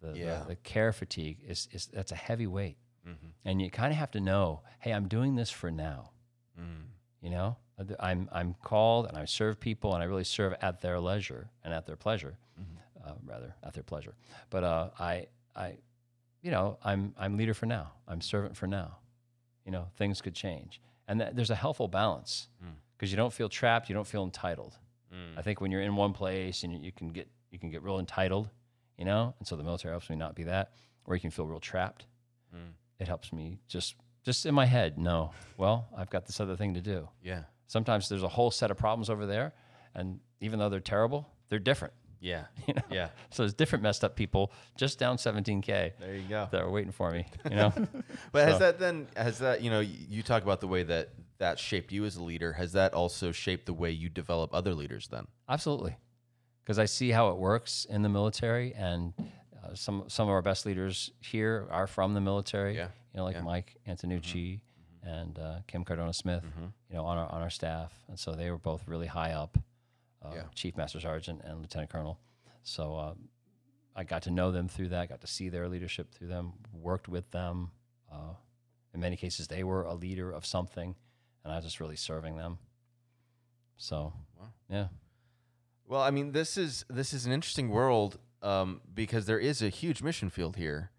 the, 0.01 0.07
Mm-hmm. 0.07 0.15
Yeah. 0.17 0.39
the 0.41 0.47
the 0.49 0.55
care 0.57 0.91
fatigue 0.93 1.37
is 1.47 1.67
is 1.71 1.87
that's 1.87 2.11
a 2.11 2.15
heavy 2.15 2.47
weight, 2.47 2.77
Mm-hmm. 3.07 3.27
and 3.45 3.61
you 3.61 3.69
kind 3.71 3.91
of 3.91 3.97
have 3.97 4.11
to 4.11 4.19
know, 4.19 4.61
hey, 4.79 4.91
I'm 4.91 5.07
doing 5.07 5.35
this 5.35 5.49
for 5.49 5.71
now. 5.71 6.11
Mm. 6.59 6.85
You 7.21 7.29
know, 7.31 7.57
I'm 7.99 8.29
I'm 8.31 8.55
called 8.63 9.07
and 9.07 9.17
I 9.17 9.25
serve 9.25 9.59
people 9.59 9.93
and 9.95 10.03
I 10.03 10.05
really 10.05 10.23
serve 10.23 10.53
at 10.61 10.81
their 10.81 10.99
leisure 10.99 11.49
and 11.63 11.73
at 11.73 11.85
their 11.87 11.95
pleasure, 11.95 12.37
uh, 13.05 13.13
rather 13.25 13.55
at 13.63 13.73
their 13.73 13.83
pleasure. 13.83 14.15
But 14.49 14.63
uh, 14.63 14.89
I 14.99 15.27
I, 15.55 15.77
you 16.41 16.51
know, 16.51 16.77
I'm 16.83 17.13
I'm 17.17 17.37
leader 17.37 17.53
for 17.53 17.65
now. 17.65 17.93
I'm 18.07 18.21
servant 18.21 18.55
for 18.55 18.67
now. 18.67 18.97
You 19.65 19.71
know, 19.71 19.87
things 19.97 20.21
could 20.21 20.33
change, 20.35 20.81
and 21.07 21.19
th- 21.19 21.31
there's 21.33 21.51
a 21.51 21.55
helpful 21.55 21.87
balance 21.87 22.47
because 22.97 23.11
you 23.11 23.17
don't 23.17 23.33
feel 23.33 23.49
trapped. 23.49 23.89
You 23.89 23.95
don't 23.95 24.07
feel 24.07 24.23
entitled. 24.23 24.77
Mm. 25.13 25.37
I 25.37 25.41
think 25.41 25.61
when 25.61 25.71
you're 25.71 25.81
in 25.81 25.95
one 25.95 26.13
place 26.13 26.63
and 26.63 26.73
you, 26.73 26.79
you 26.79 26.91
can 26.91 27.09
get 27.09 27.27
you 27.51 27.59
can 27.59 27.69
get 27.69 27.83
real 27.83 27.99
entitled, 27.99 28.49
you 28.97 29.05
know, 29.05 29.35
and 29.39 29.47
so 29.47 29.55
the 29.55 29.63
military 29.63 29.91
helps 29.91 30.09
me 30.09 30.15
not 30.15 30.35
be 30.35 30.43
that, 30.43 30.73
or 31.05 31.15
you 31.15 31.21
can 31.21 31.31
feel 31.31 31.45
real 31.45 31.59
trapped. 31.59 32.05
Mm. 32.55 32.71
It 32.99 33.07
helps 33.07 33.33
me 33.33 33.59
just 33.67 33.95
just 34.23 34.45
in 34.45 34.53
my 34.53 34.65
head 34.65 34.97
know, 34.97 35.31
well, 35.57 35.87
I've 35.95 36.09
got 36.09 36.25
this 36.25 36.39
other 36.39 36.55
thing 36.55 36.75
to 36.75 36.81
do. 36.81 37.09
Yeah. 37.23 37.43
Sometimes 37.67 38.09
there's 38.09 38.23
a 38.23 38.27
whole 38.27 38.51
set 38.51 38.69
of 38.69 38.77
problems 38.77 39.09
over 39.09 39.25
there, 39.25 39.53
and 39.95 40.19
even 40.39 40.59
though 40.59 40.69
they're 40.69 40.79
terrible, 40.79 41.27
they're 41.49 41.59
different. 41.59 41.93
Yeah. 42.21 42.45
You 42.67 42.75
know? 42.75 42.81
Yeah. 42.91 43.09
So 43.31 43.43
there's 43.43 43.53
different 43.55 43.81
messed 43.83 44.03
up 44.03 44.15
people 44.15 44.53
just 44.77 44.99
down 44.99 45.17
17k 45.17 45.65
There 45.99 46.15
you 46.15 46.27
go. 46.29 46.47
that 46.51 46.61
are 46.61 46.69
waiting 46.69 46.91
for 46.91 47.11
me. 47.11 47.25
You 47.49 47.55
know, 47.57 47.73
But 48.31 48.47
has 48.47 48.59
that 48.59 48.79
then 48.79 49.07
has 49.17 49.39
that 49.39 49.61
you 49.61 49.69
know 49.71 49.79
you 49.81 50.21
talk 50.23 50.43
about 50.43 50.61
the 50.61 50.67
way 50.67 50.83
that 50.83 51.09
that 51.39 51.57
shaped 51.59 51.91
you 51.91 52.05
as 52.05 52.15
a 52.17 52.23
leader? 52.23 52.53
Has 52.53 52.73
that 52.73 52.93
also 52.93 53.31
shaped 53.31 53.65
the 53.65 53.73
way 53.73 53.89
you 53.91 54.07
develop 54.09 54.53
other 54.53 54.73
leaders? 54.75 55.07
Then. 55.11 55.25
absolutely, 55.49 55.97
because 56.63 56.77
I 56.77 56.85
see 56.85 57.09
how 57.09 57.29
it 57.31 57.37
works 57.37 57.85
in 57.89 58.03
the 58.03 58.09
military, 58.09 58.73
and 58.75 59.13
uh, 59.63 59.73
some 59.73 60.03
some 60.07 60.27
of 60.27 60.33
our 60.33 60.43
best 60.43 60.65
leaders 60.67 61.09
here 61.19 61.67
are 61.71 61.87
from 61.87 62.13
the 62.13 62.21
military. 62.21 62.75
Yeah. 62.75 62.89
You 63.13 63.17
know, 63.17 63.23
like 63.25 63.35
Yeah. 63.37 63.41
Mike 63.41 63.75
Antonucci 63.87 64.61
and 65.03 65.37
uh, 65.39 65.55
Kim 65.67 65.83
Cardona 65.83 66.13
Smith. 66.13 66.43
You 66.89 66.95
know, 66.97 67.03
on 67.05 67.17
our 67.17 67.29
on 67.31 67.41
our 67.41 67.49
staff, 67.49 67.91
and 68.07 68.19
so 68.19 68.33
they 68.35 68.51
were 68.51 68.59
both 68.59 68.87
really 68.87 69.07
high 69.07 69.31
up, 69.31 69.57
uh, 70.23 70.29
Yeah. 70.35 70.43
Chief 70.55 70.75
Master 70.77 70.99
Sergeant 70.99 71.41
and 71.43 71.59
Lieutenant 71.61 71.89
Colonel. 71.91 72.19
So 72.63 72.95
uh, 72.95 73.13
I 73.95 74.03
got 74.03 74.23
to 74.23 74.31
know 74.31 74.51
them 74.51 74.67
through 74.67 74.89
that. 74.89 75.09
Got 75.09 75.21
to 75.21 75.27
see 75.27 75.49
their 75.49 75.67
leadership 75.67 76.11
through 76.11 76.27
them. 76.27 76.53
Worked 76.73 77.07
with 77.07 77.29
them. 77.31 77.71
Uh, 78.11 78.33
in 78.93 78.99
many 78.99 79.15
cases, 79.15 79.47
they 79.47 79.63
were 79.63 79.83
a 79.83 79.93
leader 79.93 80.31
of 80.31 80.45
something, 80.45 80.95
and 81.43 81.53
I 81.53 81.55
was 81.55 81.65
just 81.65 81.79
really 81.79 81.95
serving 81.95 82.35
them. 82.35 82.57
So, 83.77 84.13
Wow. 84.39 84.47
yeah. 84.69 84.87
Well, 85.87 86.01
I 86.01 86.11
mean, 86.11 86.31
this 86.31 86.57
is 86.57 86.85
this 86.89 87.13
is 87.13 87.25
an 87.25 87.31
interesting 87.31 87.69
world 87.69 88.19
um, 88.41 88.81
because 88.93 89.25
there 89.25 89.39
is 89.39 89.61
a 89.61 89.69
huge 89.69 90.01
mission 90.01 90.29
field 90.29 90.55
here. 90.55 90.91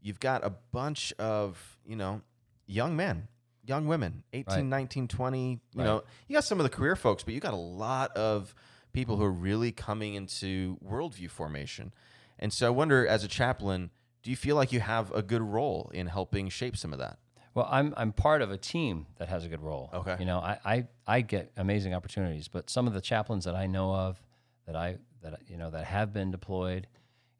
You've 0.00 0.20
got 0.20 0.44
a 0.44 0.50
bunch 0.50 1.12
of 1.18 1.78
you 1.84 1.96
know 1.96 2.22
young 2.66 2.94
men, 2.96 3.28
young 3.68 3.86
women, 3.86 4.24
18, 4.32 4.54
Right. 4.54 4.64
19, 4.64 5.06
20. 5.08 5.50
You 5.50 5.60
Right. 5.74 5.84
know, 5.84 6.02
you 6.26 6.34
got 6.34 6.44
some 6.44 6.58
of 6.58 6.64
the 6.64 6.70
career 6.70 6.96
folks, 6.96 7.22
but 7.22 7.34
you 7.34 7.40
got 7.40 7.52
a 7.54 7.56
lot 7.56 8.16
of 8.16 8.54
people 8.92 9.16
who 9.16 9.24
are 9.24 9.30
really 9.32 9.70
coming 9.70 10.14
into 10.14 10.78
worldview 10.84 11.30
formation. 11.30 11.92
And 12.38 12.52
so, 12.52 12.66
I 12.66 12.70
wonder, 12.70 13.06
as 13.06 13.22
a 13.24 13.28
chaplain, 13.28 13.90
do 14.22 14.30
you 14.30 14.36
feel 14.36 14.56
like 14.56 14.72
you 14.72 14.80
have 14.80 15.12
a 15.12 15.22
good 15.22 15.42
role 15.42 15.90
in 15.94 16.06
helping 16.06 16.48
shape 16.48 16.76
some 16.76 16.92
of 16.92 16.98
that? 16.98 17.18
Well, 17.54 17.68
I'm 17.70 17.92
I'm 17.96 18.12
part 18.12 18.40
of 18.42 18.50
a 18.50 18.56
team 18.56 19.06
that 19.16 19.28
has 19.28 19.44
a 19.44 19.48
good 19.48 19.60
role. 19.62 19.90
Okay. 19.92 20.16
You 20.20 20.24
know, 20.26 20.38
I, 20.38 20.58
I, 20.64 20.86
I 21.06 21.20
get 21.22 21.50
amazing 21.56 21.92
opportunities, 21.94 22.46
but 22.48 22.70
some 22.70 22.86
of 22.86 22.92
the 22.94 23.00
chaplains 23.00 23.44
that 23.44 23.54
I 23.56 23.66
know 23.66 23.92
of 23.94 24.22
that 24.66 24.76
I 24.76 24.98
that 25.22 25.40
you 25.48 25.56
know 25.56 25.70
that 25.70 25.84
have 25.84 26.12
been 26.12 26.30
deployed, 26.30 26.86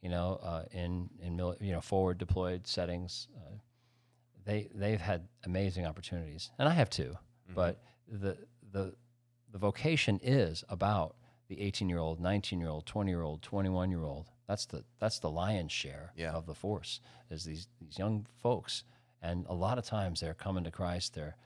you 0.03 0.09
know, 0.09 0.41
uh, 0.43 0.65
in 0.73 1.09
in 1.23 1.37
mili- 1.37 1.61
you 1.61 1.71
know 1.73 1.81
forward 1.81 2.19
deployed 2.19 2.67
settings, 2.67 3.29
uh, 3.37 3.55
they 4.49 4.69
they've 4.75 5.01
had 5.01 5.29
amazing 5.45 5.85
opportunities, 5.87 6.51
and 6.59 6.69
I 6.69 6.73
have 6.73 6.89
too. 6.91 7.13
Mm-hmm. 7.45 7.55
But 7.55 7.83
the 8.09 8.37
the 8.73 8.95
the 9.53 9.59
vocation 9.59 10.19
is 10.23 10.65
about 10.69 11.17
the 11.49 11.61
18 11.61 11.89
year 11.89 11.99
old, 11.99 12.21
19 12.21 12.61
year 12.61 12.69
old, 12.69 12.85
20 12.87 13.11
year 13.11 13.23
old, 13.23 13.43
21 13.43 13.91
year 13.91 14.05
old. 14.05 14.27
That's 14.47 14.67
the 14.67 14.85
that's 14.99 15.19
the 15.19 15.31
lion's 15.31 15.73
share 15.73 16.13
Yeah. 16.17 16.33
of 16.33 16.47
the 16.47 16.55
force 16.55 17.01
is 17.31 17.45
these 17.45 17.69
these 17.81 17.99
young 17.99 18.27
folks, 18.43 18.85
and 19.23 19.45
a 19.49 19.55
lot 19.55 19.79
of 19.79 19.85
times 19.85 20.21
they're 20.21 20.35
coming 20.35 20.65
to 20.65 20.71
Christ. 20.71 21.15
They're 21.15 21.37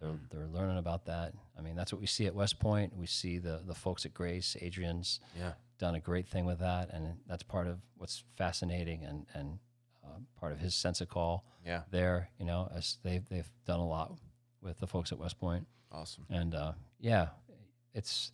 they're 0.00 0.10
mm. 0.10 0.30
they're 0.30 0.46
learning 0.48 0.78
about 0.78 1.04
that. 1.06 1.34
I 1.58 1.62
mean, 1.62 1.74
that's 1.74 1.92
what 1.92 2.00
we 2.00 2.06
see 2.06 2.26
at 2.26 2.34
West 2.34 2.58
Point. 2.60 2.96
We 2.96 3.06
see 3.06 3.38
the 3.38 3.60
the 3.66 3.74
folks 3.74 4.04
at 4.06 4.14
Grace. 4.14 4.56
Adrian's 4.60 5.20
Yeah. 5.36 5.52
done 5.78 5.96
a 5.96 6.00
great 6.00 6.28
thing 6.28 6.44
with 6.46 6.60
that, 6.60 6.90
and 6.90 7.16
that's 7.26 7.42
part 7.42 7.66
of 7.66 7.78
what's 7.96 8.22
fascinating 8.36 9.04
and 9.04 9.26
and 9.34 9.58
part 10.38 10.52
of 10.52 10.58
his 10.60 10.74
sense 10.74 11.00
of 11.00 11.08
call 11.08 11.44
Yeah. 11.64 11.82
there. 11.90 12.30
You 12.38 12.44
know, 12.46 12.70
as 12.74 12.98
they've 13.02 13.26
they've 13.28 13.50
done 13.66 13.80
a 13.80 13.86
lot 13.86 14.18
with 14.60 14.78
the 14.78 14.86
folks 14.86 15.12
at 15.12 15.18
West 15.18 15.38
Point. 15.38 15.66
Awesome. 15.90 16.26
And 16.30 16.54
uh, 16.54 16.72
yeah, 17.00 17.28
it's 17.94 18.32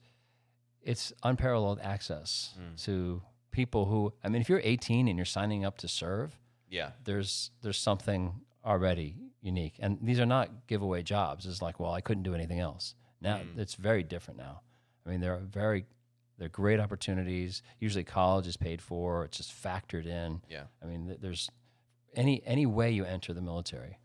it's 0.83 1.13
unparalleled 1.23 1.81
access 1.83 2.55
Mm. 2.59 2.83
to 2.85 3.23
people 3.51 3.87
who 3.87 4.13
I 4.23 4.29
mean, 4.29 4.41
if 4.41 4.49
you're 4.49 4.61
18 4.63 5.09
and 5.09 5.19
you're 5.19 5.25
signing 5.27 5.65
up 5.65 5.79
to 5.79 5.89
serve, 5.89 6.39
Yeah. 6.69 6.93
there's 7.05 7.51
there's 7.63 7.79
something 7.79 8.41
already 8.65 9.17
unique. 9.41 9.75
And 9.79 9.99
these 10.03 10.21
are 10.21 10.27
not 10.27 10.67
giveaway 10.67 11.03
jobs. 11.03 11.47
It's 11.47 11.63
like, 11.63 11.79
well, 11.81 11.93
I 11.93 12.01
couldn't 12.01 12.25
do 12.25 12.35
anything 12.35 12.61
else. 12.61 12.95
Now 13.21 13.39
Mm. 13.39 13.59
it's 13.59 13.75
very 13.75 14.03
different 14.03 14.39
now. 14.39 14.63
I 15.07 15.11
mean, 15.11 15.21
there 15.21 15.35
are 15.35 15.41
very 15.41 15.87
they're 16.37 16.49
great 16.49 16.79
opportunities. 16.79 17.63
Usually, 17.81 18.05
college 18.05 18.47
is 18.47 18.57
paid 18.57 18.81
for. 18.81 19.25
It's 19.25 19.39
just 19.39 19.51
factored 19.53 20.07
in. 20.07 20.41
Yeah. 20.49 20.67
I 20.81 20.87
mean, 20.87 21.09
th- 21.09 21.21
there's 21.21 21.51
any 22.15 22.43
any 22.47 22.67
way 22.67 22.91
you 22.91 23.05
enter 23.05 23.33
the 23.33 23.41
military 23.43 23.99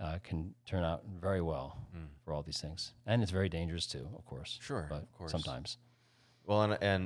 uh, 0.00 0.18
can 0.22 0.54
turn 0.66 0.82
out 0.84 1.02
very 1.20 1.40
well 1.40 1.76
for 2.24 2.32
all 2.32 2.42
these 2.42 2.60
things, 2.60 2.92
and 3.06 3.22
it's 3.22 3.32
very 3.32 3.48
dangerous 3.48 3.86
too, 3.86 4.08
of 4.16 4.24
course. 4.24 4.58
Sure, 4.62 4.86
but 4.88 5.02
of 5.02 5.12
course. 5.12 5.30
sometimes. 5.32 5.78
Well, 6.44 6.62
and, 6.62 6.78
and 6.80 7.04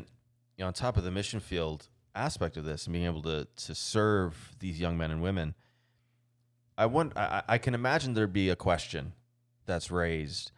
you 0.57 0.63
know, 0.63 0.69
on 0.69 0.73
top 0.73 0.97
of 0.97 1.05
the 1.05 1.11
mission 1.11 1.41
field 1.41 1.89
aspect 2.15 2.57
of 2.57 2.65
this 2.65 2.87
and 2.87 2.93
being 2.93 3.07
able 3.07 3.23
to 3.23 3.47
to 3.57 3.75
serve 3.75 4.55
these 4.61 4.79
young 4.79 4.97
men 4.97 5.11
and 5.11 5.21
women, 5.23 5.55
I 6.79 6.87
want 6.87 7.17
I, 7.17 7.43
I 7.49 7.59
can 7.59 7.75
imagine 7.75 8.15
there'd 8.15 8.33
be 8.33 8.49
a 8.51 8.57
question 8.57 9.13
that's 9.67 9.91
raised 9.91 10.53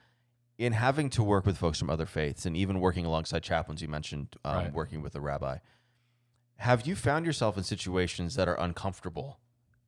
in 0.59 0.73
having 0.73 1.11
to 1.11 1.23
work 1.23 1.45
with 1.47 1.59
folks 1.59 1.79
from 1.79 1.91
other 1.91 2.07
faiths 2.07 2.47
and 2.47 2.57
even 2.57 2.81
working 2.81 3.05
alongside 3.05 3.43
chaplains. 3.43 3.83
You 3.83 3.89
mentioned 3.89 4.37
um, 4.45 4.55
Right. 4.57 4.73
working 4.73 5.03
with 5.03 5.15
a 5.15 5.21
rabbi. 5.21 5.59
Have 6.57 6.87
you 6.87 6.97
found 6.97 7.27
yourself 7.27 7.57
in 7.59 7.63
situations 7.63 8.35
that 8.37 8.49
are 8.49 8.59
uncomfortable? 8.59 9.39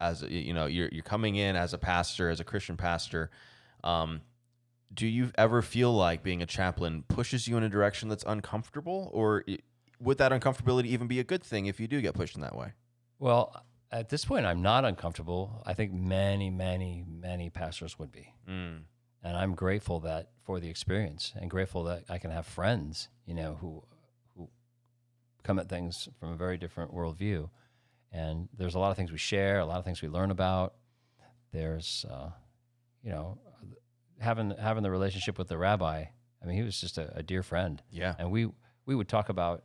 As 0.00 0.22
you 0.22 0.54
know, 0.54 0.66
you're 0.66 0.88
you're 0.92 1.02
coming 1.02 1.36
in 1.36 1.56
as 1.56 1.74
a 1.74 1.78
pastor, 1.78 2.28
as 2.30 2.40
a 2.40 2.44
Christian 2.44 2.76
pastor. 2.76 3.30
Um, 3.82 4.22
do 4.92 5.06
you 5.06 5.30
ever 5.36 5.60
feel 5.62 5.92
like 5.92 6.22
being 6.22 6.42
a 6.42 6.46
chaplain 6.46 7.04
pushes 7.08 7.46
you 7.46 7.56
in 7.56 7.62
a 7.62 7.68
direction 7.68 8.08
that's 8.08 8.24
uncomfortable 8.26 9.10
or 9.12 9.44
would 10.00 10.18
that 10.18 10.32
uncomfortability 10.32 10.86
even 10.86 11.06
be 11.06 11.20
a 11.20 11.24
good 11.24 11.42
thing 11.42 11.66
if 11.66 11.78
you 11.78 11.86
do 11.86 12.00
get 12.00 12.14
pushed 12.14 12.36
in 12.36 12.40
that 12.42 12.56
way 12.56 12.72
Well, 13.18 13.54
at 13.90 14.08
this 14.08 14.24
point, 14.24 14.46
I'm 14.46 14.62
not 14.62 14.84
uncomfortable. 14.84 15.62
I 15.66 15.74
think 15.74 15.92
many, 15.92 16.50
many, 16.50 17.04
many 17.06 17.50
pastors 17.50 17.98
would 17.98 18.12
be. 18.12 18.32
mm. 18.48 18.80
and 19.22 19.36
I'm 19.36 19.54
grateful 19.54 20.00
that 20.00 20.30
for 20.44 20.60
the 20.60 20.68
experience, 20.68 21.32
and 21.38 21.50
grateful 21.50 21.84
that 21.84 22.04
I 22.08 22.18
can 22.18 22.30
have 22.30 22.46
friends, 22.46 23.08
you 23.26 23.34
know, 23.34 23.58
who 23.60 23.82
who 24.36 24.48
come 25.42 25.58
at 25.58 25.68
things 25.68 26.08
from 26.18 26.32
a 26.32 26.36
very 26.36 26.56
different 26.56 26.94
worldview. 26.94 27.50
And 28.12 28.48
there's 28.56 28.74
a 28.74 28.78
lot 28.78 28.90
of 28.90 28.96
things 28.96 29.12
we 29.12 29.18
share, 29.18 29.58
a 29.60 29.66
lot 29.66 29.78
of 29.78 29.84
things 29.84 30.00
we 30.02 30.08
learn 30.08 30.30
about. 30.30 30.74
There's, 31.52 32.04
uh, 32.10 32.30
you 33.02 33.10
know, 33.10 33.38
having 34.18 34.50
having 34.58 34.82
the 34.82 34.90
relationship 34.90 35.38
with 35.38 35.48
the 35.48 35.58
rabbi. 35.58 36.04
I 36.42 36.46
mean, 36.46 36.56
he 36.56 36.62
was 36.62 36.80
just 36.80 36.98
a, 36.98 37.16
a 37.16 37.22
dear 37.22 37.42
friend, 37.42 37.82
yeah 37.90 38.14
and 38.18 38.30
we 38.30 38.48
we 38.86 38.94
would 38.94 39.08
talk 39.08 39.28
about 39.28 39.64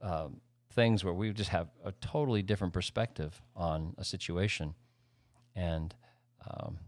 um, 0.00 0.40
things 0.72 1.04
where 1.04 1.12
we 1.14 1.28
would 1.28 1.36
just 1.36 1.50
have 1.50 1.68
a 1.84 1.92
totally 2.00 2.42
different 2.42 2.72
perspective 2.72 3.40
on 3.56 3.94
a 3.98 4.04
situation, 4.04 4.74
and 5.54 5.94
um, 6.48 6.78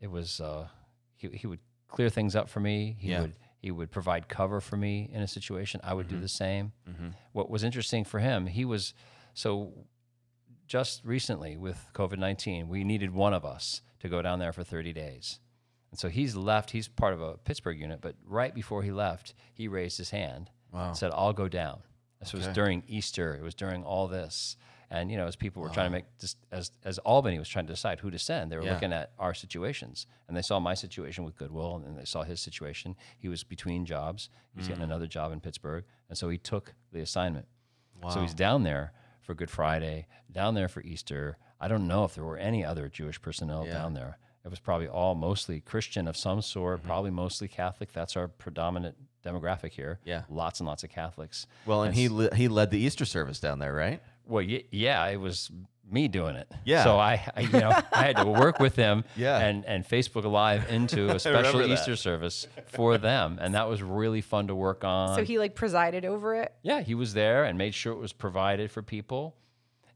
it 0.00 0.10
was 0.10 0.40
uh, 0.40 0.68
he 1.16 1.28
he 1.28 1.46
would 1.46 1.60
clear 1.88 2.08
things 2.10 2.34
up 2.36 2.48
for 2.48 2.60
me. 2.60 2.96
He 2.98 3.10
Yeah. 3.10 3.22
would 3.22 3.34
he 3.58 3.70
would 3.70 3.90
provide 3.90 4.26
cover 4.28 4.58
for 4.60 4.76
me 4.78 5.10
in 5.12 5.20
a 5.20 5.28
situation. 5.28 5.80
I 5.84 5.92
would 5.92 6.08
do 6.08 6.18
the 6.18 6.28
same. 6.28 6.72
mm-hmm. 6.88 7.08
What 7.32 7.50
was 7.50 7.62
interesting 7.62 8.04
for 8.04 8.18
him, 8.18 8.46
he 8.46 8.64
was 8.64 8.94
so 9.34 9.72
just 10.66 11.04
recently 11.04 11.56
with 11.56 11.88
COVID 11.94 12.18
nineteen, 12.18 12.68
we 12.68 12.84
needed 12.84 13.12
one 13.12 13.34
of 13.34 13.44
us 13.44 13.82
to 14.00 14.08
go 14.08 14.22
down 14.22 14.38
there 14.38 14.52
for 14.52 14.64
thirty 14.64 14.92
days. 14.92 15.40
And 15.90 15.98
so 15.98 16.08
he's 16.08 16.36
left. 16.36 16.70
He's 16.70 16.86
part 16.86 17.12
of 17.14 17.20
a 17.20 17.36
Pittsburgh 17.38 17.78
unit, 17.80 18.00
but 18.00 18.14
right 18.24 18.54
before 18.54 18.82
he 18.82 18.92
left, 18.92 19.34
he 19.52 19.66
raised 19.66 19.98
his 19.98 20.10
hand, 20.10 20.50
Wow. 20.72 20.88
and 20.88 20.96
said, 20.96 21.10
"I'll 21.12 21.32
go 21.32 21.48
down." 21.48 21.82
This 22.20 22.32
was 22.32 22.46
during 22.48 22.84
Easter. 22.86 23.34
It 23.34 23.42
was 23.42 23.54
during 23.54 23.82
all 23.82 24.06
this, 24.06 24.56
and 24.90 25.10
you 25.10 25.16
know, 25.16 25.26
as 25.26 25.34
people 25.36 25.62
were 25.62 25.70
trying 25.70 25.86
to 25.86 25.90
make 25.90 26.04
as 26.52 26.70
as 26.84 26.98
Albany 26.98 27.38
was 27.40 27.48
trying 27.48 27.66
to 27.66 27.72
decide 27.72 27.98
who 28.00 28.10
to 28.10 28.18
send, 28.18 28.52
they 28.52 28.56
were 28.56 28.62
Yeah. 28.62 28.74
looking 28.74 28.92
at 28.92 29.12
our 29.18 29.34
situations, 29.34 30.06
and 30.28 30.36
they 30.36 30.42
saw 30.42 30.60
my 30.60 30.74
situation 30.74 31.24
with 31.24 31.34
Goodwill, 31.34 31.74
and 31.76 31.84
then 31.84 31.96
they 31.96 32.04
saw 32.04 32.22
his 32.22 32.40
situation. 32.40 32.94
He 33.18 33.28
was 33.28 33.42
between 33.42 33.84
jobs. 33.86 34.28
He 34.52 34.58
was 34.58 34.66
Mm. 34.66 34.68
getting 34.68 34.84
another 34.84 35.06
job 35.08 35.32
in 35.32 35.40
Pittsburgh, 35.40 35.84
and 36.08 36.16
so 36.16 36.28
he 36.28 36.38
took 36.38 36.74
the 36.92 37.00
assignment. 37.00 37.48
wow 38.00 38.10
So 38.10 38.20
he's 38.20 38.34
down 38.34 38.62
there 38.62 38.92
for 39.30 39.34
Good 39.36 39.48
Friday, 39.50 40.08
down 40.32 40.54
there 40.54 40.66
for 40.66 40.80
Easter. 40.82 41.38
I 41.60 41.68
don't 41.68 41.86
know 41.86 42.02
if 42.02 42.16
there 42.16 42.24
were 42.24 42.36
any 42.36 42.64
other 42.64 42.88
Jewish 42.88 43.22
personnel 43.22 43.64
Yeah. 43.64 43.74
down 43.74 43.94
there. 43.94 44.18
It 44.44 44.48
was 44.48 44.58
probably 44.58 44.88
all 44.88 45.14
mostly 45.14 45.60
Christian 45.60 46.08
of 46.08 46.16
some 46.16 46.42
sort, 46.42 46.78
Mm-hmm. 46.80 46.88
probably 46.88 47.10
mostly 47.12 47.46
Catholic. 47.46 47.92
That's 47.92 48.16
our 48.16 48.26
predominant 48.26 48.96
demographic 49.24 49.70
here. 49.70 50.00
Yeah. 50.04 50.22
Lots 50.28 50.58
and 50.58 50.66
lots 50.66 50.82
of 50.82 50.90
Catholics. 50.90 51.46
well 51.64 51.84
and 51.84 51.94
he 51.94 52.08
le- 52.08 52.34
he 52.34 52.48
led 52.48 52.72
the 52.72 52.78
easter 52.80 53.04
service 53.04 53.38
down 53.38 53.60
there 53.60 53.72
right 53.72 54.02
Well, 54.26 54.44
y- 54.44 54.64
yeah, 54.72 55.06
it 55.06 55.20
was 55.20 55.48
me 55.92 56.08
doing 56.08 56.36
it. 56.36 56.50
Yeah. 56.64 56.84
So 56.84 56.98
I, 56.98 57.26
I 57.36 57.40
you 57.42 57.52
know, 57.60 57.70
I 57.92 58.04
had 58.04 58.16
to 58.16 58.26
work 58.26 58.58
with 58.60 58.76
them 58.76 59.04
Yeah. 59.16 59.38
and, 59.38 59.64
and 59.64 59.84
Facebook 59.86 60.24
Live 60.30 60.70
into 60.70 61.08
a 61.14 61.18
special 61.18 61.38
remember 61.38 61.66
that. 61.68 61.72
Easter 61.80 61.96
service 61.96 62.46
for 62.66 62.98
them. 62.98 63.38
And 63.40 63.54
that 63.54 63.68
was 63.68 63.82
really 63.82 64.20
fun 64.20 64.46
to 64.48 64.54
work 64.54 64.84
on. 64.84 65.16
So 65.16 65.24
he 65.24 65.38
like 65.38 65.54
presided 65.54 66.04
over 66.04 66.34
it. 66.36 66.52
Yeah, 66.62 66.80
he 66.80 66.94
was 66.94 67.14
there 67.14 67.44
and 67.44 67.56
made 67.58 67.74
sure 67.74 67.92
it 67.92 67.98
was 67.98 68.12
provided 68.12 68.70
for 68.70 68.82
people, 68.82 69.36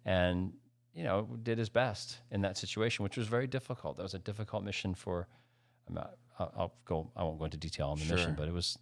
and 0.04 0.52
you 0.94 1.04
know 1.04 1.28
did 1.42 1.59
his 1.59 1.68
best 1.68 2.18
in 2.30 2.42
that 2.42 2.57
situation, 2.57 3.02
which 3.02 3.16
was 3.16 3.26
very 3.26 3.46
difficult. 3.46 3.96
That 3.96 4.02
was 4.02 4.14
a 4.14 4.18
difficult 4.18 4.64
mission 4.64 4.94
for. 4.94 5.28
I'm 5.88 5.94
not, 5.94 6.14
I'll, 6.38 6.52
I'll 6.57 6.74
go. 6.85 7.11
I 7.16 7.22
won't 7.24 7.38
go 7.38 7.44
into 7.44 7.57
detail 7.59 7.88
on 7.88 7.98
the 7.98 8.04
Sure. 8.04 8.16
mission, 8.16 8.35
but 8.37 8.48
it 8.48 8.54
was 8.54 8.78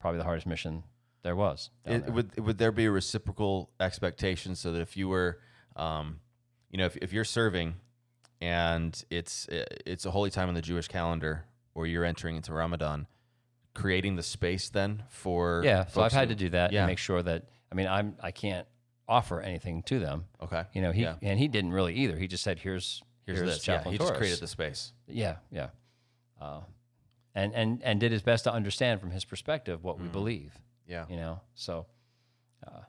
probably 0.00 0.18
the 0.18 0.24
hardest 0.24 0.46
mission 0.46 0.82
there 1.22 1.34
was. 1.36 1.70
it, 1.84 2.04
there. 2.04 2.12
would 2.14 2.38
would 2.44 2.58
there 2.58 2.72
be 2.72 2.84
a 2.84 2.90
reciprocal 2.90 3.70
expectation 3.80 4.54
so 4.54 4.70
that 4.72 4.80
if 4.80 4.96
you 4.96 5.08
were 5.08 5.40
um, 5.74 6.20
you 6.70 6.78
know 6.78 6.86
if, 6.86 6.96
if 6.98 7.12
you're 7.12 7.24
serving 7.24 7.74
and 8.40 9.02
it's 9.10 9.46
it's 9.50 10.04
a 10.06 10.10
holy 10.10 10.30
time 10.30 10.48
in 10.48 10.54
the 10.54 10.62
Jewish 10.62 10.88
calendar 10.88 11.44
or 11.74 11.86
you're 11.86 12.04
entering 12.04 12.36
into 12.36 12.52
Ramadan 12.52 13.06
creating 13.74 14.16
the 14.16 14.22
space 14.22 14.68
then 14.70 15.02
for 15.10 15.62
yeah, 15.64 15.86
so 15.86 16.02
I've 16.02 16.12
had 16.12 16.28
who- 16.28 16.34
to 16.34 16.38
do 16.44 16.48
that 16.50 16.72
yeah. 16.72 16.80
and 16.82 16.88
make 16.88 16.98
sure 16.98 17.22
that. 17.22 17.44
I 17.70 17.74
mean, 17.74 17.86
I'm 17.88 18.16
I 18.22 18.30
can't 18.30 18.66
offer 19.08 19.40
anything 19.40 19.82
to 19.84 19.98
them. 19.98 20.24
okay 20.42 20.64
You 20.72 20.80
know, 20.82 20.92
he 20.92 21.02
Yeah. 21.02 21.16
and 21.20 21.38
he 21.38 21.48
didn't 21.48 21.72
really 21.72 21.94
either. 21.94 22.16
He 22.16 22.26
just 22.26 22.42
said, 22.44 22.58
"Here's 22.58 23.02
here's, 23.26 23.38
here's, 23.38 23.56
this 23.56 23.68
yeah 23.68 23.82
he 23.84 23.98
just 23.98 24.14
created 24.14 24.40
the 24.40 24.46
space 24.46 24.92
Yeah, 25.08 25.36
yeah. 25.50 25.68
Uh, 26.40 26.60
and 27.34 27.52
and 27.54 27.82
and 27.82 28.00
did 28.00 28.12
his 28.12 28.22
best 28.22 28.44
to 28.44 28.52
understand 28.52 29.00
from 29.00 29.10
his 29.10 29.24
perspective 29.24 29.82
what 29.84 29.98
we 30.00 30.08
believe. 30.08 30.54
yeah 30.86 31.04
You 31.10 31.16
know, 31.16 31.40
so 31.54 31.86
uh, 32.66 32.80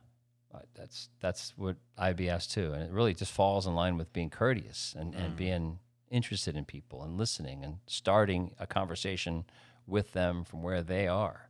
that's 0.75 1.09
that's 1.19 1.53
what 1.57 1.75
IBS 1.97 2.51
too, 2.51 2.73
and 2.73 2.83
it 2.83 2.91
really 2.91 3.13
just 3.13 3.31
falls 3.31 3.65
in 3.67 3.75
line 3.75 3.97
with 3.97 4.11
being 4.13 4.29
courteous 4.29 4.95
and 4.97 5.13
and 5.15 5.35
being 5.35 5.79
interested 6.09 6.55
in 6.55 6.63
people 6.65 7.03
and 7.03 7.17
listening 7.17 7.63
and 7.63 7.77
starting 7.85 8.53
a 8.59 8.65
conversation 8.67 9.43
with 9.85 10.13
them 10.13 10.43
from 10.43 10.63
where 10.63 10.81
they 10.81 11.07
are. 11.07 11.49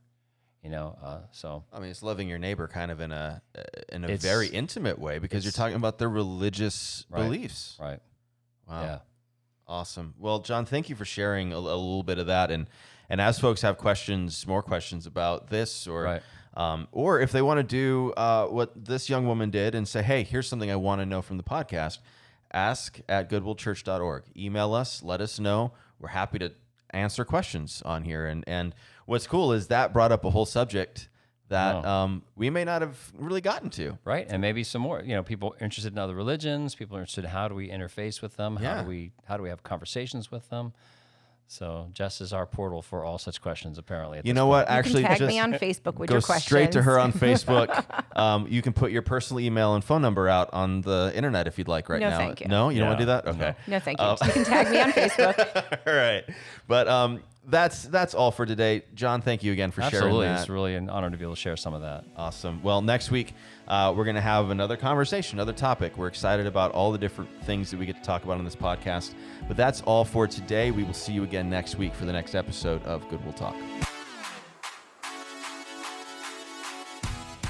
You 0.63 0.71
know, 0.71 0.97
uh, 1.01 1.19
so 1.31 1.63
I 1.71 1.79
mean, 1.79 1.89
it's 1.91 2.01
loving 2.03 2.27
your 2.27 2.39
neighbor 2.39 2.67
kind 2.67 2.91
of 2.91 2.99
in 2.99 3.11
a 3.11 3.41
uh, 3.57 3.61
in 3.89 4.03
a 4.03 4.17
very 4.17 4.47
intimate 4.47 4.99
way 4.99 5.19
because 5.19 5.45
you're 5.45 5.51
talking 5.51 5.75
about 5.77 5.97
their 5.99 6.09
religious 6.09 7.05
Right. 7.09 7.23
beliefs. 7.23 7.77
right, 7.79 7.99
Wow. 8.67 8.81
yeah. 8.81 8.99
Awesome. 9.67 10.13
Well, 10.17 10.39
John, 10.39 10.65
thank 10.65 10.89
you 10.89 10.95
for 10.95 11.03
sharing 11.05 11.51
a, 11.51 11.57
a 11.57 11.59
little 11.59 12.03
bit 12.03 12.19
of 12.19 12.27
that. 12.27 12.51
And 12.51 12.67
and 13.09 13.21
as 13.21 13.39
folks 13.39 13.61
have 13.61 13.77
questions, 13.77 14.45
more 14.47 14.63
questions 14.63 15.05
about 15.05 15.49
this, 15.49 15.87
or 15.87 16.03
Right. 16.03 16.21
Um, 16.57 16.87
or 16.91 17.21
if 17.21 17.31
they 17.31 17.41
want 17.41 17.59
to 17.59 17.63
do 17.63 18.11
uh, 18.17 18.47
what 18.47 18.85
this 18.85 19.09
young 19.09 19.25
woman 19.27 19.49
did 19.49 19.75
and 19.75 19.87
say, 19.87 20.01
hey, 20.01 20.23
here's 20.23 20.47
something 20.49 20.69
I 20.69 20.75
want 20.75 20.99
to 21.01 21.05
know 21.05 21.21
from 21.21 21.37
the 21.37 21.43
podcast, 21.43 21.99
ask 22.51 22.99
at 23.07 23.29
goodwillchurch.org. 23.29 24.23
Email 24.35 24.73
us, 24.73 25.01
let 25.03 25.21
us 25.21 25.39
know. 25.39 25.71
We're 25.99 26.09
happy 26.09 26.39
to 26.39 26.51
answer 26.91 27.23
questions 27.25 27.81
on 27.85 28.03
here. 28.03 28.25
And 28.25 28.43
and 28.47 28.73
what's 29.05 29.27
cool 29.27 29.53
is 29.53 29.67
that 29.67 29.93
brought 29.93 30.11
up 30.11 30.25
a 30.25 30.29
whole 30.31 30.45
subject 30.45 31.09
that 31.49 31.83
Wow. 31.85 32.03
um, 32.03 32.23
we 32.35 32.49
may 32.49 32.65
not 32.65 32.81
have 32.81 32.97
really 33.17 33.39
gotten 33.41 33.69
to. 33.71 33.97
right 34.03 34.25
and 34.29 34.41
maybe 34.41 34.63
some 34.65 34.81
more 34.81 35.01
you 35.01 35.15
know 35.15 35.23
people 35.23 35.55
interested 35.61 35.93
in 35.93 35.97
other 35.99 36.13
religions 36.15 36.75
people 36.75 36.97
are 36.97 36.99
interested 37.01 37.23
in 37.23 37.29
how 37.29 37.47
do 37.47 37.55
we 37.55 37.69
interface 37.69 38.21
with 38.21 38.35
them 38.35 38.57
how 38.57 38.63
Yeah. 38.63 38.81
do 38.83 38.87
we 38.89 39.11
how 39.25 39.37
do 39.37 39.43
we 39.43 39.49
have 39.49 39.63
conversations 39.63 40.29
with 40.29 40.49
them 40.49 40.73
so 41.49 41.87
jess 41.93 42.19
is 42.19 42.33
our 42.33 42.45
portal 42.45 42.81
for 42.81 43.03
all 43.05 43.17
such 43.17 43.41
questions 43.41 43.77
apparently 43.77 44.17
at 44.19 44.25
You 44.25 44.33
this 44.33 44.35
know 44.35 44.43
point. 44.43 44.49
what? 44.67 44.69
You 44.69 44.75
Actually, 44.75 45.01
can 45.03 45.09
tag 45.11 45.17
just 45.19 45.27
me 45.29 45.39
on 45.39 45.53
Facebook 45.53 45.95
with 45.95 46.09
go 46.09 46.15
your 46.15 46.21
questions. 46.21 46.43
straight 46.43 46.71
to 46.73 46.81
her 46.81 46.99
on 46.99 47.13
Facebook. 47.13 47.85
um, 48.17 48.47
you 48.49 48.61
can 48.61 48.73
put 48.73 48.91
your 48.91 49.01
personal 49.01 49.39
email 49.39 49.73
and 49.75 49.83
phone 49.83 50.01
number 50.01 50.27
out 50.27 50.49
on 50.53 50.81
the 50.81 51.11
internet 51.15 51.47
if 51.47 51.57
you'd 51.57 51.67
like 51.69 51.87
right 51.89 52.01
No, 52.01 52.09
now. 52.09 52.17
thank 52.17 52.41
you. 52.41 52.47
No, 52.47 52.69
you 52.69 52.79
don't 52.79 52.89
want 52.89 52.99
to 52.99 53.03
do 53.03 53.07
that? 53.07 53.27
Okay. 53.27 53.55
No, 53.67 53.79
thank 53.79 53.99
you. 53.99 54.05
Uh, 54.05 54.17
you 54.25 54.31
can 54.33 54.43
tag 54.43 54.69
me 54.69 54.81
on 54.81 54.91
Facebook. 54.93 55.79
all 55.87 55.93
right. 55.93 56.23
But 56.67 56.87
um, 56.89 57.23
that's 57.47 57.83
that's 57.83 58.13
all 58.13 58.31
for 58.31 58.45
today. 58.45 58.83
John, 58.93 59.21
thank 59.21 59.41
you 59.41 59.53
again 59.53 59.71
for 59.71 59.81
absolutely 59.81 60.25
sharing 60.25 60.37
it's 60.39 60.49
really 60.49 60.75
an 60.75 60.89
honor 60.89 61.09
to 61.09 61.17
be 61.17 61.23
able 61.23 61.35
to 61.35 61.39
share 61.39 61.55
some 61.55 61.73
of 61.73 61.81
that 61.81 62.03
Awesome. 62.15 62.61
Well, 62.61 62.81
next 62.81 63.09
week 63.09 63.33
uh, 63.67 63.93
we're 63.95 64.03
going 64.03 64.15
to 64.15 64.21
have 64.21 64.49
another 64.49 64.75
conversation, 64.75 65.39
another 65.39 65.53
topic. 65.53 65.97
We're 65.97 66.07
excited 66.07 66.45
about 66.45 66.73
all 66.73 66.91
the 66.91 66.97
different 66.97 67.29
things 67.43 67.71
that 67.71 67.79
we 67.79 67.85
get 67.85 67.95
to 67.95 68.01
talk 68.01 68.23
about 68.23 68.37
on 68.37 68.43
this 68.43 68.55
podcast. 68.55 69.13
But 69.47 69.55
that's 69.55 69.81
all 69.81 70.03
for 70.03 70.27
today. 70.27 70.71
We 70.71 70.83
will 70.83 70.93
see 70.93 71.13
you 71.13 71.23
again 71.23 71.49
next 71.49 71.77
week 71.77 71.93
for 71.93 72.05
the 72.05 72.13
next 72.13 72.35
episode 72.35 72.83
of 72.83 73.07
Goodwill 73.09 73.33
Talk. 73.33 73.55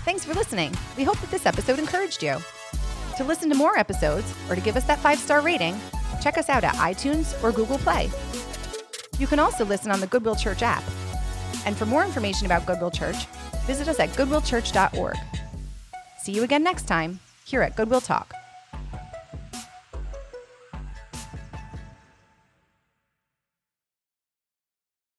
Thanks 0.06 0.24
for 0.24 0.34
listening. 0.34 0.74
We 0.96 1.04
hope 1.04 1.20
that 1.20 1.32
this 1.32 1.46
episode 1.46 1.80
encouraged 1.80 2.24
you. 2.24 2.38
To 3.18 3.24
listen 3.24 3.50
to 3.50 3.56
more 3.56 3.78
episodes 3.78 4.32
or 4.48 4.56
to 4.56 4.62
give 4.62 4.78
us 4.78 4.86
that 4.86 5.00
five 5.00 5.18
star 5.18 5.42
rating, 5.42 5.78
check 6.22 6.38
us 6.38 6.50
out 6.50 6.64
at 6.64 6.76
iTunes 6.76 7.42
or 7.44 7.52
Google 7.52 7.80
Play. 7.80 8.10
You 9.18 9.28
can 9.28 9.40
also 9.40 9.66
listen 9.66 9.92
on 9.92 10.00
the 10.00 10.08
Goodwill 10.08 10.36
Church 10.36 10.62
app. 10.62 10.84
And 11.66 11.76
for 11.76 11.86
more 11.86 12.06
information 12.06 12.46
about 12.46 12.66
Goodwill 12.66 12.92
Church, 12.92 13.26
visit 13.66 13.88
us 13.88 14.00
at 14.00 14.10
goodwillchurch.org. 14.10 15.18
See 16.22 16.32
you 16.32 16.44
again 16.44 16.64
next 16.64 16.88
time 16.88 17.20
here 17.46 17.62
at 17.62 17.76
Goodwill 17.76 18.02
Talk. 18.02 18.37